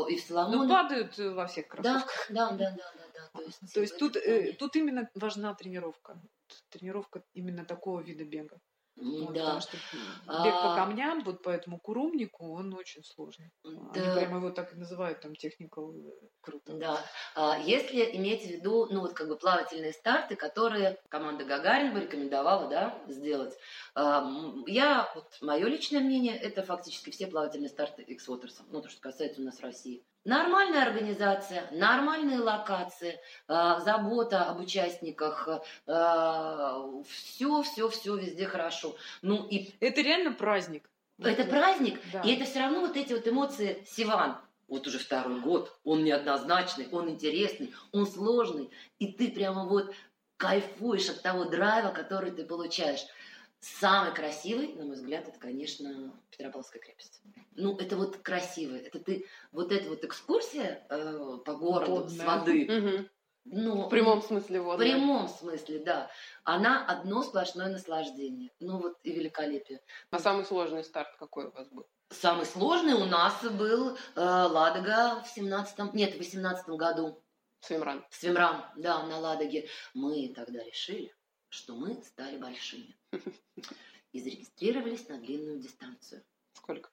и 0.09 0.17
в 0.17 0.31
Ну, 0.31 0.35
Соломоне. 0.35 0.69
падают 0.69 1.19
э, 1.19 1.31
во 1.31 1.47
всех 1.47 1.67
да, 1.67 1.71
кроссовках. 1.71 2.27
да, 2.31 2.51
да, 2.51 2.57
да, 2.57 2.77
да, 2.77 3.05
да. 3.15 3.39
То 3.39 3.43
есть, 3.43 3.75
То 3.75 3.81
есть 3.81 3.99
тут, 3.99 4.17
э, 4.17 4.53
тут 4.55 4.77
именно 4.77 5.11
важна 5.15 5.55
тренировка. 5.55 6.21
Тренировка 6.71 7.23
именно 7.33 7.65
такого 7.65 8.01
вида 8.01 8.25
бега. 8.25 8.59
Вот, 8.97 9.33
да. 9.35 9.41
Потому 9.41 9.61
что 9.61 9.77
бег 9.77 10.55
по 10.55 10.73
А. 10.73 10.77
камням, 10.77 11.25
вот 11.25 11.43
по 11.43 11.51
этому 11.51 11.79
курумнику, 11.81 12.53
он 12.55 12.73
очень 12.75 13.03
сложный. 13.05 13.51
Они 13.65 13.77
Да. 13.93 14.17
прямо 14.17 14.37
его 14.37 14.51
так 14.51 14.73
и 14.73 14.77
называют, 14.77 15.21
там, 15.21 15.35
техникал 15.35 15.93
э, 15.93 16.11
круто. 16.41 16.75
Да. 16.75 17.01
А, 17.35 17.59
Если 17.59 18.17
иметь 18.17 18.43
в 18.43 18.51
виду, 18.51 18.87
ну 18.91 19.01
вот 19.01 19.15
как 19.15 19.29
бы 19.29 19.37
плавательные 19.37 19.93
старты, 19.93 20.37
которые 20.37 20.99
команда 21.09 21.45
Гагарин 21.45 21.93
бы 21.93 22.01
рекомендовала, 22.01 22.69
да, 22.69 22.99
сделать. 23.09 23.57
А, 23.95 24.25
Я, 24.67 25.11
вот 25.15 25.27
мое 25.41 25.67
личное 25.67 26.01
мнение, 26.01 26.37
это 26.37 26.63
фактически 26.63 27.11
все 27.11 27.27
плавательные 27.27 27.69
старты 27.69 28.03
x 28.03 28.29
ну 28.29 28.81
то, 28.81 28.89
что 28.89 29.01
касается 29.01 29.41
у 29.41 29.45
нас 29.45 29.61
России. 29.61 30.05
Нормальная 30.25 30.83
организация, 30.83 31.69
нормальные 31.71 32.39
локации, 32.41 33.21
а, 33.47 33.81
забота 33.81 34.45
об 34.45 34.61
участниках, 34.61 35.49
все, 35.87 37.63
все, 37.63 37.89
все 37.91 38.17
везде 38.17 38.47
хорошо. 38.47 38.97
Ну 39.21 39.47
и 39.47 39.71
Это 39.81 40.01
реально 40.01 40.33
праздник. 40.33 40.89
это 41.23 41.45
праздник, 41.45 42.01
Да. 42.13 42.23
и 42.23 42.35
это 42.35 42.45
все 42.47 42.61
равно 42.61 42.81
вот 42.81 42.97
эти 42.97 43.13
вот 43.13 43.29
эмоции 43.29 43.85
Сиван. 43.87 44.37
Вот 44.67 44.87
уже 44.87 44.99
второй 44.99 45.41
год, 45.41 45.77
он 45.85 46.05
неоднозначный, 46.05 46.89
он 46.91 47.11
интересный, 47.11 47.75
он 47.93 48.07
сложный, 48.07 48.71
и 48.99 49.13
ты 49.13 49.31
прямо 49.31 49.67
вот 49.67 49.95
кайфуешь 50.39 51.11
от 51.11 51.23
того 51.23 51.45
драйва, 51.45 51.91
который 51.91 52.31
ты 52.31 52.45
получаешь. 52.45 53.05
Самый 53.65 54.13
красивый, 54.13 54.75
на 54.75 54.85
мой 54.85 54.95
взгляд, 54.95 55.27
это, 55.27 55.39
конечно, 55.39 56.13
Петропавловская 56.31 56.83
крепость. 56.83 57.23
Ну, 57.53 57.75
это 57.79 57.97
вот 57.97 58.19
красиво. 58.19 58.77
Это 58.77 58.99
ты, 58.99 59.27
вот 59.53 59.73
эта 59.73 59.89
вот 59.89 60.05
экскурсия 60.05 60.87
э, 60.91 61.39
по 61.47 61.55
городу 61.55 62.07
с 62.07 62.19
Водная. 62.19 62.27
воды. 62.27 62.67
Мгм. 62.69 63.11
Ну, 63.47 63.87
В 63.87 63.89
прямом 63.89 64.21
смысле 64.21 64.61
в 64.61 64.65
вот. 64.65 64.79
прямом 64.79 65.29
смысле, 65.29 65.79
да. 65.79 66.11
Она 66.45 66.85
одно 66.85 67.23
сплошное 67.23 67.71
наслаждение. 67.71 68.51
Ну 68.61 68.79
вот 68.79 68.99
и 69.03 69.13
великолепие. 69.13 69.81
А 70.11 70.19
самый 70.19 70.45
сложный 70.45 70.85
старт 70.85 71.17
какой 71.19 71.47
у 71.47 71.51
вас 71.53 71.67
был? 71.71 71.87
Самый 72.11 72.45
сложный 72.45 72.93
у 72.93 73.07
нас 73.07 73.43
был 73.45 73.97
э, 73.97 74.21
Ладога 74.21 75.23
в 75.23 75.29
17 75.29 75.95
нет, 75.95 76.15
в 76.15 76.19
18 76.19 76.69
году. 76.69 77.23
Свимран. 77.61 78.05
Свимран, 78.11 78.63
да, 78.77 79.07
на 79.07 79.19
Ладоге. 79.21 79.69
Мы 79.95 80.35
тогда 80.35 80.63
решили, 80.63 81.15
что 81.55 81.75
мы 81.77 82.03
стали 82.03 82.37
большими. 82.37 82.97
И 84.13 84.21
зарегистрировались 84.21 85.09
на 85.09 85.19
длинную 85.19 85.61
дистанцию. 85.61 86.23
Сколько? 86.53 86.91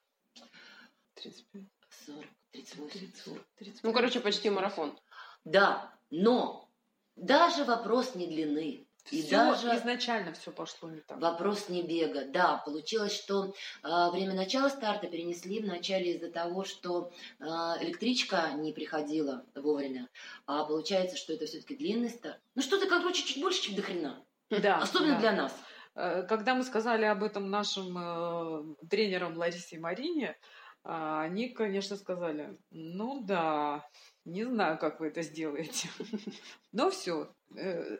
35, 1.14 1.62
40, 2.06 2.26
38. 2.52 2.88
30, 2.90 3.44
35, 3.56 3.82
Ну, 3.84 3.92
короче, 3.92 4.20
почти 4.20 4.48
38. 4.50 4.54
марафон. 4.54 4.98
Да, 5.44 5.94
но 6.10 6.68
даже 7.16 7.64
вопрос 7.64 8.14
не 8.14 8.26
длины. 8.26 8.86
И 9.10 9.20
Всё 9.20 9.30
даже 9.30 9.76
изначально 9.76 10.32
все 10.32 10.52
пошло 10.52 10.88
не 10.88 11.00
так. 11.00 11.20
Вопрос 11.20 11.68
не 11.68 11.82
бега. 11.82 12.24
Да, 12.26 12.58
получилось, 12.58 13.12
что 13.12 13.52
э, 13.82 14.10
время 14.12 14.34
начала 14.34 14.70
старта 14.70 15.08
перенесли 15.08 15.60
вначале 15.60 16.14
из-за 16.14 16.30
того, 16.30 16.62
что 16.64 17.12
э, 17.40 17.44
электричка 17.80 18.52
не 18.52 18.72
приходила 18.72 19.44
вовремя. 19.56 20.08
А 20.46 20.64
получается, 20.64 21.16
что 21.16 21.32
это 21.32 21.46
все-таки 21.46 21.74
длинный 21.74 22.10
старт. 22.10 22.40
Ну 22.54 22.62
что-то, 22.62 22.86
короче, 22.86 23.24
чуть 23.24 23.40
больше, 23.40 23.62
чем 23.62 23.74
до 23.74 23.82
хрена. 23.82 24.24
Да, 24.60 24.78
Особенно 24.78 25.14
да. 25.14 25.20
для 25.20 25.32
нас. 25.32 25.54
Э, 25.94 26.22
Когда 26.28 26.54
мы 26.54 26.62
сказали 26.64 27.04
об 27.04 27.22
этом 27.22 27.50
нашим 27.50 27.96
э, 27.98 28.86
тренерам 28.88 29.36
Ларисе 29.36 29.76
и 29.76 29.78
Марине, 29.78 30.36
а, 30.84 31.22
они, 31.22 31.48
конечно, 31.48 31.96
сказали, 31.96 32.58
ну 32.70 33.22
да, 33.22 33.88
не 34.24 34.44
знаю, 34.44 34.78
как 34.78 34.98
вы 34.98 35.08
это 35.08 35.22
сделаете. 35.22 35.88
Но 36.72 36.90
все, 36.90 37.32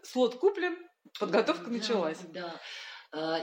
слот 0.02 0.34
куплен, 0.36 0.76
подготовка 1.20 1.66
Да, 1.66 1.70
началась. 1.70 2.18
Да. 2.28 2.48
Э, 2.48 2.58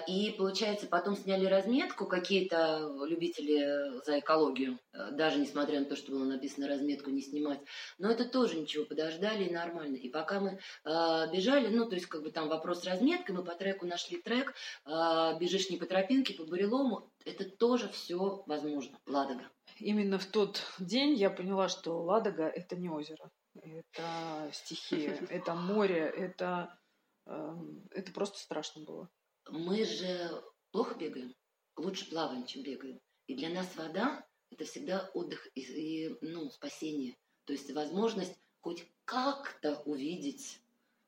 И, 0.08 0.34
получается, 0.36 0.88
потом 0.88 1.16
сняли 1.16 1.46
разметку 1.46 2.08
какие-то 2.08 2.92
любители 3.06 4.04
за 4.04 4.20
экологию, 4.20 4.80
э, 4.94 5.12
даже 5.12 5.38
несмотря 5.40 5.80
на 5.80 5.86
то, 5.86 5.96
что 5.96 6.12
было 6.12 6.26
написано 6.26 6.68
разметку 6.68 7.10
не 7.12 7.22
снимать. 7.22 7.60
Но 7.98 8.10
это 8.10 8.26
тоже 8.26 8.60
ничего, 8.60 8.86
подождали 8.86 9.46
и 9.46 9.54
нормально. 9.54 9.96
И 9.96 10.10
пока 10.10 10.40
мы 10.40 10.50
э, 10.50 11.32
бежали, 11.32 11.68
ну, 11.68 11.88
то 11.88 11.96
есть, 11.96 12.08
как 12.08 12.24
бы 12.24 12.32
там 12.32 12.50
вопрос 12.50 12.82
с 12.82 12.86
разметкой, 12.86 13.36
мы 13.36 13.44
по 13.44 13.56
треку 13.56 13.86
нашли 13.86 14.22
трек, 14.22 14.54
э, 14.86 15.38
бежишь 15.40 15.70
не 15.70 15.78
по 15.78 15.86
тропинке, 15.86 16.34
по 16.34 16.46
бурелому, 16.46 17.12
это 17.26 17.46
тоже 17.46 17.90
все 17.90 18.44
возможно. 18.48 19.00
Ладога. 19.06 19.44
Именно 19.78 20.18
в 20.18 20.26
тот 20.26 20.64
день 20.80 21.14
я 21.14 21.30
поняла, 21.30 21.70
что 21.70 22.02
Ладога– 22.02 22.48
это 22.56 22.76
не 22.76 22.90
озеро, 22.90 23.30
это 23.56 24.50
стихия, 24.52 25.18
это 25.30 25.54
море, 25.54 26.12
это, 26.16 26.78
эм, 27.26 27.88
это 27.92 28.12
просто 28.12 28.40
страшно 28.40 28.84
было. 28.84 29.10
Мы 29.48 29.86
же 29.86 30.44
плохо 30.72 30.96
бегаем, 30.96 31.36
лучше 31.76 32.10
плаваем, 32.10 32.46
чем 32.46 32.64
бегаем. 32.64 33.00
И 33.28 33.36
для 33.36 33.50
нас 33.50 33.76
вода– 33.76 34.26
это 34.52 34.66
всегда 34.66 35.10
отдых 35.14 35.48
и, 35.56 35.62
и, 35.62 36.18
ну, 36.22 36.50
спасение. 36.50 37.16
То 37.46 37.54
есть 37.54 37.72
возможность 37.72 38.40
хоть 38.62 38.86
как-то 39.06 39.82
увидеть 39.86 40.62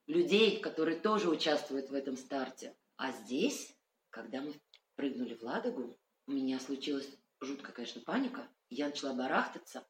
людей, 0.08 0.60
которые 0.60 1.00
тоже 1.00 1.30
участвуют 1.30 1.90
в 1.90 1.94
этом 1.94 2.18
старте. 2.18 2.76
А 2.98 3.12
здесь, 3.12 3.76
когда 4.10 4.42
мы 4.42 4.60
прыгнули 4.96 5.36
в 5.36 5.44
Ладогу, 5.44 5.98
у 6.28 6.32
меня 6.32 6.60
случилась 6.60 7.10
жуткая, 7.40 7.74
конечно, 7.74 8.02
паника. 8.02 8.48
Я 8.70 8.88
начала 8.88 9.14
барахтаться. 9.14 9.86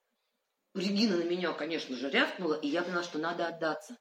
Регина 0.74 1.18
на 1.18 1.24
меня, 1.24 1.52
конечно 1.54 1.96
же, 1.98 2.10
рявкнула, 2.10 2.54
и 2.54 2.68
я 2.68 2.82
поняла, 2.82 3.04
что 3.04 3.20
надо 3.20 3.48
отдаться. 3.48 3.98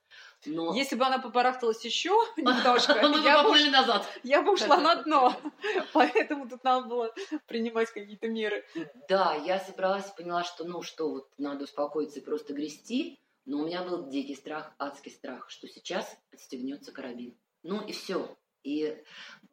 Но 0.46 0.74
Если 0.74 0.96
бы 0.96 1.04
она 1.04 1.18
попарахталась 1.18 1.84
еще 1.84 2.10
немножко, 2.36 2.94
я 2.94 3.42
бы 3.42 3.70
назад. 3.70 4.06
Я 4.22 4.42
бы 4.42 4.54
ушла 4.54 4.78
на 4.78 4.96
дно, 5.02 5.34
поэтому 5.92 6.48
тут 6.48 6.64
надо 6.64 6.86
было 6.86 7.14
принимать 7.46 7.90
какие-то 7.90 8.28
меры. 8.28 8.64
Да, 9.08 9.34
я 9.34 9.60
собралась 9.60 10.08
и 10.08 10.16
поняла, 10.16 10.44
что 10.44 10.64
ну 10.64 10.82
что, 10.82 11.10
вот 11.10 11.28
надо 11.36 11.64
успокоиться 11.64 12.20
и 12.20 12.24
просто 12.24 12.54
грести. 12.54 13.18
Но 13.44 13.58
у 13.58 13.66
меня 13.66 13.82
был 13.82 14.08
дикий 14.08 14.34
страх, 14.34 14.72
адский 14.78 15.10
страх, 15.10 15.50
что 15.50 15.66
сейчас 15.66 16.16
отстегнется 16.32 16.92
карабин. 16.92 17.36
Ну 17.62 17.80
и 17.84 17.92
все. 17.92 18.36
И 18.62 19.02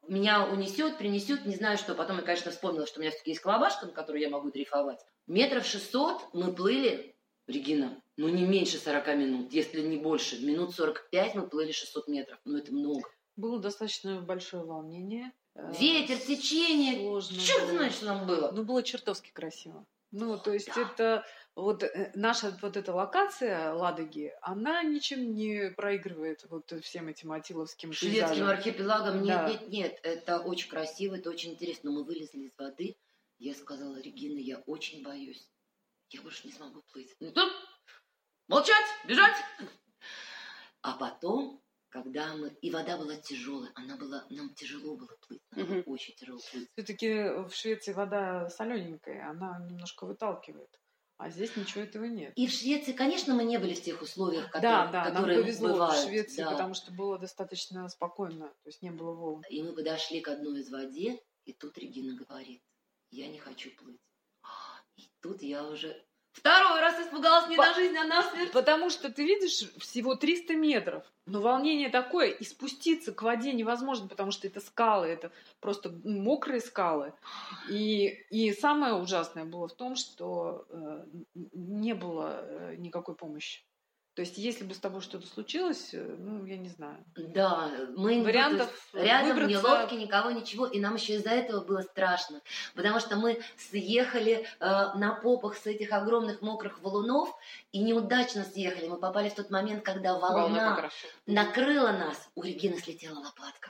меня 0.07 0.45
унесет, 0.45 0.97
принесет, 0.97 1.45
не 1.45 1.55
знаю 1.55 1.77
что. 1.77 1.95
Потом 1.95 2.17
я, 2.17 2.23
конечно, 2.23 2.51
вспомнила, 2.51 2.85
что 2.85 2.99
у 2.99 3.01
меня 3.01 3.11
все-таки 3.11 3.31
есть 3.31 3.41
колобашка, 3.41 3.85
на 3.85 3.93
которую 3.93 4.21
я 4.21 4.29
могу 4.29 4.51
дрейфовать. 4.51 4.99
Метров 5.25 5.65
шестьсот 5.65 6.21
мы 6.33 6.53
плыли, 6.53 7.15
Регина, 7.47 8.01
ну 8.17 8.27
не 8.29 8.45
меньше 8.45 8.77
40 8.77 9.07
минут, 9.15 9.53
если 9.53 9.81
не 9.81 9.97
больше. 9.97 10.43
Минут 10.43 10.73
45 10.75 11.35
мы 11.35 11.47
плыли 11.47 11.71
600 11.71 12.07
метров. 12.07 12.39
Ну 12.45 12.57
это 12.57 12.73
много. 12.73 13.07
Было 13.35 13.59
достаточно 13.59 14.21
большое 14.21 14.63
волнение. 14.63 15.31
Э, 15.55 15.71
Ветер, 15.79 16.17
течение. 16.17 16.99
Сложно 16.99 17.39
Черт 17.39 17.61
было. 17.63 17.71
знает, 17.71 17.93
что 17.93 18.05
нам 18.05 18.27
было. 18.27 18.51
Ну, 18.51 18.63
было 18.63 18.83
чертовски 18.83 19.31
красиво. 19.31 19.85
Ну, 20.11 20.37
то 20.37 20.53
есть 20.53 20.67
Да. 20.73 20.81
это 20.81 21.25
вот 21.55 21.83
э, 21.83 22.11
наша 22.15 22.57
вот 22.61 22.77
эта 22.77 22.93
локация 22.93 23.73
Ладоги, 23.73 24.31
она 24.41 24.81
ничем 24.83 25.33
не 25.35 25.69
проигрывает 25.71 26.45
вот 26.49 26.71
всем 26.83 27.09
этим 27.09 27.31
атиловским 27.33 27.91
Шведским 27.91 28.21
пейзажам. 28.27 28.47
архипелагом. 28.49 29.21
Нет, 29.21 29.25
Да. 29.37 29.49
нет, 29.49 29.67
нет. 29.69 29.99
Это 30.03 30.39
очень 30.39 30.69
красиво, 30.69 31.15
это 31.15 31.29
очень 31.29 31.51
интересно. 31.51 31.91
Но 31.91 31.97
мы 31.99 32.03
вылезли 32.05 32.39
из 32.45 32.57
воды. 32.57 32.95
Я 33.37 33.53
сказала, 33.53 33.99
Регина, 34.01 34.39
я 34.39 34.57
очень 34.65 35.03
боюсь. 35.03 35.47
Я 36.09 36.21
больше 36.21 36.47
не 36.47 36.53
смогу 36.53 36.81
плыть. 36.91 37.13
Ну, 37.19 37.31
тут 37.31 37.51
молчать, 38.47 38.85
бежать. 39.07 39.35
А 40.81 40.93
потом, 40.97 41.61
когда 41.89 42.35
мы... 42.35 42.49
И 42.61 42.71
вода 42.71 42.97
была 42.97 43.15
тяжелая. 43.17 43.71
Она 43.75 43.97
была... 43.97 44.25
Нам 44.29 44.53
тяжело 44.53 44.95
было 44.95 45.15
плыть. 45.27 45.41
Нам 45.51 45.67
было 45.67 45.75
Мгм. 45.77 45.91
очень 45.91 46.15
тяжело 46.15 46.39
плыть. 46.51 46.69
Все-таки 46.75 47.13
в 47.47 47.51
Швеции 47.51 47.93
вода 47.93 48.49
солененькая, 48.49 49.29
она 49.29 49.59
немножко 49.69 50.05
выталкивает. 50.05 50.69
А 51.17 51.31
здесь 51.31 51.55
ничего 51.55 51.83
этого 51.83 52.05
нет. 52.05 52.31
И 52.35 52.45
в 52.45 52.51
Швеции, 52.51 52.91
конечно, 52.93 53.33
мы 53.33 53.43
не 53.43 53.57
были 53.57 53.73
в 53.73 53.81
тех 53.81 54.01
условиях, 54.03 54.51
да, 54.51 54.51
которые, 54.51 54.91
да, 54.91 55.03
нам 55.05 55.13
которые 55.13 55.41
повезло 55.41 55.69
бывают. 55.69 55.95
в 55.99 56.03
Швеции, 56.07 56.43
да. 56.43 56.51
потому 56.51 56.73
что 56.75 56.91
было 56.91 57.17
достаточно 57.17 57.89
спокойно, 57.89 58.49
то 58.49 58.67
есть 58.67 58.83
не 58.83 58.91
было 58.91 59.13
волн. 59.13 59.43
И 59.49 59.63
мы 59.63 59.73
подошли 59.73 60.21
к 60.21 60.27
одной 60.27 60.59
из 60.59 60.69
воде, 60.69 61.19
и 61.45 61.53
тут 61.53 61.75
Регина 61.79 62.15
говорит, 62.15 62.61
я 63.09 63.27
не 63.29 63.39
хочу 63.39 63.71
плыть. 63.75 63.99
И 64.95 65.09
тут 65.21 65.41
я 65.41 65.67
уже 65.67 66.05
второй 66.37 66.79
раз 66.79 66.99
испугалась 66.99 67.49
не 67.49 67.55
По- 67.55 67.65
на 67.65 67.73
жизнь, 67.73 67.97
а 67.97 68.03
на 68.03 68.23
смерть. 68.23 68.51
Потому 68.51 68.89
что 68.89 69.11
ты 69.11 69.23
видишь 69.23 69.69
всего 69.79 70.15
300 70.15 70.55
метров, 70.55 71.03
но 71.25 71.41
волнение 71.41 71.89
такое, 71.89 72.29
и 72.29 72.43
спуститься 72.43 73.11
к 73.13 73.21
воде 73.21 73.53
невозможно, 73.53 74.07
потому 74.07 74.31
что 74.31 74.47
это 74.47 74.59
скалы, 74.59 75.07
это 75.07 75.31
просто 75.59 75.91
мокрые 76.03 76.61
скалы. 76.61 77.13
И, 77.69 78.07
и 78.29 78.53
самое 78.53 78.93
ужасное 78.93 79.45
было 79.45 79.67
в 79.67 79.73
том, 79.73 79.95
что 79.95 80.65
э, 80.69 81.05
не 81.53 81.93
было 81.93 82.39
э, 82.41 82.75
никакой 82.77 83.15
помощи. 83.15 83.66
То 84.17 84.21
есть, 84.21 84.39
если 84.39 84.63
бы 84.63 84.73
с 84.73 84.79
тобой 84.79 85.01
что-то 85.01 85.27
случилось, 85.27 85.91
э, 85.93 86.15
ну, 86.17 86.43
я 86.43 86.57
не 86.57 86.69
знаю. 86.69 86.97
Да, 87.15 87.69
мы 87.95 88.23
Вариантов 88.23 88.89
вот 88.91 89.03
рядом 89.03 89.47
ни 89.47 89.53
выбраться- 89.53 89.81
лодки, 89.81 89.93
никого, 89.93 90.31
ничего, 90.31 90.65
и 90.65 90.79
нам 90.79 90.95
еще 90.95 91.17
из-за 91.17 91.29
этого 91.29 91.63
было 91.63 91.81
страшно, 91.83 92.41
потому 92.73 92.99
что 92.99 93.15
мы 93.17 93.39
съехали 93.59 94.47
э, 94.59 94.65
на 94.95 95.11
попах 95.21 95.55
с 95.55 95.67
этих 95.67 95.91
огромных 95.93 96.41
мокрых 96.41 96.81
валунов 96.81 97.31
и 97.71 97.77
неудачно 97.77 98.43
съехали. 98.43 98.87
Мы 98.87 98.97
попали 98.97 99.29
в 99.29 99.35
тот 99.35 99.51
момент, 99.51 99.83
когда 99.85 100.17
Волна 100.17 100.41
волна 100.41 100.89
накрыла 101.27 101.91
нас. 101.91 102.27
У 102.33 102.41
Регины 102.41 102.79
слетела 102.79 103.19
лопатка. 103.19 103.69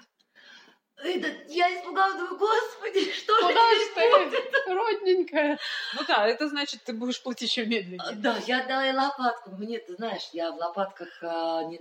Это, 0.97 1.27
я 1.53 1.79
испугалась, 1.79 2.15
думаю, 2.17 2.37
господи, 2.37 3.11
что 3.11 3.35
же 3.35 3.47
Куда 3.47 3.61
теперь 3.85 4.29
ж 4.29 4.51
ты, 4.65 4.73
родненькая? 4.73 5.59
Ну 5.95 6.01
да, 6.07 6.27
это 6.27 6.47
значит, 6.47 6.83
ты 6.83 6.93
будешь 6.93 7.21
плыть 7.21 7.41
еще 7.41 7.61
А, 7.61 7.65
медленнее. 7.65 8.15
Да, 8.15 8.37
я 8.47 8.63
отдала 8.63 8.83
ей 8.83 8.93
лопатку. 8.93 9.51
Мне, 9.51 9.77
ты 9.79 9.93
знаешь, 9.95 10.27
я 10.33 10.51
в 10.51 10.55
лопатках... 10.57 11.09
а, 11.21 11.63
не- 11.65 11.79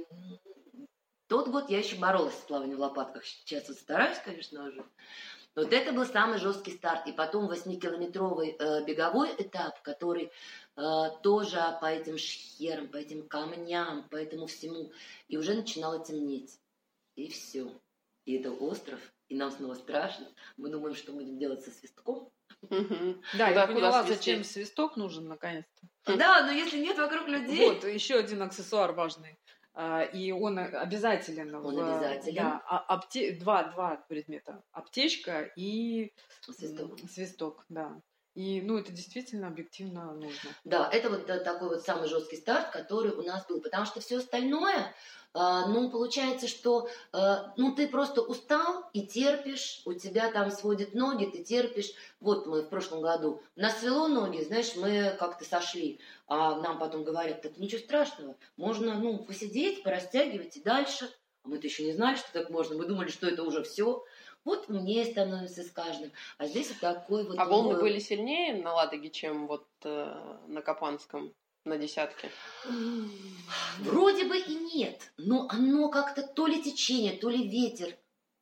Тот 1.29 1.49
год 1.49 1.71
я 1.71 1.79
еще 1.79 1.97
боролась 1.97 2.35
с 2.35 2.43
плаванием 2.43 2.77
в 2.77 2.81
лопатках. 2.81 3.25
Сейчас 3.25 3.67
вот 3.69 3.79
стараюсь, 3.79 4.19
конечно, 4.25 4.69
уже. 4.69 4.85
Вот 5.55 5.73
это 5.73 5.93
был 5.93 6.05
самый 6.05 6.39
жесткий 6.39 6.73
старт. 6.73 7.07
И 7.07 7.13
потом 7.13 7.51
8-километровый 7.51 8.55
э, 8.59 8.85
беговой 8.85 9.31
этап, 9.39 9.81
который 9.81 10.31
э, 10.77 10.81
тоже 11.23 11.59
по 11.81 11.87
этим 11.87 12.19
шхерам, 12.19 12.89
по 12.89 12.99
этим 12.99 13.27
камням, 13.27 14.07
по 14.11 14.17
этому 14.17 14.47
всему. 14.47 14.93
И 15.29 15.39
уже 15.39 15.55
начинало 15.55 16.05
темнеть. 16.05 16.61
И 17.15 17.31
все. 17.31 17.73
И 18.27 18.35
это 18.35 18.51
остров. 18.51 19.01
И 19.29 19.35
нам 19.37 19.51
снова 19.51 19.75
страшно. 19.75 20.27
Мы 20.57 20.69
думаем, 20.69 20.95
что 20.95 21.13
будем 21.13 21.39
делать 21.39 21.65
со 21.65 21.71
свистком. 21.71 22.31
Да, 23.39 23.49
я 23.49 23.67
поняла, 23.67 24.03
зачем 24.03 24.45
свисток 24.45 24.97
нужен 24.97 25.27
наконец-то. 25.29 26.17
Да, 26.17 26.45
но 26.47 26.53
если 26.53 26.79
нет 26.79 26.99
вокруг 26.99 27.27
людей... 27.29 27.69
Вот, 27.69 27.85
еще 27.85 28.17
один 28.17 28.43
аксессуар 28.43 28.93
важный. 28.93 29.39
А, 29.75 30.03
И 30.03 30.31
он 30.33 30.59
обязателен. 30.59 31.55
Он 31.55 31.75
в- 31.75 31.79
обязателен. 31.81 32.35
Да, 32.37 32.63
а- 32.67 32.97
апте- 32.97 33.39
два, 33.39 33.65
два 33.65 33.97
предмета. 34.09 34.63
Аптечка 34.73 35.43
и 35.57 36.13
Свисток. 36.41 36.99
свисток, 37.11 37.65
да. 37.69 38.01
И, 38.37 38.61
ну, 38.61 38.77
это 38.77 38.93
действительно 38.93 39.49
объективно 39.49 40.13
нужно. 40.13 40.51
Да, 40.65 40.91
это 40.93 41.09
вот 41.09 41.27
такой 41.27 41.71
вот 41.71 41.83
самый 41.83 42.07
жесткий 42.07 42.37
старт, 42.37 42.71
который 42.71 43.13
у 43.13 43.23
нас 43.23 43.47
был. 43.47 43.63
Потому 43.63 43.87
что 43.87 44.01
все 44.01 44.19
остальное, 44.19 44.95
а, 45.33 45.67
ну, 45.69 45.91
получается, 45.91 46.47
что 46.47 46.87
а, 47.13 47.55
ну, 47.57 47.75
ты 47.75 47.89
просто 47.89 48.21
устал 48.21 48.91
и 48.93 49.07
терпишь, 49.07 49.81
у 49.87 49.95
тебя 49.95 50.31
там 50.31 50.51
сводят 50.51 50.93
ноги, 50.93 51.25
ты 51.25 51.43
терпишь. 51.43 51.93
Вот 52.21 52.47
мы 52.47 52.61
в 52.61 52.69
прошлом 52.69 53.01
году, 53.01 53.41
нас 53.57 53.81
свело 53.81 54.07
ноги, 54.07 54.45
знаешь, 54.45 54.77
мы 54.77 55.17
как-то 55.19 55.47
сошли, 55.47 55.99
а 56.27 56.61
нам 56.61 56.79
потом 56.79 57.05
говорят, 57.05 57.41
так 57.41 57.57
ничего 57.57 57.81
страшного, 57.81 58.37
можно, 58.59 58.99
ну, 58.99 59.17
посидеть, 59.17 59.83
порастягивать 59.83 60.59
и 60.59 60.63
дальше. 60.63 61.09
А 61.43 61.49
мы-то 61.49 61.69
еще 61.69 61.85
не 61.85 61.93
знали, 61.93 62.17
что 62.17 62.31
так 62.35 62.51
можно, 62.51 62.77
мы 62.77 62.85
думали, 62.85 63.09
что 63.09 63.29
это 63.29 63.45
уже 63.45 63.63
все. 63.63 64.05
Вот 64.47 64.69
мне 64.69 65.05
становится 65.05 65.65
с 65.65 65.73
каждым. 65.73 66.13
А 66.39 66.47
здесь 66.47 66.69
вот 66.69 66.79
такой 66.79 67.25
вот... 67.25 67.37
А 67.37 67.45
волны 67.45 67.75
был- 67.75 67.81
были 67.81 67.99
сильнее 67.99 68.63
на 68.63 68.73
Ладоге, 68.75 69.11
чем 69.11 69.49
вот 69.49 69.67
э, 69.83 70.39
на 70.47 70.63
Капанском, 70.63 71.35
на 71.65 71.77
десятке? 71.77 72.31
Вроде 73.81 74.25
бы 74.25 74.39
и 74.39 74.55
нет, 74.55 75.13
но 75.17 75.49
оно 75.51 75.91
как-то 75.91 76.23
то 76.23 76.47
ли 76.47 76.63
течение, 76.63 77.13
то 77.13 77.29
ли 77.29 77.49
ветер. 77.49 77.99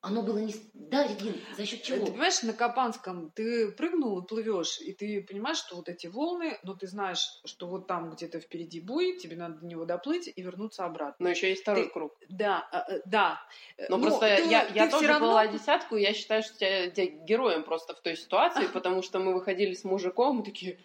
Оно 0.07 0.21
было 0.23 0.37
не... 0.37 0.55
Да, 0.75 1.07
Регин, 1.07 1.35
за 1.57 1.65
счет 1.65 1.81
Ты 1.81 1.87
чего? 1.87 2.05
понимаешь, 2.07 2.43
на 2.43 2.53
Капанском 2.53 3.31
ты 3.35 3.71
прыгнул 3.73 4.21
и 4.21 4.27
плывешь, 4.27 4.79
и 4.83 4.93
ты 4.93 5.23
понимаешь, 5.23 5.57
что 5.57 5.77
вот 5.77 5.89
эти 5.89 6.07
волны, 6.09 6.59
но 6.63 6.75
ты 6.75 6.87
знаешь, 6.87 7.41
что 7.47 7.67
вот 7.67 7.87
там 7.87 8.11
где-то 8.11 8.39
впереди 8.39 8.81
буй, 8.81 9.17
тебе 9.17 9.35
надо 9.37 9.61
до 9.61 9.67
него 9.67 9.87
доплыть 9.87 10.31
и 10.35 10.43
вернуться 10.43 10.85
обратно. 10.85 11.25
Но 11.25 11.31
еще 11.31 11.49
есть 11.49 11.63
второй 11.63 11.85
Ты- 11.85 11.91
круг. 11.91 12.13
Да, 12.29 12.69
а, 12.71 12.85
э, 12.93 13.01
да. 13.07 13.41
Но 13.89 13.97
Ну, 13.97 14.05
просто 14.05 14.37
ты- 14.37 14.51
я, 14.51 14.67
ты 14.67 14.75
я 14.75 14.91
тоже 14.91 15.09
равно- 15.09 15.29
была 15.29 15.47
десятку, 15.47 15.97
и 15.97 16.03
я 16.03 16.13
считаю, 16.13 16.43
что 16.43 16.55
тебя, 16.59 16.91
тебя 16.91 17.07
героем 17.25 17.63
просто 17.65 17.95
в 17.95 18.01
той 18.01 18.17
ситуации, 18.19 18.67
потому 18.67 19.01
что 19.01 19.21
мы 19.21 19.33
выходили 19.33 19.73
с 19.73 19.85
мужиком, 19.85 20.43
и 20.43 20.45
такие, 20.45 20.79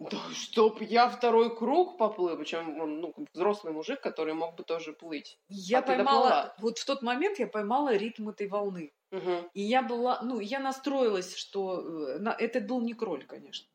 да 0.00 0.18
чтоб 0.34 0.80
я 0.80 1.08
второй 1.08 1.54
круг 1.54 1.98
поплыл, 1.98 2.36
причем 2.36 2.80
он, 2.80 3.00
ну, 3.00 3.14
взрослый 3.34 3.72
мужик, 3.72 4.00
который 4.00 4.32
мог 4.34 4.56
бы 4.56 4.64
тоже 4.64 4.92
плыть. 4.92 5.38
Я 5.48 5.78
А 5.78 5.82
поймала, 5.82 6.54
вот 6.58 6.78
в 6.78 6.84
тот 6.86 7.02
момент 7.02 7.38
я 7.38 7.46
поймала 7.46 7.94
ритм 7.94 8.30
этой 8.30 8.48
волны. 8.48 8.92
Мгм. 9.10 9.50
И 9.54 9.60
я 9.60 9.82
была, 9.82 10.20
ну, 10.22 10.40
я 10.40 10.58
настроилась, 10.60 11.36
что 11.36 11.80
э, 11.80 12.18
на- 12.18 12.36
это 12.38 12.60
был 12.60 12.80
не 12.80 12.94
кроль, 12.94 13.24
конечно. 13.26 13.66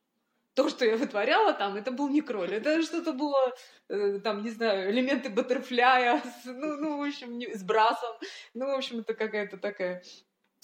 То, 0.53 0.69
что 0.69 0.85
я 0.85 0.95
вытворяла 0.95 1.51
там, 1.53 1.75
это 1.75 1.91
был 1.91 2.07
не 2.07 2.21
кроль. 2.21 2.53
Это 2.53 2.81
что-то 2.81 3.11
было, 3.11 3.53
э, 3.89 4.19
там, 4.23 4.41
не 4.41 4.49
знаю, 4.49 4.89
элементы 4.89 5.29
баттерфляя, 5.29 6.21
с, 6.21 6.45
ну, 6.45 6.77
ну, 6.77 6.97
в 6.97 7.07
общем, 7.07 7.37
не- 7.37 7.53
с 7.53 7.61
брасом. 7.63 8.15
Ну, 8.53 8.65
в 8.67 8.75
общем, 8.77 8.99
это 8.99 9.13
какая-то 9.13 9.57
такая... 9.57 10.01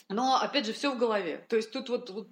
Но, 0.10 0.38
опять 0.42 0.66
же, 0.66 0.74
все 0.74 0.92
в 0.92 0.98
голове. 0.98 1.46
То 1.50 1.56
есть 1.58 1.72
тут 1.72 1.90
вот, 1.90 2.10
вот 2.10 2.28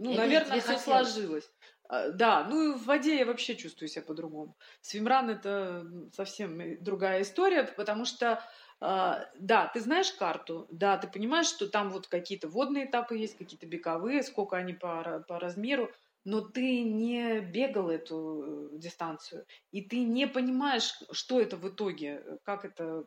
ну, 0.00 0.12
Это 0.12 0.22
наверное, 0.22 0.60
все 0.60 0.76
хотелось. 0.76 1.08
сложилось. 1.08 1.50
А, 1.88 2.10
Да, 2.10 2.44
ну 2.48 2.70
и 2.72 2.74
в 2.78 2.84
воде 2.84 3.18
я 3.18 3.26
вообще 3.26 3.56
чувствую 3.56 3.88
себя 3.88 4.02
по-другому. 4.04 4.56
Свимран 4.80 5.30
это 5.30 5.84
совсем 6.12 6.82
другая 6.82 7.22
история, 7.22 7.64
потому 7.64 8.04
что 8.04 8.42
а, 8.80 9.26
да, 9.38 9.68
ты 9.68 9.80
знаешь 9.80 10.12
карту, 10.12 10.66
да, 10.70 10.96
ты 10.96 11.06
понимаешь, 11.08 11.48
что 11.48 11.68
там 11.68 11.90
вот 11.90 12.06
какие-то 12.08 12.48
водные 12.48 12.86
этапы 12.86 13.16
есть, 13.16 13.36
какие-то 13.36 13.66
беговые, 13.66 14.22
сколько 14.22 14.56
они 14.56 14.72
по, 14.72 15.22
по 15.28 15.38
размеру, 15.38 15.90
но 16.24 16.40
ты 16.40 16.82
не 16.82 17.40
бегал 17.40 17.90
эту 17.90 18.70
э, 18.74 18.78
дистанцию, 18.78 19.46
и 19.70 19.82
ты 19.82 20.02
не 20.04 20.26
понимаешь, 20.26 20.94
что 21.12 21.40
это 21.40 21.56
в 21.56 21.68
итоге, 21.68 22.22
э, 22.24 22.38
как 22.42 22.64
это, 22.64 23.04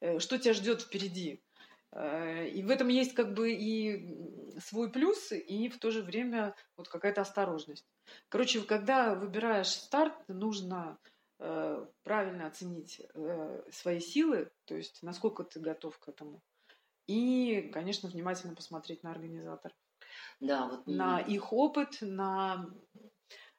э, 0.00 0.18
что 0.20 0.38
тебя 0.38 0.54
ждет 0.54 0.82
впереди. 0.82 1.42
Э, 1.92 2.48
И 2.48 2.62
в 2.62 2.70
этом 2.70 2.88
есть 2.88 3.14
как 3.14 3.34
бы 3.34 3.52
и 3.52 4.16
свой 4.60 4.90
плюс, 4.90 5.32
и 5.32 5.68
в 5.68 5.78
то 5.78 5.90
же 5.90 6.02
время 6.02 6.54
вот 6.76 6.88
какая-то 6.88 7.20
осторожность. 7.20 7.86
Короче, 8.28 8.62
когда 8.62 9.14
выбираешь 9.14 9.68
старт, 9.68 10.14
нужно 10.28 10.98
э, 11.38 11.86
правильно 12.02 12.46
оценить 12.46 13.00
э, 13.14 13.62
свои 13.70 14.00
силы, 14.00 14.50
то 14.64 14.76
есть 14.76 15.02
насколько 15.02 15.44
ты 15.44 15.60
готов 15.60 15.98
к 15.98 16.08
этому. 16.08 16.42
И, 17.06 17.70
конечно, 17.72 18.08
внимательно 18.08 18.54
посмотреть 18.54 19.02
на 19.02 19.10
организатор, 19.12 19.74
Да, 20.40 20.68
вот... 20.68 20.86
на 20.86 21.20
их 21.20 21.52
опыт, 21.52 21.98
на 22.02 22.68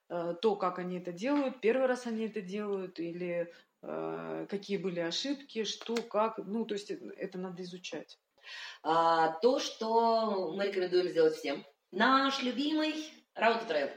то, 0.07 0.55
как 0.55 0.79
они 0.79 0.97
это 0.99 1.11
делают, 1.11 1.61
первый 1.61 1.87
раз 1.87 2.07
они 2.07 2.25
это 2.25 2.41
делают, 2.41 2.99
или 2.99 3.53
какие 3.81 4.77
были 4.77 4.99
ошибки, 4.99 5.63
что, 5.63 5.95
как, 5.95 6.37
ну, 6.39 6.65
то 6.65 6.73
есть 6.73 6.91
это 6.91 7.37
надо 7.37 7.63
изучать. 7.63 8.17
А, 8.83 9.33
то, 9.41 9.59
что 9.59 10.53
мы 10.53 10.67
рекомендуем 10.67 11.09
сделать 11.09 11.35
всем. 11.35 11.65
Наш 11.91 12.41
любимый 12.43 12.95
Rout 13.35 13.67
Trail. 13.67 13.89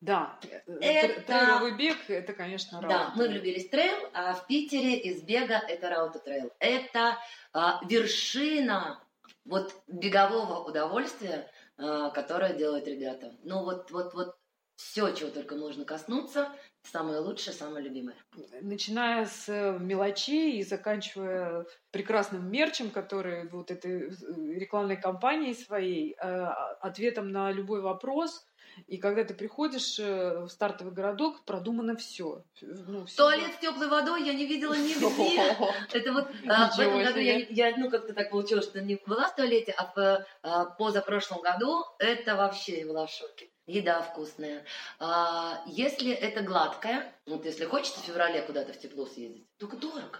Да, 0.00 0.38
э, 0.42 0.60
это... 0.80 1.22
трейловый 1.22 1.76
бег, 1.76 1.96
это, 2.08 2.34
конечно, 2.34 2.80
Rout. 2.80 2.94
Да, 2.94 3.12
мы 3.16 3.28
влюбились 3.28 3.66
в 3.66 3.70
трейл, 3.70 3.96
а 4.12 4.34
в 4.34 4.46
Питере 4.46 4.98
из 4.98 5.22
бега 5.22 5.62
это 5.66 5.88
Rout 5.88 6.22
Trail. 6.22 6.52
Это 6.58 7.18
а, 7.52 7.80
вершина 7.86 9.02
вот 9.46 9.74
бегового 9.86 10.62
удовольствия, 10.64 11.50
а, 11.78 12.10
которое 12.10 12.52
делают 12.52 12.86
ребята. 12.86 13.34
Ну 13.44 13.64
вот, 13.64 13.90
вот, 13.90 14.12
вот 14.12 14.36
все, 14.76 15.12
чего 15.12 15.30
только 15.30 15.56
можно 15.56 15.84
коснуться, 15.84 16.50
самое 16.82 17.20
лучшее, 17.20 17.54
самое 17.54 17.84
любимое. 17.84 18.16
Начиная 18.60 19.26
с 19.26 19.48
э, 19.48 19.78
мелочей 19.78 20.58
и 20.58 20.64
заканчивая 20.64 21.66
прекрасным 21.90 22.50
мерчем, 22.50 22.90
который 22.90 23.48
вот 23.48 23.70
этой 23.70 24.08
э, 24.08 24.10
рекламной 24.54 24.96
кампанией 24.96 25.54
своей, 25.54 26.16
э, 26.20 26.46
ответом 26.80 27.30
на 27.30 27.52
любой 27.52 27.80
вопрос– 27.80 28.46
и 28.86 28.98
когда 28.98 29.24
ты 29.24 29.34
приходишь 29.34 29.98
в 29.98 30.48
стартовый 30.48 30.92
городок, 30.92 31.44
продумано 31.44 31.96
все. 31.96 32.44
Ну, 32.60 33.06
Туалет 33.16 33.54
с 33.54 33.58
теплой 33.58 33.88
водой 33.88 34.24
я 34.24 34.34
не 34.34 34.46
видела 34.46 34.74
нигде. 34.74 35.56
Это 35.92 36.12
вот 36.12 36.28
а, 36.48 36.70
в 36.70 36.78
этом 36.78 37.02
году 37.02 37.18
я, 37.20 37.76
ну, 37.76 37.90
как-то 37.90 38.12
так 38.12 38.30
получилось, 38.30 38.66
что 38.66 38.80
не 38.80 39.00
была 39.06 39.28
в 39.28 39.36
туалете, 39.36 39.74
а 39.76 39.92
в 39.94 40.26
а, 40.42 40.64
позапрошлом 40.64 41.40
году 41.42 41.84
это 41.98 42.36
вообще 42.36 42.80
я 42.80 42.86
была 42.86 43.06
в 43.06 43.10
шоке. 43.10 43.48
Еда 43.66 44.02
вкусная. 44.02 44.64
А, 44.98 45.62
если 45.66 46.12
это 46.12 46.42
гладкая, 46.42 47.12
вот 47.26 47.44
если 47.46 47.64
хочется 47.64 48.00
в 48.00 48.04
феврале 48.04 48.42
куда-то 48.42 48.72
в 48.72 48.78
тепло 48.78 49.06
съездить, 49.06 49.46
только 49.56 49.76
дорого. 49.76 50.18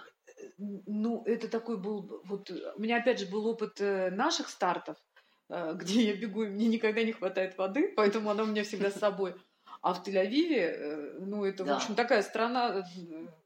Ну, 0.59 1.23
это 1.27 1.49
такой 1.49 1.77
был, 1.77 2.23
вот 2.25 2.51
у 2.51 2.81
меня 2.81 2.99
опять 2.99 3.19
же 3.21 3.27
был 3.27 3.47
опыт 3.47 3.81
э, 3.81 4.11
наших 4.11 4.49
стартов. 4.49 4.97
Э, 5.49 5.75
где 5.77 6.05
я 6.05 6.17
бегу, 6.17 6.45
и 6.45 6.49
мне 6.49 6.67
никогда 6.67 7.03
не 7.03 7.13
хватает 7.13 7.57
воды, 7.59 7.93
поэтому 7.97 8.31
она 8.31 8.45
у 8.45 8.47
меня 8.47 8.65
всегда 8.65 8.91
с 8.91 8.95
собой. 8.95 9.35
А 9.83 9.93
в 9.93 10.07
Тель-Авиве, 10.07 10.61
э, 10.61 11.19
ну, 11.21 11.45
это, 11.45 11.65
да. 11.65 11.75
в 11.75 11.77
общем, 11.77 11.95
такая 11.95 12.23
страна, 12.23 12.87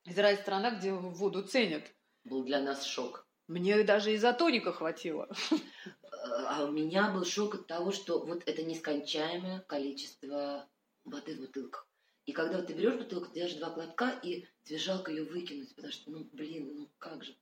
Израиль 0.05 0.39
страна, 0.39 0.71
где 0.71 0.93
воду 0.93 1.43
ценят. 1.43 1.83
Был 2.25 2.45
для 2.45 2.61
нас 2.61 2.85
шок. 2.85 3.27
Мне 3.49 3.83
даже 3.83 4.15
изотоника 4.15 4.73
хватило. 4.73 5.29
А 6.49 6.65
у 6.65 6.71
меня 6.71 7.11
был 7.11 7.25
шок 7.25 7.55
от 7.55 7.67
того, 7.67 7.93
что 7.93 8.21
вот 8.21 8.43
это 8.47 8.63
нескончаемое 8.63 9.61
количество 9.61 10.69
воды 11.05 11.37
в 11.37 11.41
бутылках. 11.41 11.87
И 12.27 12.33
когда 12.33 12.59
вот 12.59 12.67
ты 12.67 12.75
берешь 12.75 12.97
бутылку, 12.97 13.33
делаешь 13.33 13.55
два 13.55 13.71
глотка, 13.71 14.11
и 14.23 14.47
тебе 14.65 14.79
жалко 14.79 15.11
ее 15.11 15.25
выкинуть, 15.25 15.75
потому 15.75 15.93
что, 15.93 16.11
ну, 16.11 16.29
блин, 16.33 16.73
ну 16.75 16.89
как 16.99 17.25
же. 17.25 17.35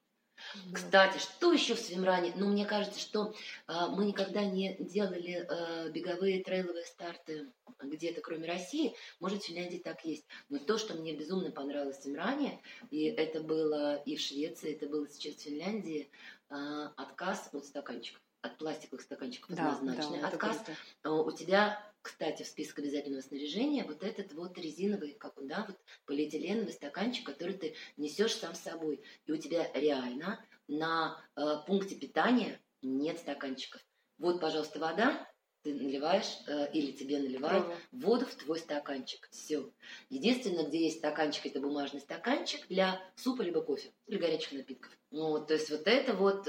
Кстати, 0.73 1.19
что 1.19 1.53
еще 1.53 1.75
в 1.75 1.81
свимране? 1.81 2.33
Ну, 2.37 2.49
мне 2.49 2.67
кажется, 2.67 3.01
что 3.01 3.35
э, 3.67 3.73
мы 3.91 4.05
никогда 4.05 4.45
не 4.45 4.77
делали 4.79 5.47
э, 5.49 5.91
беговые 5.91 6.45
трейловые 6.45 6.85
старты 6.85 7.51
где-то, 7.83 8.21
кроме 8.21 8.47
России. 8.47 8.95
Может, 9.19 9.43
в 9.43 9.47
Финляндии 9.47 9.79
так 9.79 10.05
есть. 10.05 10.27
Но 10.49 10.59
то, 10.59 10.79
что 10.79 10.95
мне 10.95 11.17
безумно 11.17 11.51
понравилось 11.51 11.99
в 11.99 12.03
свимране, 12.03 12.61
и 12.91 13.05
это 13.05 13.41
было 13.41 13.97
и 13.97 14.17
в 14.17 14.21
Швеции, 14.21 14.75
это 14.75 14.87
было 14.87 15.09
сейчас 15.09 15.35
в 15.35 15.41
Финляндии, 15.41 16.11
э, 16.51 16.55
отказ 16.97 17.49
от 17.53 17.65
стаканчиков 17.65 18.21
от 18.47 18.59
пластиковых 18.59 19.03
стаканчиков 19.03 19.55
да, 19.55 19.77
однозначный 19.77 20.21
да, 20.21 20.29
отказ. 20.29 20.65
У 21.05 21.31
тебя 21.33 21.81
кстати, 22.07 22.45
в 22.45 22.47
список 22.47 22.79
обязательного 22.79 23.21
снаряжения 23.21 23.85
вот 23.85 24.05
этот 24.05 24.33
вот 24.33 24.57
резиновый, 24.59 25.15
как 25.15 25.37
он, 25.39 25.49
да, 25.49 25.65
вот 25.67 25.77
полиэтиленовый 26.07 26.73
стаканчик, 26.73 27.27
который 27.27 27.55
ты 27.55 27.75
несешь 27.97 28.37
сам 28.37 28.55
с 28.55 28.61
собой. 28.61 29.03
И 29.27 29.33
у 29.33 29.37
тебя 29.37 29.69
реально 29.75 30.41
на 30.69 31.21
э, 31.35 31.43
пункте 31.67 31.97
питания 31.97 32.61
нет 32.81 33.19
стаканчиков. 33.19 33.81
Вот, 34.19 34.41
пожалуйста, 34.41 34.79
вода, 34.79 35.29
ты 35.67 35.75
наливаешь 35.75 36.39
э, 36.47 36.71
или 36.73 36.93
тебе 36.93 37.19
наливают 37.19 37.67
Правда. 37.67 37.83
воду 37.91 38.27
в 38.27 38.35
твой 38.37 38.61
стаканчик. 38.61 39.29
Все. 39.33 39.69
Единственное, 40.11 40.65
где 40.65 40.85
есть 40.85 40.99
стаканчик, 40.99 41.47
это 41.47 41.61
бумажный 41.61 42.01
стаканчик 42.01 42.69
для 42.69 43.03
супа 43.17 43.43
либо 43.43 43.61
кофе 43.63 43.91
или 44.07 44.17
горячих 44.17 44.53
напитков. 44.53 44.97
Ну, 45.11 45.45
то 45.45 45.55
есть 45.55 45.69
вот 45.71 45.89
это 45.89 46.15
вот 46.15 46.47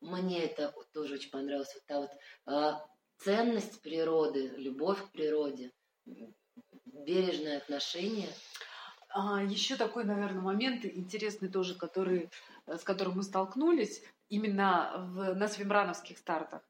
мне 0.00 0.44
это 0.44 0.72
тоже 0.92 1.14
очень 1.14 1.30
понравилось. 1.30 1.74
Вот 1.74 1.84
та 1.86 2.00
вот 2.00 2.10
э, 2.46 2.72
ценность 3.18 3.82
природы, 3.82 4.52
любовь 4.56 5.02
к 5.08 5.10
природе, 5.10 5.72
бережное 6.86 7.58
отношение. 7.58 8.28
А, 9.08 9.42
еще 9.42 9.74
такой, 9.74 10.04
наверное, 10.04 10.40
момент 10.40 10.84
интересный 10.84 11.48
тоже, 11.48 11.74
который, 11.74 12.30
э, 12.66 12.78
с 12.78 12.84
которым 12.84 13.16
мы 13.16 13.24
столкнулись 13.24 14.04
именно 14.28 15.10
в, 15.14 15.34
на 15.34 15.48
свимрановских 15.48 16.16
стартах. 16.16 16.62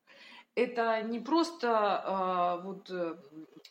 Это 0.55 1.00
не 1.03 1.18
просто 1.18 1.70
а, 1.72 2.57
вот, 2.59 2.90
э, 2.90 3.16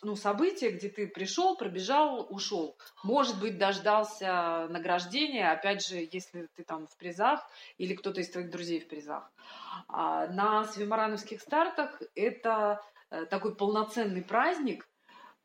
ну, 0.01 0.15
событие, 0.15 0.71
где 0.71 0.89
ты 0.89 1.07
пришел, 1.07 1.55
пробежал, 1.55 2.25
ушел. 2.29 2.75
Может 3.03 3.39
быть, 3.39 3.59
дождался 3.59 4.67
награждения, 4.69 5.51
опять 5.51 5.85
же, 5.85 5.97
если 6.11 6.49
ты 6.55 6.63
там 6.63 6.87
в 6.87 6.97
призах 6.97 7.47
или 7.77 7.93
кто-то 7.93 8.21
из 8.21 8.31
твоих 8.31 8.49
друзей 8.49 8.79
в 8.79 8.87
призах. 8.87 9.31
А 9.87 10.25
на 10.27 10.63
свимарановских 10.63 11.41
стартах 11.41 12.01
это 12.15 12.81
э, 13.11 13.25
такой 13.25 13.55
полноценный 13.55 14.23
праздник, 14.23 14.87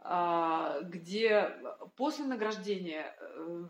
а, 0.09 0.81
где 0.83 1.53
после 1.97 2.25
награждения 2.25 3.15
э, 3.19 3.65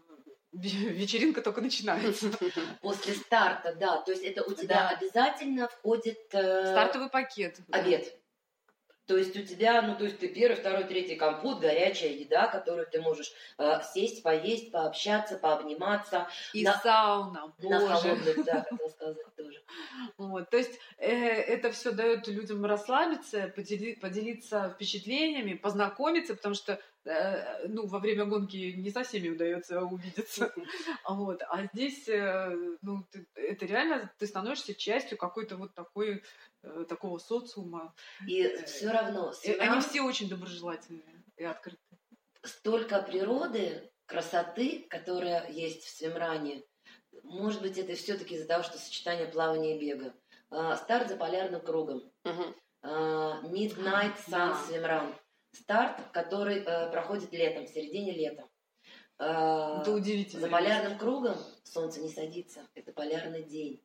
вечеринка 0.57 1.43
только 1.43 1.61
начинается. 1.61 2.31
После 2.83 3.15
старта, 3.15 3.75
да. 3.75 3.99
То 4.03 4.13
есть 4.13 4.25
это 4.25 4.43
у 4.45 4.53
тебя 4.55 4.89
да. 4.91 4.97
обязательно 4.97 5.69
входит... 5.69 6.19
Э, 6.33 6.73
Стартовый 6.73 7.11
пакет. 7.11 7.59
Обед. 7.71 8.19
То 9.07 9.17
есть 9.17 9.37
у 9.37 9.43
тебя, 9.43 9.83
ну, 9.83 9.97
то 9.97 10.05
есть 10.05 10.19
ты 10.19 10.27
первый, 10.27 10.57
второй, 10.57 10.83
третий 10.83 11.15
компот, 11.15 11.61
горячая 11.61 12.11
еда, 12.11 12.49
которую 12.49 12.89
ты 12.89 13.01
можешь 13.01 13.33
э, 13.57 13.81
сесть, 13.95 14.23
поесть, 14.25 14.73
пообщаться, 14.73 15.39
пообниматься. 15.39 16.27
И 16.53 16.65
на, 16.65 16.77
сауна, 16.81 17.55
боже. 17.59 17.87
На 17.87 17.97
холодную, 17.97 18.45
да, 18.45 18.67
хотела 18.69 18.89
сказать 18.89 19.17
тоже. 19.37 19.63
Вот, 20.19 20.51
то 20.51 20.57
есть 20.57 20.81
э, 20.99 21.09
это 21.09 21.71
все 21.71 21.93
дает 21.93 22.27
людям 22.27 22.65
расслабиться, 22.65 23.53
подели, 23.55 23.95
поделиться 23.95 24.71
впечатлениями, 24.75 25.55
познакомиться, 25.55 26.35
потому 26.35 26.57
что 26.57 26.81
ну, 27.69 27.87
во 27.87 27.99
время 27.99 28.25
гонки 28.25 28.73
не 28.77 28.91
со 28.91 29.05
всеми 29.05 29.29
удается 29.29 29.81
увидеться. 29.83 30.53
Вот. 31.09 31.43
А 31.49 31.67
здесь, 31.67 32.09
э, 32.09 32.77
ну, 32.83 33.05
ты, 33.11 33.27
это 33.35 33.65
реально, 33.67 34.13
ты 34.19 34.27
становишься 34.27 34.75
частью 34.75 35.17
какой-то 35.17 35.57
вот 35.57 35.75
такой, 35.75 36.23
э, 36.63 36.85
такого 36.89 37.19
социума. 37.19 37.95
И 38.27 38.49
все 38.65 38.91
равно... 38.91 39.33
Свинам... 39.33 39.73
Они 39.73 39.81
все 39.81 40.03
очень 40.03 40.29
доброжелательные 40.29 41.25
и 41.37 41.45
открытые. 41.45 41.81
Столько 42.43 43.03
природы, 43.03 43.91
красоты, 44.07 44.87
которая 44.89 45.51
есть 45.51 45.85
в 45.85 45.91
Свимране, 45.91 46.65
может 47.23 47.63
быть, 47.63 47.79
это 47.79 47.95
все-таки 47.95 48.35
из-за 48.35 48.47
того, 48.47 48.63
что 48.63 48.79
сочетание 48.79 49.27
плавания 49.27 49.77
и 49.77 49.81
бега. 49.81 50.15
А, 50.51 50.77
старт 50.77 51.09
за 51.09 51.17
полярным 51.17 51.61
кругом. 51.61 52.03
А, 52.83 53.41
Midnight 53.43 54.15
Sun 54.29 54.57
Swimrun 54.69 55.15
старт, 55.57 56.01
который 56.13 56.59
э, 56.59 56.91
проходит 56.91 57.33
летом, 57.33 57.67
в 57.67 57.69
середине 57.69 58.13
лета. 58.13 58.49
Э, 59.19 59.81
это 59.81 59.93
удивительно. 59.93 60.43
За 60.43 60.49
полярным 60.49 60.99
кругом 60.99 61.37
солнце 61.65 62.01
не 62.01 62.09
садится. 62.09 62.67
Это 62.75 62.93
полярный 62.93 63.43
день. 63.43 63.83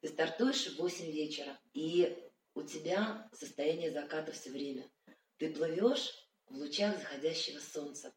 Ты 0.00 0.08
стартуешь 0.08 0.74
в 0.74 0.78
8 0.78 1.10
вечера, 1.10 1.58
и 1.74 2.16
у 2.54 2.62
тебя 2.62 3.28
состояние 3.32 3.90
заката 3.90 4.32
все 4.32 4.50
время. 4.50 4.84
Ты 5.38 5.50
плывешь 5.50 6.28
в 6.48 6.56
лучах 6.56 6.98
заходящего 6.98 7.58
солнца. 7.58 8.12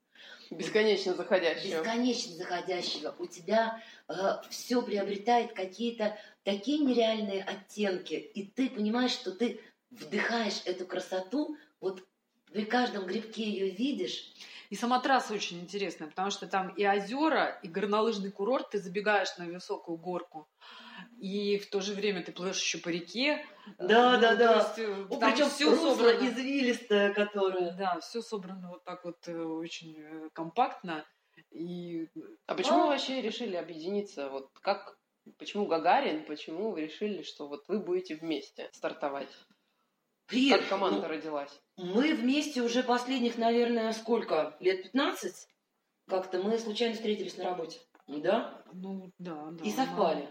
Бесконечно 0.51 1.13
заходящего. 1.15 1.79
Бесконечно 1.79 2.35
заходящего. 2.35 3.15
У 3.17 3.25
тебя 3.25 3.81
э, 4.07 4.13
все 4.49 4.81
приобретает 4.81 5.53
какие-то 5.53 6.17
такие 6.43 6.79
нереальные 6.79 7.43
оттенки, 7.43 8.13
и 8.13 8.45
ты 8.45 8.69
понимаешь, 8.69 9.11
что 9.11 9.31
ты 9.31 9.59
вдыхаешь 9.89 10.61
эту 10.65 10.85
красоту 10.85 11.57
вот 11.79 12.03
при 12.51 12.65
каждом 12.65 13.05
грибке 13.05 13.43
ее 13.43 13.69
видишь. 13.69 14.33
И 14.69 14.75
сама 14.75 15.01
трасса 15.01 15.33
очень 15.33 15.59
интересная, 15.59 16.07
потому 16.07 16.31
что 16.31 16.47
там 16.47 16.69
и 16.69 16.87
озера, 16.87 17.59
и 17.61 17.67
горнолыжный 17.67 18.31
курорт, 18.31 18.69
ты 18.69 18.77
забегаешь 18.79 19.37
на 19.37 19.45
высокую 19.45 19.97
горку, 19.97 20.47
и 21.19 21.57
в 21.57 21.69
то 21.69 21.81
же 21.81 21.93
время 21.93 22.23
ты 22.23 22.31
плывешь 22.31 22.61
еще 22.61 22.77
по 22.77 22.87
реке. 22.87 23.45
Да, 23.77 24.15
ну, 24.15 24.21
да, 24.21 24.35
да. 24.35 24.55
Есть, 24.77 25.19
там 25.19 25.33
Причем 25.33 25.49
все 25.49 25.75
собрано 25.75 26.25
извилистое, 26.25 27.13
которое. 27.13 27.73
Да, 27.73 27.99
все 27.99 28.21
собрано 28.21 28.69
вот 28.69 28.83
так 28.85 29.03
вот 29.03 29.27
э, 29.27 29.37
очень 29.37 29.97
э, 29.99 30.29
компактно. 30.33 31.05
И... 31.51 32.07
А 32.47 32.55
почему 32.55 32.79
а... 32.79 32.81
вы 32.83 32.87
вообще 32.89 33.21
решили 33.21 33.57
объединиться? 33.57 34.29
Вот 34.29 34.49
как, 34.61 34.97
почему 35.37 35.65
Гагарин, 35.65 36.25
почему 36.25 36.71
вы 36.71 36.83
решили, 36.83 37.23
что 37.23 37.47
вот 37.47 37.67
вы 37.67 37.79
будете 37.79 38.15
вместе 38.15 38.69
стартовать? 38.71 39.29
Привет. 40.31 40.61
Как 40.61 40.69
команда 40.69 41.01
ну, 41.01 41.07
родилась? 41.09 41.61
Мы 41.75 42.15
вместе 42.15 42.61
уже 42.61 42.83
последних, 42.83 43.37
наверное, 43.37 43.91
сколько? 43.91 44.55
Лет 44.61 44.83
15? 44.83 45.49
Как-то 46.07 46.41
мы 46.41 46.57
случайно 46.57 46.95
встретились 46.95 47.35
на 47.35 47.43
работе. 47.43 47.81
Да? 48.07 48.63
Ну, 48.71 49.11
да, 49.19 49.49
да. 49.51 49.65
И 49.65 49.69
совпали. 49.71 50.29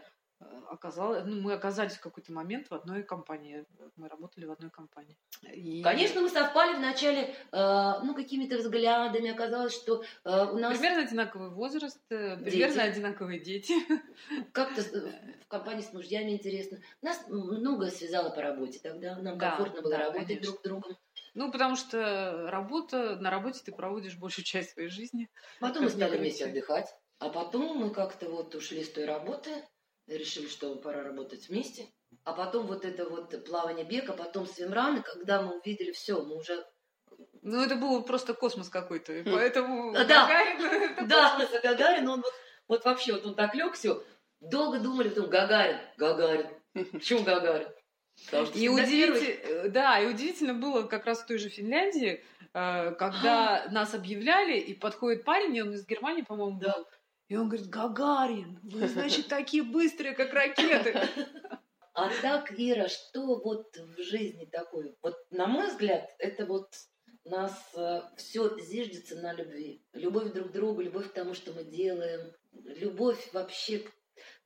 Оказалось, 0.71 1.25
ну, 1.27 1.41
мы 1.41 1.53
оказались 1.53 1.95
в 1.95 2.01
какой-то 2.01 2.33
момент 2.33 2.69
в 2.71 2.75
одной 2.75 3.03
компании. 3.03 3.67
Мы 3.97 4.09
работали 4.09 4.47
в 4.47 4.53
одной 4.53 4.71
компании. 4.71 5.19
И... 5.53 5.83
Конечно, 5.83 6.23
мы 6.23 6.31
совпали 6.31 6.77
вначале, 6.77 7.35
э, 7.53 7.93
ну, 8.03 8.15
какими-то 8.15 8.57
взглядами. 8.57 9.31
Оказалось, 9.31 9.75
что 9.75 10.03
э, 10.25 10.47
у 10.47 10.59
нас... 10.59 10.79
Примерно 10.79 11.03
одинаковый 11.03 11.51
возраст, 11.51 12.01
э, 12.11 12.39
примерно 12.39 12.85
одинаковые 12.85 13.41
дети. 13.41 13.75
Как-то 14.53 14.83
в 14.83 15.49
компании 15.49 15.83
с 15.83 15.93
мужьями 15.93 16.31
интересно. 16.31 16.79
Нас 17.03 17.23
многое 17.29 17.91
связало 17.91 18.31
по 18.31 18.41
работе 18.41 18.79
тогда. 18.83 19.17
Нам 19.17 19.37
да, 19.37 19.51
комфортно 19.51 19.83
было 19.83 19.97
да, 19.97 20.05
работать 20.05 20.27
конечно. 20.27 20.47
друг 20.47 20.59
с 20.59 20.63
другом. 20.63 20.97
Ну, 21.35 21.53
потому 21.53 21.77
что 21.77 22.51
работа, 22.51 23.17
на 23.17 23.31
работе 23.31 23.61
ты 23.63 23.73
проводишь 23.73 24.17
большую 24.17 24.45
часть 24.45 24.71
своей 24.71 24.89
жизни. 24.89 25.29
Потом 25.61 25.85
мы 25.85 25.91
стали 25.91 26.17
вместе 26.17 26.47
отдыхать. 26.47 26.89
А 27.19 27.29
потом 27.29 27.77
мы 27.77 27.91
как-то 27.91 28.31
вот 28.31 28.55
ушли 28.55 28.83
с 28.83 28.91
той 28.91 29.05
работы, 29.05 29.51
решили, 30.17 30.49
что 30.49 30.75
пора 30.77 31.03
работать 31.03 31.49
вместе. 31.49 31.89
А 32.25 32.33
потом 32.33 32.67
вот 32.67 32.85
это 32.85 33.09
вот 33.09 33.45
плавание 33.45 33.85
бега, 33.85 34.13
потом 34.13 34.47
свимраны, 34.47 35.03
когда 35.03 35.43
мы 35.43 35.59
увидели 35.59 35.93
все, 35.93 36.23
мы 36.23 36.37
уже... 36.37 36.65
Ну, 37.43 37.63
это 37.63 37.77
был 37.77 38.03
просто 38.03 38.35
космос 38.35 38.69
какой-то, 38.69 39.13
и 39.13 39.23
хм. 39.23 39.33
поэтому 39.33 39.93
да, 39.95 40.05
Гагарин... 40.05 41.09
Да, 41.09 41.49
Гагарин, 41.63 42.09
он 42.09 42.21
вот, 42.21 42.33
вот 42.69 42.85
вообще, 42.85 43.15
вот 43.15 43.27
он 43.27 43.35
так 43.35 43.55
лег, 43.55 43.75
все, 43.75 44.03
долго 44.41 44.79
думали, 44.79 45.09
потом 45.09 45.31
Гагарин, 45.31 45.79
Гагарин. 45.97 46.49
Почему 46.93 47.23
Гагарин? 47.23 47.69
И 48.55 48.69
удивительно, 48.69 49.69
да, 49.71 49.99
и 49.99 50.07
удивительно 50.07 50.55
было 50.55 50.83
как 50.83 51.07
раз 51.07 51.21
в 51.21 51.27
той 51.27 51.39
же 51.39 51.49
Финляндии, 51.49 52.23
э, 52.53 52.93
когда 52.93 53.67
нас 53.71 53.95
объявляли, 53.95 54.59
и 54.59 54.75
подходит 54.75 55.25
парень, 55.25 55.57
и 55.57 55.63
он 55.63 55.73
из 55.73 55.87
Германии, 55.87 56.23
по-моему, 56.23 56.59
был, 56.59 56.87
и 57.31 57.37
он 57.37 57.49
говорит, 57.49 57.69
Гагарин, 57.69 58.59
вы, 58.65 58.89
значит, 58.89 59.29
такие 59.29 59.63
быстрые, 59.63 60.15
как 60.15 60.33
ракеты. 60.33 61.01
А 61.95 62.11
так, 62.23 62.53
Ира, 62.59 62.89
что 62.89 63.41
вот 63.41 63.77
в 63.77 64.03
жизни 64.03 64.47
такое? 64.47 64.97
Вот, 65.01 65.17
на 65.31 65.47
мой 65.47 65.69
взгляд, 65.69 66.11
это 66.19 66.45
вот 66.45 66.75
нас 67.25 67.53
э, 67.77 68.01
все 68.17 68.59
зиждется 68.59 69.15
на 69.17 69.33
любви. 69.33 69.87
Любовь 69.93 70.33
друг 70.33 70.49
к 70.49 70.53
другу, 70.53 70.81
любовь 70.81 71.11
к 71.11 71.13
тому, 71.13 71.35
что 71.35 71.53
мы 71.53 71.63
делаем. 71.63 72.33
Любовь 72.53 73.33
вообще... 73.33 73.85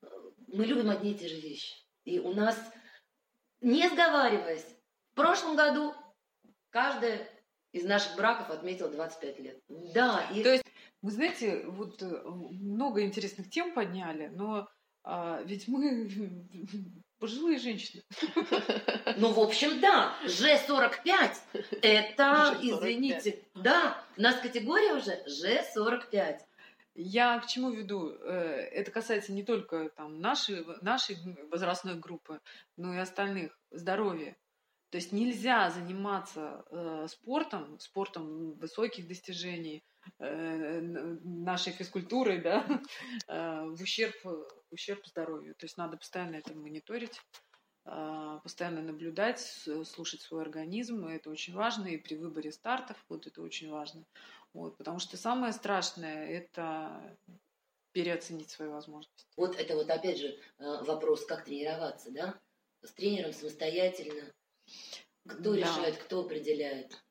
Э, 0.03 0.07
мы 0.49 0.67
любим 0.67 0.91
одни 0.91 1.13
и 1.13 1.19
те 1.19 1.29
же 1.29 1.41
вещи. 1.41 1.75
И 2.05 2.19
у 2.19 2.35
нас, 2.35 2.59
не 3.63 3.89
сговариваясь, 3.89 4.67
в 5.13 5.15
прошлом 5.15 5.57
году 5.57 5.95
каждая 6.69 7.27
из 7.73 7.85
наших 7.85 8.15
браков 8.17 8.51
отметила 8.51 8.91
25 8.91 9.39
лет. 9.39 9.63
Да. 9.69 10.29
И... 10.35 10.43
То 10.43 10.53
есть 10.53 10.65
вы 11.05 11.11
знаете, 11.11 11.67
вот 11.67 12.03
э, 12.03 12.23
много 12.25 13.03
интересных 13.03 13.51
тем 13.51 13.75
подняли, 13.75 14.29
но 14.29 14.67
а, 15.03 15.43
ведь 15.45 15.69
мы 15.69 16.09
пожилые 17.19 17.59
женщины. 17.59 18.03
Ну, 19.17 19.33
в 19.33 19.39
общем, 19.39 19.81
да. 19.81 20.17
Ж45 20.25 21.37
это, 21.83 22.59
извините, 22.61 23.45
да, 23.55 24.03
у 24.17 24.23
нас 24.23 24.41
категория 24.41 24.95
уже 24.95 25.23
Ж45. 25.29 26.41
Я 26.95 27.39
к 27.39 27.47
чему 27.47 27.71
веду? 27.71 28.09
Э, 28.09 28.67
это 28.73 28.91
касается 28.91 29.33
не 29.33 29.43
только 29.43 29.91
там, 29.91 30.21
нашей, 30.21 30.65
нашей 30.81 31.19
возрастной 31.51 31.97
группы, 31.97 32.41
но 32.79 32.95
и 32.95 32.99
остальных. 32.99 33.59
Здоровья. 33.71 34.37
То 34.89 34.97
есть 34.97 35.13
нельзя 35.13 35.69
заниматься 35.69 36.65
э, 36.71 37.07
спортом, 37.11 37.79
спортом 37.79 38.55
высоких 38.55 39.07
достижений, 39.07 39.85
нашей 40.19 41.73
физкультурой, 41.73 42.41
да, 42.41 42.67
э, 43.29 43.65
в, 43.67 43.83
ущерб, 43.83 44.15
в 44.25 44.47
ущерб 44.71 45.07
здоровью. 45.07 45.55
То 45.55 45.67
есть 45.67 45.77
надо 45.77 45.97
постоянно 45.97 46.37
это 46.37 46.55
мониторить, 46.55 47.21
э, 47.87 48.39
постоянно 48.43 48.83
наблюдать, 48.83 49.41
слушать 49.85 50.23
свой 50.23 50.43
организм. 50.43 51.07
И 51.07 51.15
это 51.15 51.31
очень 51.31 51.55
важно. 51.55 51.87
И 51.89 51.99
при 51.99 52.17
выборе 52.17 52.53
стартов 52.53 53.03
вот 53.09 53.27
это 53.27 53.43
очень 53.43 53.71
важно. 53.71 54.05
Вот, 54.53 54.77
потому 54.77 54.99
что 54.99 55.17
самое 55.17 55.53
страшное– 55.53 56.29
это 56.29 57.19
переоценить 57.93 58.51
свои 58.51 58.69
возможности. 58.69 59.27
Вот 59.37 59.57
это 59.57 59.75
вот 59.75 59.91
опять 59.91 60.19
же 60.19 60.29
э, 60.29 60.39
вопрос, 60.85 61.25
как 61.27 61.45
тренироваться, 61.45 62.11
да? 62.11 62.39
С 62.83 62.93
тренером 62.93 63.33
самостоятельно– 63.33 64.33
кто 65.27 65.53
да. 65.53 65.59
решает, 65.59 65.97
кто 65.99 66.21
определяет? 66.21 67.03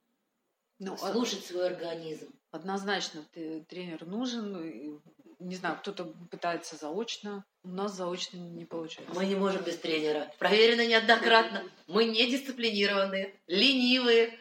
Ну, 0.79 0.93
а 0.93 1.11
Слушать 1.11 1.45
свой 1.45 1.67
организм. 1.67 2.31
Однозначно, 2.53 3.25
ты, 3.33 3.65
тренер 3.67 4.05
нужен. 4.05 5.01
Не 5.39 5.55
знаю, 5.55 5.75
кто-то 5.81 6.13
пытается 6.29 6.75
заочно. 6.75 7.43
У 7.63 7.69
нас 7.69 7.95
заочно 7.95 8.37
не 8.37 8.63
получается. 8.63 9.11
Мы 9.15 9.25
не 9.25 9.35
можем 9.35 9.63
без 9.63 9.79
тренера. 9.79 10.31
Проверено 10.37 10.85
неоднократно. 10.85 11.63
Мы 11.87 12.05
не 12.05 12.29
дисциплинированные, 12.29 13.33
ленивые. 13.47 14.37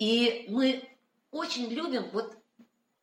И 0.00 0.46
мы 0.48 0.82
очень 1.30 1.68
любим 1.72 2.10
вот, 2.12 2.36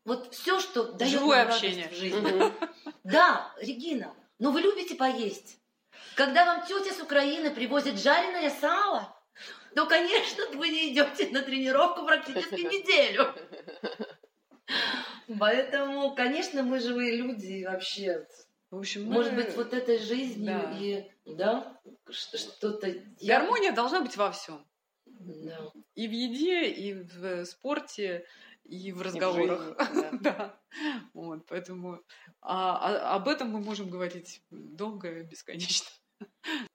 вот 0.04 0.36
все, 0.36 0.60
что 0.60 0.92
дает 0.92 1.14
Живое 1.14 1.44
общение 1.44 1.88
в 1.88 1.94
жизни. 1.94 2.52
Да, 3.06 3.54
Регина, 3.62 4.14
но 4.40 4.52
вы 4.52 4.60
любите 4.60 4.96
поесть. 4.96 5.58
Когда 6.16 6.44
вам 6.44 6.68
тетя 6.68 6.94
с 6.94 7.00
Украины 7.00 7.50
привозит 7.50 7.98
жареное 7.98 8.50
сало, 8.50 9.16
то, 9.74 9.86
конечно, 9.86 10.48
вы 10.56 10.68
не 10.68 10.92
идете 10.92 11.30
на 11.30 11.42
тренировку 11.44 12.06
практически 12.06 12.56
неделю. 12.60 13.34
Поэтому, 15.38 16.16
конечно, 16.16 16.64
мы 16.64 16.80
живые 16.80 17.18
люди 17.18 17.66
вообще. 17.66 18.28
В 18.72 18.78
общем, 18.78 19.06
мы... 19.06 19.14
может 19.14 19.36
быть, 19.36 19.56
вот 19.56 19.74
этой 19.74 20.00
жизнью 20.00 20.46
да. 20.46 20.78
и 20.80 21.12
да, 21.26 21.82
что-то. 22.10 22.94
Гармония 23.22 23.72
должна 23.72 24.02
быть 24.02 24.16
во 24.18 24.32
всем. 24.32 24.66
Да. 25.06 25.72
И 25.96 26.08
в 26.08 26.12
еде, 26.12 26.70
и 26.70 26.94
в 26.94 27.46
спорте, 27.46 28.26
и 28.64 28.92
в 28.92 29.02
разговорах. 29.02 29.70
И 29.70 29.84
в 29.84 29.88
жизни, 29.88 30.10
да. 30.12 30.20
да. 30.22 30.60
Вот, 31.14 31.46
поэтому 31.48 32.02
а, 32.42 32.78
а, 32.78 33.16
об 33.16 33.28
этом 33.28 33.50
мы 33.50 33.60
можем 33.60 33.90
говорить 33.90 34.42
долго 34.50 35.20
и 35.20 35.24
бесконечно. 35.24 35.88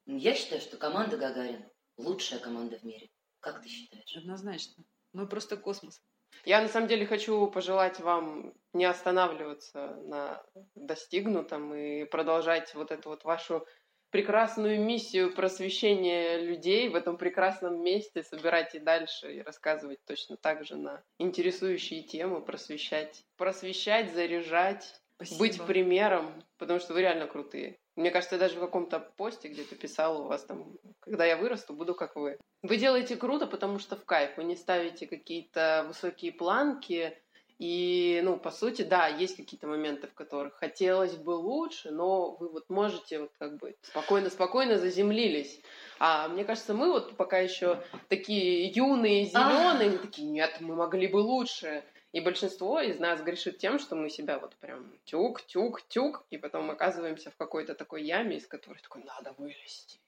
Я 0.06 0.34
считаю, 0.34 0.60
что 0.60 0.76
команда 0.76 1.16
Гагарин 1.16 1.64
лучшая 1.96 2.40
команда 2.40 2.78
в 2.78 2.84
мире. 2.84 3.10
Как 3.40 3.62
ты 3.62 3.68
считаешь? 3.68 4.16
Однозначно. 4.16 4.84
Мы 5.12 5.26
просто 5.28 5.56
космос. 5.56 6.02
Я 6.44 6.60
на 6.60 6.68
самом 6.68 6.88
деле 6.88 7.06
хочу 7.06 7.46
пожелать 7.48 8.00
вам 8.00 8.54
не 8.72 8.84
останавливаться 8.84 9.96
на 10.04 10.44
достигнутом 10.74 11.74
и 11.74 12.04
продолжать 12.04 12.74
вот 12.74 12.90
эту 12.90 13.10
вот 13.10 13.24
вашу 13.24 13.66
прекрасную 14.10 14.80
миссию 14.80 15.34
просвещения 15.34 16.38
людей 16.38 16.88
в 16.88 16.94
этом 16.94 17.16
прекрасном 17.16 17.82
месте, 17.82 18.22
собирать 18.22 18.74
и 18.74 18.78
дальше 18.78 19.34
и 19.34 19.42
рассказывать 19.42 20.04
точно 20.04 20.36
так 20.36 20.64
же 20.64 20.76
на 20.76 21.02
интересующие 21.18 22.02
темы, 22.02 22.40
просвещать, 22.44 23.24
просвещать, 23.36 24.12
заряжать, 24.12 25.00
Спасибо. 25.16 25.38
быть 25.38 25.64
примером, 25.66 26.44
потому 26.58 26.78
что 26.78 26.94
вы 26.94 27.00
реально 27.00 27.26
крутые. 27.26 27.80
Мне 27.96 28.10
кажется, 28.10 28.34
я 28.34 28.40
даже 28.40 28.56
в 28.56 28.60
каком-то 28.60 28.98
посте 28.98 29.48
где-то 29.48 29.76
писала 29.76 30.22
у 30.22 30.26
вас 30.26 30.44
там, 30.44 30.76
когда 31.00 31.24
я 31.24 31.36
вырасту, 31.36 31.74
буду 31.74 31.94
как 31.94 32.16
вы. 32.16 32.38
Вы 32.62 32.76
делаете 32.76 33.16
круто, 33.16 33.46
потому 33.46 33.78
что 33.78 33.96
в 33.96 34.04
кайф. 34.04 34.36
Вы 34.36 34.44
не 34.44 34.56
ставите 34.56 35.06
какие-то 35.06 35.84
высокие 35.86 36.32
планки. 36.32 37.16
И, 37.60 38.20
ну, 38.24 38.36
по 38.36 38.50
сути, 38.50 38.82
да, 38.82 39.06
есть 39.06 39.36
какие-то 39.36 39.68
моменты, 39.68 40.08
в 40.08 40.14
которых 40.14 40.54
хотелось 40.54 41.14
бы 41.14 41.30
лучше, 41.30 41.92
но 41.92 42.34
вы 42.34 42.48
вот 42.48 42.68
можете 42.68 43.20
вот 43.20 43.30
как 43.38 43.58
бы 43.58 43.76
спокойно-спокойно 43.82 44.76
заземлились. 44.76 45.60
А 46.00 46.26
мне 46.26 46.44
кажется, 46.44 46.74
мы 46.74 46.90
вот 46.90 47.16
пока 47.16 47.38
еще 47.38 47.80
такие 48.08 48.66
юные, 48.66 49.24
зеленые, 49.24 49.98
такие, 49.98 50.28
нет, 50.28 50.56
мы 50.58 50.74
могли 50.74 51.06
бы 51.06 51.18
лучше. 51.18 51.84
И 52.14 52.20
большинство 52.20 52.80
из 52.80 53.00
нас 53.00 53.20
грешит 53.22 53.58
тем, 53.58 53.80
что 53.80 53.96
мы 53.96 54.08
себя 54.08 54.38
вот 54.38 54.54
прям 54.60 54.96
тюк, 55.04 55.42
тюк, 55.46 55.82
тюк, 55.88 56.24
и 56.30 56.38
потом 56.38 56.70
оказываемся 56.70 57.32
в 57.32 57.36
какой-то 57.36 57.74
такой 57.74 58.04
яме, 58.04 58.36
из 58.36 58.46
которой 58.46 58.78
такой 58.78 59.02
надо 59.02 59.34
вылезти. 59.36 59.98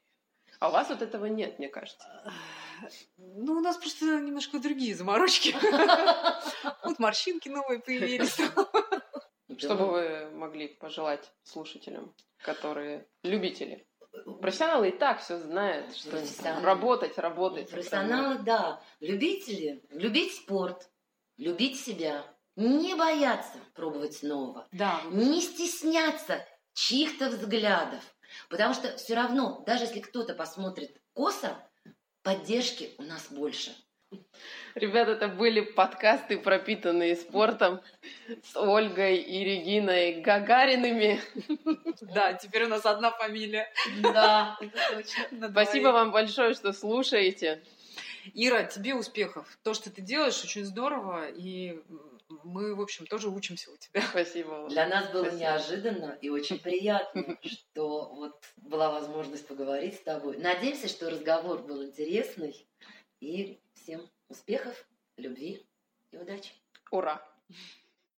А 0.61 0.68
у 0.68 0.72
вас 0.72 0.88
вот 0.88 1.02
этого 1.02 1.26
нет, 1.26 1.59
мне 1.59 1.68
кажется. 1.68 2.07
Ну, 3.16 3.54
у 3.54 3.61
нас 3.61 3.76
просто 3.76 4.20
немножко 4.20 4.61
другие 4.61 4.94
заморочки. 4.94 5.52
Вот 6.84 7.00
морщинки 7.00 7.48
новые 7.48 7.80
появились. 7.80 8.36
Что 9.59 9.74
бы 9.74 9.90
вы 9.90 10.30
могли 10.30 10.68
пожелать 10.68 11.32
слушателям, 11.42 12.14
которые 12.38 13.09
любители? 13.24 13.84
Профессионалы 14.40 14.90
и 14.90 14.92
так 14.92 15.20
все 15.20 15.38
знают, 15.38 15.96
что 15.96 16.22
работать, 16.62 17.18
работать. 17.18 17.68
Профессионалы, 17.68 18.38
да. 18.38 18.80
Любители, 19.00 19.82
любить 19.90 20.36
спорт, 20.36 20.88
любить 21.37 21.80
себя, 21.80 22.24
не 22.57 22.95
бояться 22.95 23.59
пробовать 23.74 24.22
нового, 24.22 24.66
да. 24.72 25.03
не 25.11 25.41
стесняться 25.41 26.45
чьих-то 26.74 27.28
взглядов, 27.28 28.03
потому 28.49 28.74
что 28.74 28.97
все 28.97 29.14
равно, 29.14 29.62
даже 29.66 29.84
если 29.84 30.01
кто-то 30.01 30.34
посмотрит 30.34 31.01
косо, 31.12 31.57
поддержки 32.22 32.95
у 32.99 33.03
нас 33.03 33.26
больше. 33.30 33.74
Ребята, 34.74 35.12
это 35.12 35.28
были 35.28 35.62
подкасты, 35.62 36.39
пропитанные 36.39 37.16
спортом 37.16 37.80
с 38.45 38.57
Ольгой 38.57 39.16
и 39.16 39.43
Региной 39.43 40.20
Гагариными. 40.20 41.20
Да, 42.03 42.34
теперь 42.34 42.64
у 42.64 42.68
нас 42.68 42.84
одна 42.84 43.11
фамилия. 43.11 43.72
Да, 44.01 44.57
это 44.61 44.78
точно. 44.95 45.49
Спасибо 45.51 45.89
вам 45.89 46.12
большое, 46.12 46.53
что 46.53 46.72
слушаете. 46.74 47.62
Ира, 48.34 48.64
тебе 48.64 48.94
успехов. 48.94 49.58
То, 49.62 49.74
что 49.74 49.90
ты 49.90 50.02
делаешь, 50.02 50.42
очень 50.42 50.64
здорово, 50.64 51.28
и 51.28 51.82
мы, 52.44 52.74
в 52.74 52.80
общем, 52.80 53.06
тоже 53.06 53.28
учимся 53.28 53.70
у 53.70 53.76
тебя. 53.76 54.02
Спасибо. 54.10 54.68
Для 54.68 54.88
нас 54.88 55.10
было 55.10 55.24
Спасибо. 55.24 55.40
неожиданно 55.40 56.18
и 56.20 56.28
очень 56.28 56.58
приятно, 56.58 57.38
что 57.42 58.12
вот 58.14 58.42
была 58.56 58.90
возможность 58.90 59.46
поговорить 59.46 59.96
с 59.96 60.02
тобой. 60.02 60.36
Надеемся, 60.38 60.88
что 60.88 61.10
разговор 61.10 61.62
был 61.62 61.84
интересный. 61.84 62.66
И 63.20 63.58
всем 63.74 64.10
успехов, 64.28 64.86
любви 65.16 65.64
и 66.10 66.18
удачи. 66.18 66.52
Ура! 66.90 67.26